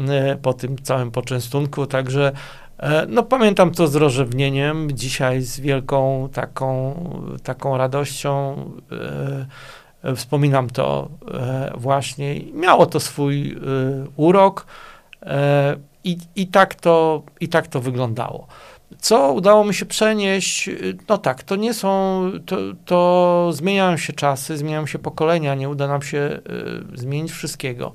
e, 0.09 0.35
po 0.35 0.53
tym 0.53 0.77
całym 0.77 1.11
poczęstunku, 1.11 1.87
także 1.87 2.31
e, 2.77 3.05
no 3.09 3.23
pamiętam 3.23 3.71
to 3.71 3.87
z 3.87 3.95
rozrzewnieniem, 3.95 4.87
dzisiaj 4.91 5.41
z 5.41 5.59
wielką 5.59 6.29
taką, 6.33 6.95
taką 7.43 7.77
radością 7.77 8.55
Wspominam 10.15 10.69
to 10.69 11.09
e, 11.33 11.71
właśnie. 11.77 12.39
Miało 12.53 12.85
to 12.85 12.99
swój 12.99 13.51
e, 13.51 13.55
urok 14.15 14.65
e, 15.21 15.75
i, 16.03 16.17
i, 16.35 16.47
tak 16.47 16.75
to, 16.75 17.23
i 17.39 17.47
tak 17.47 17.67
to 17.67 17.81
wyglądało. 17.81 18.47
Co 18.99 19.33
udało 19.33 19.63
mi 19.65 19.73
się 19.73 19.85
przenieść? 19.85 20.69
No 21.09 21.17
tak, 21.17 21.43
to 21.43 21.55
nie 21.55 21.73
są, 21.73 22.21
to, 22.45 22.57
to 22.85 23.49
zmieniają 23.53 23.97
się 23.97 24.13
czasy, 24.13 24.57
zmieniają 24.57 24.87
się 24.87 24.99
pokolenia, 24.99 25.55
nie 25.55 25.69
uda 25.69 25.87
nam 25.87 26.01
się 26.01 26.39
zmienić 26.93 27.31
wszystkiego. 27.31 27.91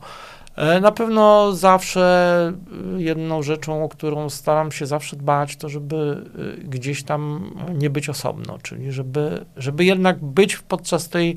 Na 0.80 0.92
pewno 0.92 1.52
zawsze 1.52 2.52
jedną 2.96 3.42
rzeczą, 3.42 3.84
o 3.84 3.88
którą 3.88 4.30
staram 4.30 4.72
się 4.72 4.86
zawsze 4.86 5.16
dbać, 5.16 5.56
to 5.56 5.68
żeby 5.68 6.24
gdzieś 6.64 7.02
tam 7.02 7.50
nie 7.74 7.90
być 7.90 8.08
osobno, 8.08 8.58
czyli 8.62 8.92
żeby, 8.92 9.44
żeby 9.56 9.84
jednak 9.84 10.24
być 10.24 10.56
podczas 10.56 11.08
tej 11.08 11.36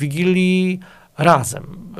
Wigilii 0.00 0.80
razem. 1.18 1.94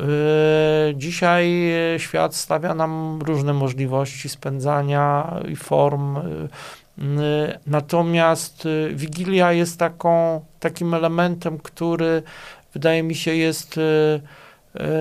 Y, 0.91 0.95
dzisiaj 0.95 1.73
świat 1.99 2.35
stawia 2.35 2.75
nam 2.75 3.19
różne 3.23 3.53
możliwości 3.53 4.29
spędzania 4.29 5.35
i 5.49 5.57
form. 5.57 6.17
Y, 6.17 6.21
y, 6.99 7.59
natomiast 7.67 8.69
Wigilia 8.93 9.53
jest 9.53 9.79
taką, 9.79 10.41
takim 10.61 10.95
elementem, 10.95 11.59
który 11.59 12.23
wydaje 12.75 13.03
mi 13.03 13.15
się 13.15 13.35
jest 13.35 13.81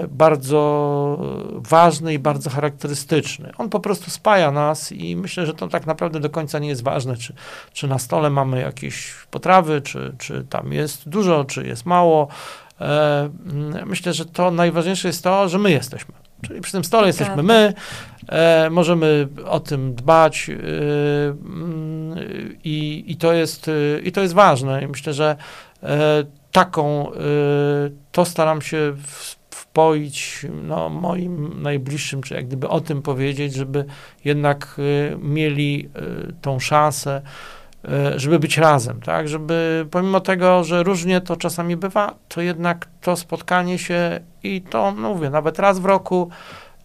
bardzo 0.10 1.20
ważny 1.54 2.14
i 2.14 2.20
bardzo 2.20 2.50
charakterystyczny. 2.50 3.52
On 3.58 3.70
po 3.70 3.80
prostu 3.80 4.12
spaja 4.12 4.52
nas 4.52 4.92
i 4.92 5.16
myślę, 5.16 5.46
że 5.46 5.54
to 5.54 5.68
tak 5.68 5.86
naprawdę 5.86 6.20
do 6.20 6.30
końca 6.30 6.60
nie 6.60 6.70
jest 6.70 6.84
ważne, 6.84 7.18
czy, 7.18 7.34
czy 7.74 7.88
na 7.88 8.00
stole 8.00 8.30
mamy 8.30 8.62
jakieś 8.62 9.14
potrawy, 9.32 9.82
czy, 9.82 10.16
czy 10.18 10.46
tam 10.50 10.74
jest 10.74 11.10
dużo, 11.10 11.46
czy 11.46 11.68
jest 11.68 11.86
mało. 11.86 12.28
E, 12.82 13.30
myślę, 13.86 14.14
że 14.14 14.26
to 14.26 14.52
najważniejsze 14.52 15.08
jest 15.08 15.24
to, 15.24 15.50
że 15.50 15.58
my 15.58 15.72
jesteśmy. 15.72 16.14
Czyli 16.42 16.62
przy 16.62 16.72
tym 16.72 16.84
stole 16.84 17.08
jesteśmy 17.08 17.44
my, 17.44 17.74
e, 18.30 18.70
możemy 18.70 19.28
o 19.46 19.60
tym 19.60 19.96
dbać 19.96 20.50
e, 20.50 20.54
i, 22.64 23.04
i, 23.08 23.18
to 23.18 23.34
jest, 23.34 23.72
i 24.04 24.12
to 24.12 24.22
jest 24.22 24.34
ważne. 24.34 24.84
I 24.84 24.88
myślę, 24.88 25.14
że 25.14 25.36
taką, 26.52 27.12
to 28.12 28.26
staram 28.26 28.62
się 28.62 28.96
wpoić 29.50 30.46
no, 30.64 30.90
moim 30.90 31.64
najbliższym, 31.64 32.24
czy 32.24 32.34
jak 32.34 32.48
gdyby 32.48 32.70
o 32.70 32.82
tym 32.82 33.02
powiedzieć, 33.02 33.54
żeby 33.54 33.86
jednak 34.26 34.82
mieli 35.20 35.90
tą 36.42 36.60
szansę, 36.60 37.22
żeby 38.16 38.40
być 38.40 38.58
razem, 38.58 39.02
tak? 39.02 39.28
Żeby 39.28 39.88
pomimo 39.92 40.20
tego, 40.20 40.64
że 40.64 40.84
różnie 40.84 41.22
to 41.22 41.38
czasami 41.38 41.78
bywa, 41.78 42.16
to 42.28 42.42
jednak 42.42 42.88
to 43.02 43.16
spotkanie 43.16 43.78
się 43.78 44.20
i 44.44 44.62
to, 44.62 44.92
no 44.92 45.14
mówię, 45.14 45.30
nawet 45.30 45.60
raz 45.60 45.80
w 45.80 45.86
roku 45.86 46.30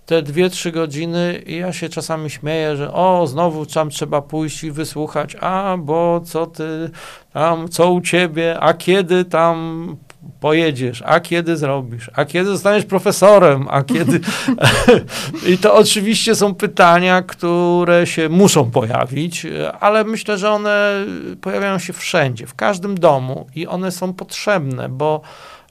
te 0.07 0.23
dwie, 0.23 0.51
trzy 0.51 0.73
godziny 0.73 1.43
i 1.47 1.57
ja 1.57 1.73
się 1.73 1.89
czasami 1.89 2.31
śmieję, 2.31 2.77
że 2.77 2.93
o, 2.93 3.27
znowu 3.27 3.67
tam 3.67 3.91
trzeba 3.91 4.23
pójść 4.23 4.65
i 4.65 4.71
wysłuchać, 4.71 5.37
a, 5.41 5.77
bo 5.79 6.21
co 6.25 6.47
ty 6.47 6.91
tam, 7.33 7.69
co 7.69 7.93
u 7.93 8.01
ciebie, 8.01 8.61
a 8.61 8.75
kiedy 8.75 9.25
tam 9.25 9.97
pojedziesz, 10.41 11.03
a 11.07 11.21
kiedy 11.21 11.57
zrobisz, 11.57 12.11
a 12.15 12.25
kiedy 12.25 12.51
zostaniesz 12.51 12.85
profesorem, 12.85 13.67
a 13.71 13.83
kiedy... 13.83 14.21
I 15.53 15.59
to 15.59 15.75
oczywiście 15.75 16.35
są 16.35 16.55
pytania, 16.55 17.23
które 17.23 18.07
się 18.07 18.29
muszą 18.29 18.71
pojawić, 18.71 19.47
ale 19.81 20.05
myślę, 20.05 20.39
że 20.39 20.51
one 20.51 21.05
pojawiają 21.41 21.79
się 21.79 21.93
wszędzie, 21.93 22.47
w 22.47 22.55
każdym 22.55 22.99
domu 22.99 23.47
i 23.55 23.67
one 23.67 23.93
są 23.93 24.13
potrzebne, 24.13 24.89
bo, 24.89 25.21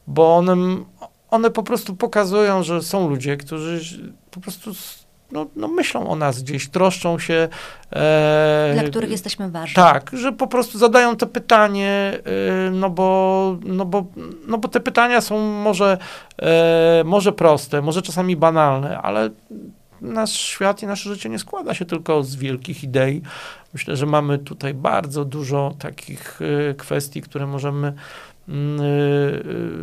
bo 0.08 0.36
one, 0.36 0.56
one 1.30 1.52
po 1.52 1.64
prostu 1.64 1.96
pokazują, 1.96 2.64
że 2.64 2.82
są 2.82 3.10
ludzie, 3.10 3.38
którzy 3.38 3.80
po 4.32 4.42
prostu 4.42 4.72
no, 5.34 5.46
no 5.56 5.68
myślą 5.68 6.10
o 6.10 6.16
nas 6.16 6.44
gdzieś, 6.44 6.70
troszczą 6.70 7.20
się. 7.20 7.48
E, 7.92 8.72
Dla 8.74 8.84
których 8.84 9.12
jesteśmy 9.12 9.52
ważni. 9.52 9.76
Tak, 9.76 10.12
że 10.14 10.32
po 10.32 10.48
prostu 10.48 10.78
zadają 10.78 11.16
to 11.16 11.28
pytanie, 11.28 12.20
e, 12.68 12.72
no, 12.72 12.90
bo, 12.90 13.58
no, 13.66 13.86
bo, 13.86 14.06
no 14.48 14.58
bo 14.58 14.68
te 14.68 14.80
pytania 14.80 15.22
są 15.22 15.40
może, 15.40 15.98
e, 16.42 17.04
może 17.06 17.32
proste, 17.32 17.82
może 17.82 18.02
czasami 18.02 18.36
banalne, 18.36 19.02
ale 19.02 19.30
nasz 20.04 20.32
świat 20.32 20.84
i 20.84 20.88
nasze 20.88 21.10
życie 21.10 21.30
nie 21.30 21.40
składa 21.40 21.74
się 21.74 21.86
tylko 21.86 22.24
z 22.24 22.36
wielkich 22.36 22.84
idei. 22.84 23.22
Myślę, 23.74 23.96
że 23.96 24.06
mamy 24.06 24.38
tutaj 24.38 24.74
bardzo 24.74 25.26
dużo 25.26 25.74
takich 25.80 26.40
e, 26.42 26.74
kwestii, 26.74 27.22
które 27.22 27.48
możemy 27.48 27.94
mm, 28.50 28.82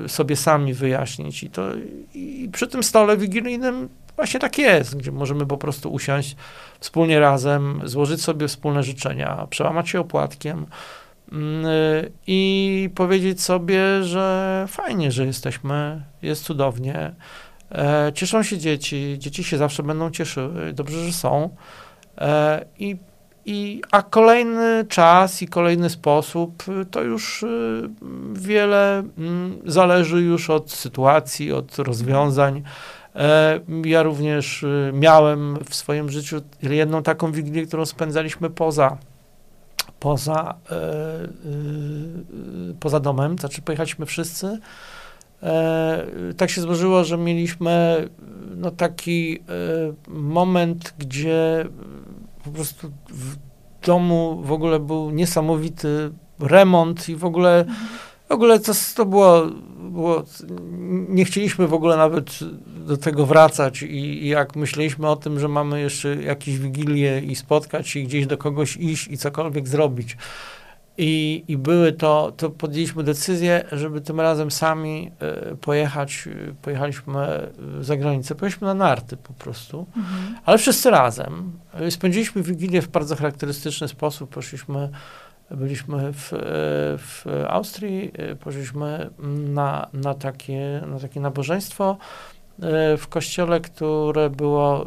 e, 0.04 0.08
sobie 0.08 0.36
sami 0.36 0.74
wyjaśnić. 0.74 1.42
I, 1.42 1.50
to, 1.50 1.62
I 2.14 2.48
przy 2.52 2.66
tym 2.66 2.82
stole 2.82 3.16
wigilijnym 3.16 3.88
Właśnie 4.20 4.40
tak 4.40 4.58
jest, 4.58 4.96
gdzie 4.96 5.12
możemy 5.12 5.46
po 5.46 5.58
prostu 5.58 5.92
usiąść 5.92 6.36
wspólnie 6.80 7.20
razem, 7.20 7.80
złożyć 7.84 8.22
sobie 8.22 8.48
wspólne 8.48 8.82
życzenia, 8.82 9.46
przełamać 9.50 9.88
się 9.88 10.00
opłatkiem 10.00 10.66
mm, 11.32 11.64
i 12.26 12.90
powiedzieć 12.94 13.42
sobie, 13.42 14.04
że 14.04 14.64
fajnie, 14.68 15.12
że 15.12 15.26
jesteśmy, 15.26 16.02
jest 16.22 16.44
cudownie. 16.44 17.14
E, 17.72 18.12
cieszą 18.14 18.42
się 18.42 18.58
dzieci, 18.58 19.16
dzieci 19.18 19.44
się 19.44 19.58
zawsze 19.58 19.82
będą 19.82 20.10
cieszyły, 20.10 20.72
dobrze, 20.72 21.04
że 21.04 21.12
są. 21.12 21.50
E, 22.18 22.64
I, 22.78 22.96
i, 23.46 23.82
a 23.90 24.02
kolejny 24.02 24.84
czas 24.88 25.42
i 25.42 25.48
kolejny 25.48 25.90
sposób 25.90 26.64
to 26.90 27.02
już 27.02 27.42
y, 27.42 27.90
wiele 28.32 29.02
mm, 29.18 29.58
zależy 29.66 30.20
już 30.20 30.50
od 30.50 30.70
sytuacji, 30.70 31.52
od 31.52 31.78
rozwiązań. 31.78 32.62
E, 33.16 33.60
ja 33.84 34.02
również 34.02 34.62
y, 34.62 34.90
miałem 34.94 35.58
w 35.64 35.74
swoim 35.74 36.10
życiu 36.10 36.40
jedną 36.62 37.02
taką 37.02 37.32
wigilię, 37.32 37.66
którą 37.66 37.86
spędzaliśmy 37.86 38.50
poza 38.50 38.96
poza, 40.00 40.54
e, 40.70 40.76
poza 42.80 43.00
domem, 43.00 43.38
znaczy 43.38 43.62
pojechaliśmy 43.62 44.06
wszyscy. 44.06 44.58
E, 45.42 46.06
tak 46.36 46.50
się 46.50 46.60
złożyło, 46.60 47.04
że 47.04 47.18
mieliśmy 47.18 48.08
no, 48.56 48.70
taki 48.70 49.38
moment, 50.08 50.94
gdzie 50.98 51.66
po 52.44 52.50
prostu 52.50 52.90
w 53.08 53.36
domu 53.86 54.42
w 54.44 54.52
ogóle 54.52 54.80
był 54.80 55.10
niesamowity 55.10 56.10
remont 56.40 57.08
i 57.08 57.16
w 57.16 57.24
ogóle, 57.24 57.64
w 58.30 58.32
ogóle 58.32 58.60
to, 58.60 58.72
to 58.96 59.06
było 59.06 59.46
było, 59.90 60.24
nie 61.08 61.24
chcieliśmy 61.24 61.66
w 61.66 61.74
ogóle 61.74 61.96
nawet 61.96 62.38
do 62.86 62.96
tego 62.96 63.26
wracać 63.26 63.82
i, 63.82 64.24
i 64.24 64.28
jak 64.28 64.56
myśleliśmy 64.56 65.08
o 65.08 65.16
tym, 65.16 65.40
że 65.40 65.48
mamy 65.48 65.80
jeszcze 65.80 66.16
jakieś 66.16 66.58
wigilię 66.58 67.20
i 67.20 67.34
spotkać 67.34 67.88
się 67.88 68.00
i 68.00 68.04
gdzieś 68.04 68.26
do 68.26 68.38
kogoś 68.38 68.76
iść 68.76 69.08
i 69.08 69.18
cokolwiek 69.18 69.68
zrobić. 69.68 70.16
I, 70.98 71.44
I 71.48 71.56
były 71.56 71.92
to, 71.92 72.32
to 72.36 72.50
podjęliśmy 72.50 73.04
decyzję, 73.04 73.64
żeby 73.72 74.00
tym 74.00 74.20
razem 74.20 74.50
sami 74.50 75.10
y, 75.52 75.56
pojechać. 75.56 76.28
Pojechaliśmy 76.62 77.50
za 77.80 77.96
granicę, 77.96 78.34
pojechaliśmy 78.34 78.66
na 78.66 78.74
narty 78.74 79.16
po 79.16 79.32
prostu, 79.32 79.86
mhm. 79.96 80.34
ale 80.44 80.58
wszyscy 80.58 80.90
razem. 80.90 81.52
Spędziliśmy 81.90 82.42
Wigilię 82.42 82.82
w 82.82 82.88
bardzo 82.88 83.16
charakterystyczny 83.16 83.88
sposób. 83.88 84.30
Poszliśmy 84.30 84.88
Byliśmy 85.50 86.12
w, 86.12 86.32
w 86.98 87.24
Austrii, 87.48 88.12
poszliśmy 88.40 89.10
na, 89.48 89.88
na, 89.92 90.14
takie, 90.14 90.82
na 90.86 90.98
takie 90.98 91.20
nabożeństwo 91.20 91.96
e, 92.62 92.96
w 92.96 93.08
kościele, 93.08 93.60
które 93.60 94.30
było 94.30 94.86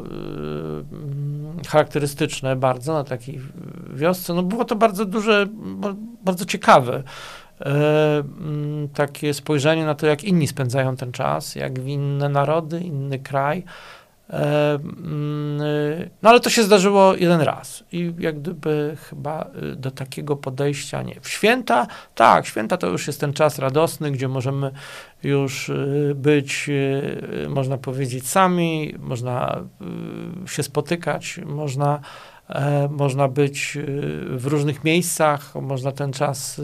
charakterystyczne 1.68 2.56
bardzo 2.56 2.92
na 2.92 3.04
takiej 3.04 3.40
wiosce. 3.94 4.34
No 4.34 4.42
było 4.42 4.64
to 4.64 4.76
bardzo 4.76 5.04
duże, 5.04 5.46
bardzo 6.24 6.44
ciekawe 6.44 7.02
e, 7.60 8.22
takie 8.94 9.34
spojrzenie 9.34 9.84
na 9.84 9.94
to, 9.94 10.06
jak 10.06 10.24
inni 10.24 10.46
spędzają 10.46 10.96
ten 10.96 11.12
czas, 11.12 11.54
jak 11.54 11.78
inne 11.78 12.28
narody, 12.28 12.80
inny 12.80 13.18
kraj. 13.18 13.64
E, 14.30 14.74
mm, 14.74 16.10
no 16.22 16.30
ale 16.30 16.40
to 16.40 16.50
się 16.50 16.62
zdarzyło 16.62 17.14
jeden 17.14 17.40
raz 17.40 17.84
i 17.92 18.14
jak 18.18 18.40
gdyby 18.40 18.96
chyba 19.08 19.50
y, 19.72 19.76
do 19.76 19.90
takiego 19.90 20.36
podejścia 20.36 21.02
nie. 21.02 21.20
W 21.20 21.28
święta, 21.28 21.86
tak, 22.14 22.46
święta 22.46 22.76
to 22.76 22.86
już 22.86 23.06
jest 23.06 23.20
ten 23.20 23.32
czas 23.32 23.58
radosny, 23.58 24.10
gdzie 24.10 24.28
możemy 24.28 24.70
już 25.22 25.68
y, 25.68 26.12
być, 26.16 26.66
y, 26.68 27.46
można 27.48 27.78
powiedzieć, 27.78 28.28
sami, 28.28 28.94
można 28.98 29.60
się 30.46 30.62
spotykać, 30.62 31.40
można, 31.46 32.00
e, 32.48 32.88
można 32.88 33.28
być 33.28 33.78
w 34.28 34.46
różnych 34.46 34.84
miejscach, 34.84 35.54
można 35.54 35.92
ten 35.92 36.12
czas 36.12 36.60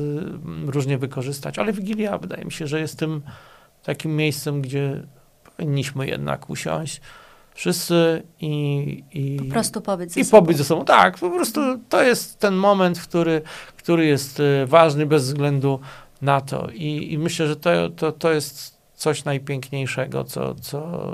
różnie 0.66 0.98
wykorzystać, 0.98 1.58
ale 1.58 1.72
Wigilia 1.72 2.18
wydaje 2.18 2.44
mi 2.44 2.52
się, 2.52 2.66
że 2.66 2.80
jest 2.80 2.98
tym 2.98 3.22
takim 3.82 4.16
miejscem, 4.16 4.62
gdzie 4.62 5.02
powinniśmy 5.44 6.06
jednak 6.06 6.50
usiąść, 6.50 7.00
wszyscy 7.55 8.22
i, 8.40 9.05
i 9.12 9.36
po 9.36 9.44
prostu 9.44 9.80
pobyć 9.80 10.12
ze 10.12 10.20
i 10.20 10.24
sobą. 10.24 10.40
pobyć 10.42 10.57
ze 10.59 10.64
sobą. 10.64 10.84
Tak, 10.84 11.18
po 11.18 11.30
prostu 11.30 11.61
to 11.88 12.03
jest 12.03 12.38
ten 12.38 12.55
moment, 12.55 13.01
który, 13.01 13.42
który 13.76 14.07
jest 14.07 14.40
e, 14.40 14.66
ważny 14.66 15.07
bez 15.07 15.24
względu 15.24 15.80
na 16.22 16.40
to. 16.40 16.68
I, 16.74 17.12
i 17.12 17.18
myślę, 17.18 17.46
że 17.46 17.57
to, 17.57 17.70
to, 17.96 18.12
to 18.12 18.32
jest 18.32 18.78
coś 18.94 19.24
najpiękniejszego, 19.24 20.24
co, 20.24 20.55
co 20.55 21.11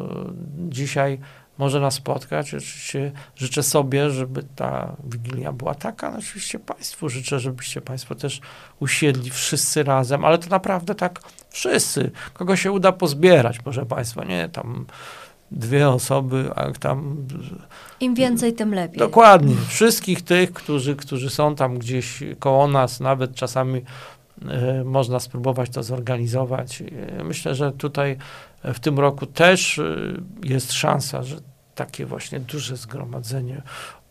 dzisiaj 0.68 1.18
może 1.58 1.80
nas 1.80 1.94
spotkać. 1.94 2.54
Oczywiście 2.54 3.12
życzę 3.36 3.62
sobie, 3.62 4.10
żeby 4.10 4.44
ta 4.56 4.96
Wigilia 5.04 5.52
była 5.52 5.74
taka. 5.74 6.10
No, 6.10 6.18
oczywiście 6.18 6.58
Państwu 6.58 7.08
życzę, 7.08 7.40
żebyście 7.40 7.80
Państwo 7.80 8.14
też 8.14 8.40
usiedli 8.80 9.30
wszyscy 9.30 9.82
razem, 9.82 10.24
ale 10.24 10.38
to 10.38 10.48
naprawdę 10.48 10.94
tak 10.94 11.20
wszyscy. 11.50 12.10
Kogo 12.34 12.56
się 12.56 12.72
uda 12.72 12.92
pozbierać, 12.92 13.58
proszę 13.58 13.86
Państwa, 13.86 14.24
nie 14.24 14.48
tam 14.48 14.86
dwie 15.50 15.88
osoby, 15.88 16.50
a 16.56 16.72
tam... 16.72 17.26
Im 18.00 18.14
więcej, 18.14 18.52
tym 18.52 18.74
lepiej. 18.74 18.98
Dokładnie. 18.98 19.54
Wszystkich 19.68 20.22
tych, 20.22 20.52
którzy, 20.52 20.96
którzy 20.96 21.30
są 21.30 21.54
tam 21.54 21.78
gdzieś 21.78 22.22
koło 22.38 22.68
nas, 22.68 23.00
nawet 23.00 23.34
czasami 23.34 23.82
e, 24.48 24.84
można 24.84 25.20
spróbować 25.20 25.70
to 25.70 25.82
zorganizować. 25.82 26.82
E, 26.82 27.24
myślę, 27.24 27.54
że 27.54 27.72
tutaj 27.72 28.16
w 28.64 28.80
tym 28.80 28.98
roku 28.98 29.26
też 29.26 29.78
e, 29.78 29.84
jest 30.44 30.72
szansa, 30.72 31.22
że 31.22 31.36
takie 31.74 32.06
właśnie 32.06 32.40
duże 32.40 32.76
zgromadzenie 32.76 33.62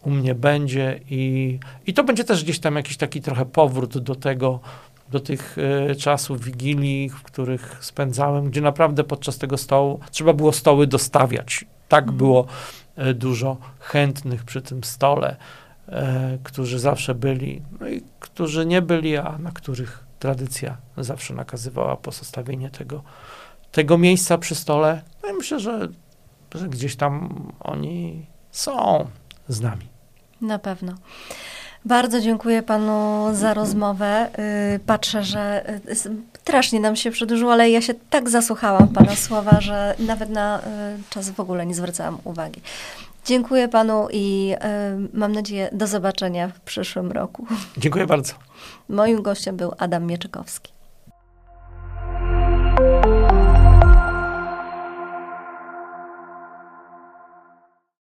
u 0.06 0.10
mnie 0.12 0.36
będzie 0.36 1.00
i, 1.10 1.60
i 1.88 1.94
to 1.94 2.04
będzie 2.04 2.24
też 2.24 2.44
gdzieś 2.44 2.60
tam 2.60 2.76
jakiś 2.76 2.98
taki 2.98 3.22
trochę 3.22 3.46
powrót 3.46 3.98
do 3.98 4.16
tego, 4.16 4.60
do 5.10 5.20
tych 5.20 5.58
e, 5.90 5.96
czasów 5.96 6.44
Wigilii, 6.44 7.10
w 7.10 7.24
których 7.24 7.78
spędzałem, 7.82 8.50
gdzie 8.50 8.62
naprawdę 8.62 9.04
podczas 9.04 9.38
tego 9.38 9.58
stołu 9.58 10.00
trzeba 10.12 10.34
było 10.34 10.54
stoły 10.54 10.88
dostawiać. 10.88 11.66
Tak 11.88 12.04
mhm. 12.04 12.18
było 12.18 12.46
e, 12.96 13.14
dużo 13.14 13.58
chętnych 13.80 14.44
przy 14.44 14.62
tym 14.62 14.84
stole, 14.84 15.36
e, 15.88 16.38
którzy 16.44 16.80
zawsze 16.80 17.16
byli, 17.16 17.62
no 17.80 17.88
i 17.88 18.04
którzy 18.20 18.66
nie 18.66 18.82
byli, 18.82 19.18
a 19.18 19.38
na 19.38 19.52
których 19.52 20.06
tradycja 20.20 20.78
zawsze 20.98 21.34
nakazywała 21.34 21.96
pozostawienie 21.96 22.70
tego, 22.70 23.04
tego 23.72 23.98
miejsca 23.98 24.38
przy 24.38 24.56
stole. 24.56 25.02
No 25.24 25.30
i 25.30 25.34
myślę, 25.34 25.60
że, 25.60 25.88
że 26.56 26.70
gdzieś 26.70 26.96
tam 26.96 27.44
oni 27.60 28.26
są 28.52 29.08
z 29.48 29.62
nami. 29.62 29.86
Na 30.42 30.60
pewno. 30.60 30.94
Bardzo 31.86 32.22
dziękuję 32.22 32.64
panu 32.64 33.28
za 33.34 33.54
rozmowę. 33.54 34.30
Y, 34.76 34.80
patrzę, 34.80 35.24
że 35.24 35.70
y, 35.90 35.96
strasznie 36.42 36.80
nam 36.80 36.96
się 36.96 37.12
przedłużyło, 37.12 37.54
ale 37.54 37.70
ja 37.70 37.82
się 37.82 37.94
tak 38.10 38.30
zasłuchałam 38.30 38.88
pana 38.88 39.16
słowa, 39.16 39.62
że 39.62 39.96
nawet 40.00 40.30
na 40.30 40.60
y, 40.60 40.64
czas 41.10 41.30
w 41.30 41.40
ogóle 41.40 41.66
nie 41.66 41.76
zwracałam 41.76 42.18
uwagi. 42.24 42.62
Dziękuję 43.26 43.68
panu 43.68 44.08
i 44.12 44.56
mam 45.14 45.32
nadzieję 45.32 45.70
do 45.72 45.88
zobaczenia 45.88 46.48
w 46.48 46.60
przyszłym 46.60 47.12
roku. 47.12 47.48
Dziękuję 47.78 48.08
bardzo. 48.08 48.34
Moim 48.90 49.22
gościem 49.22 49.58
był 49.58 49.72
Adam 49.78 50.06
Mieczykowski. 50.06 50.75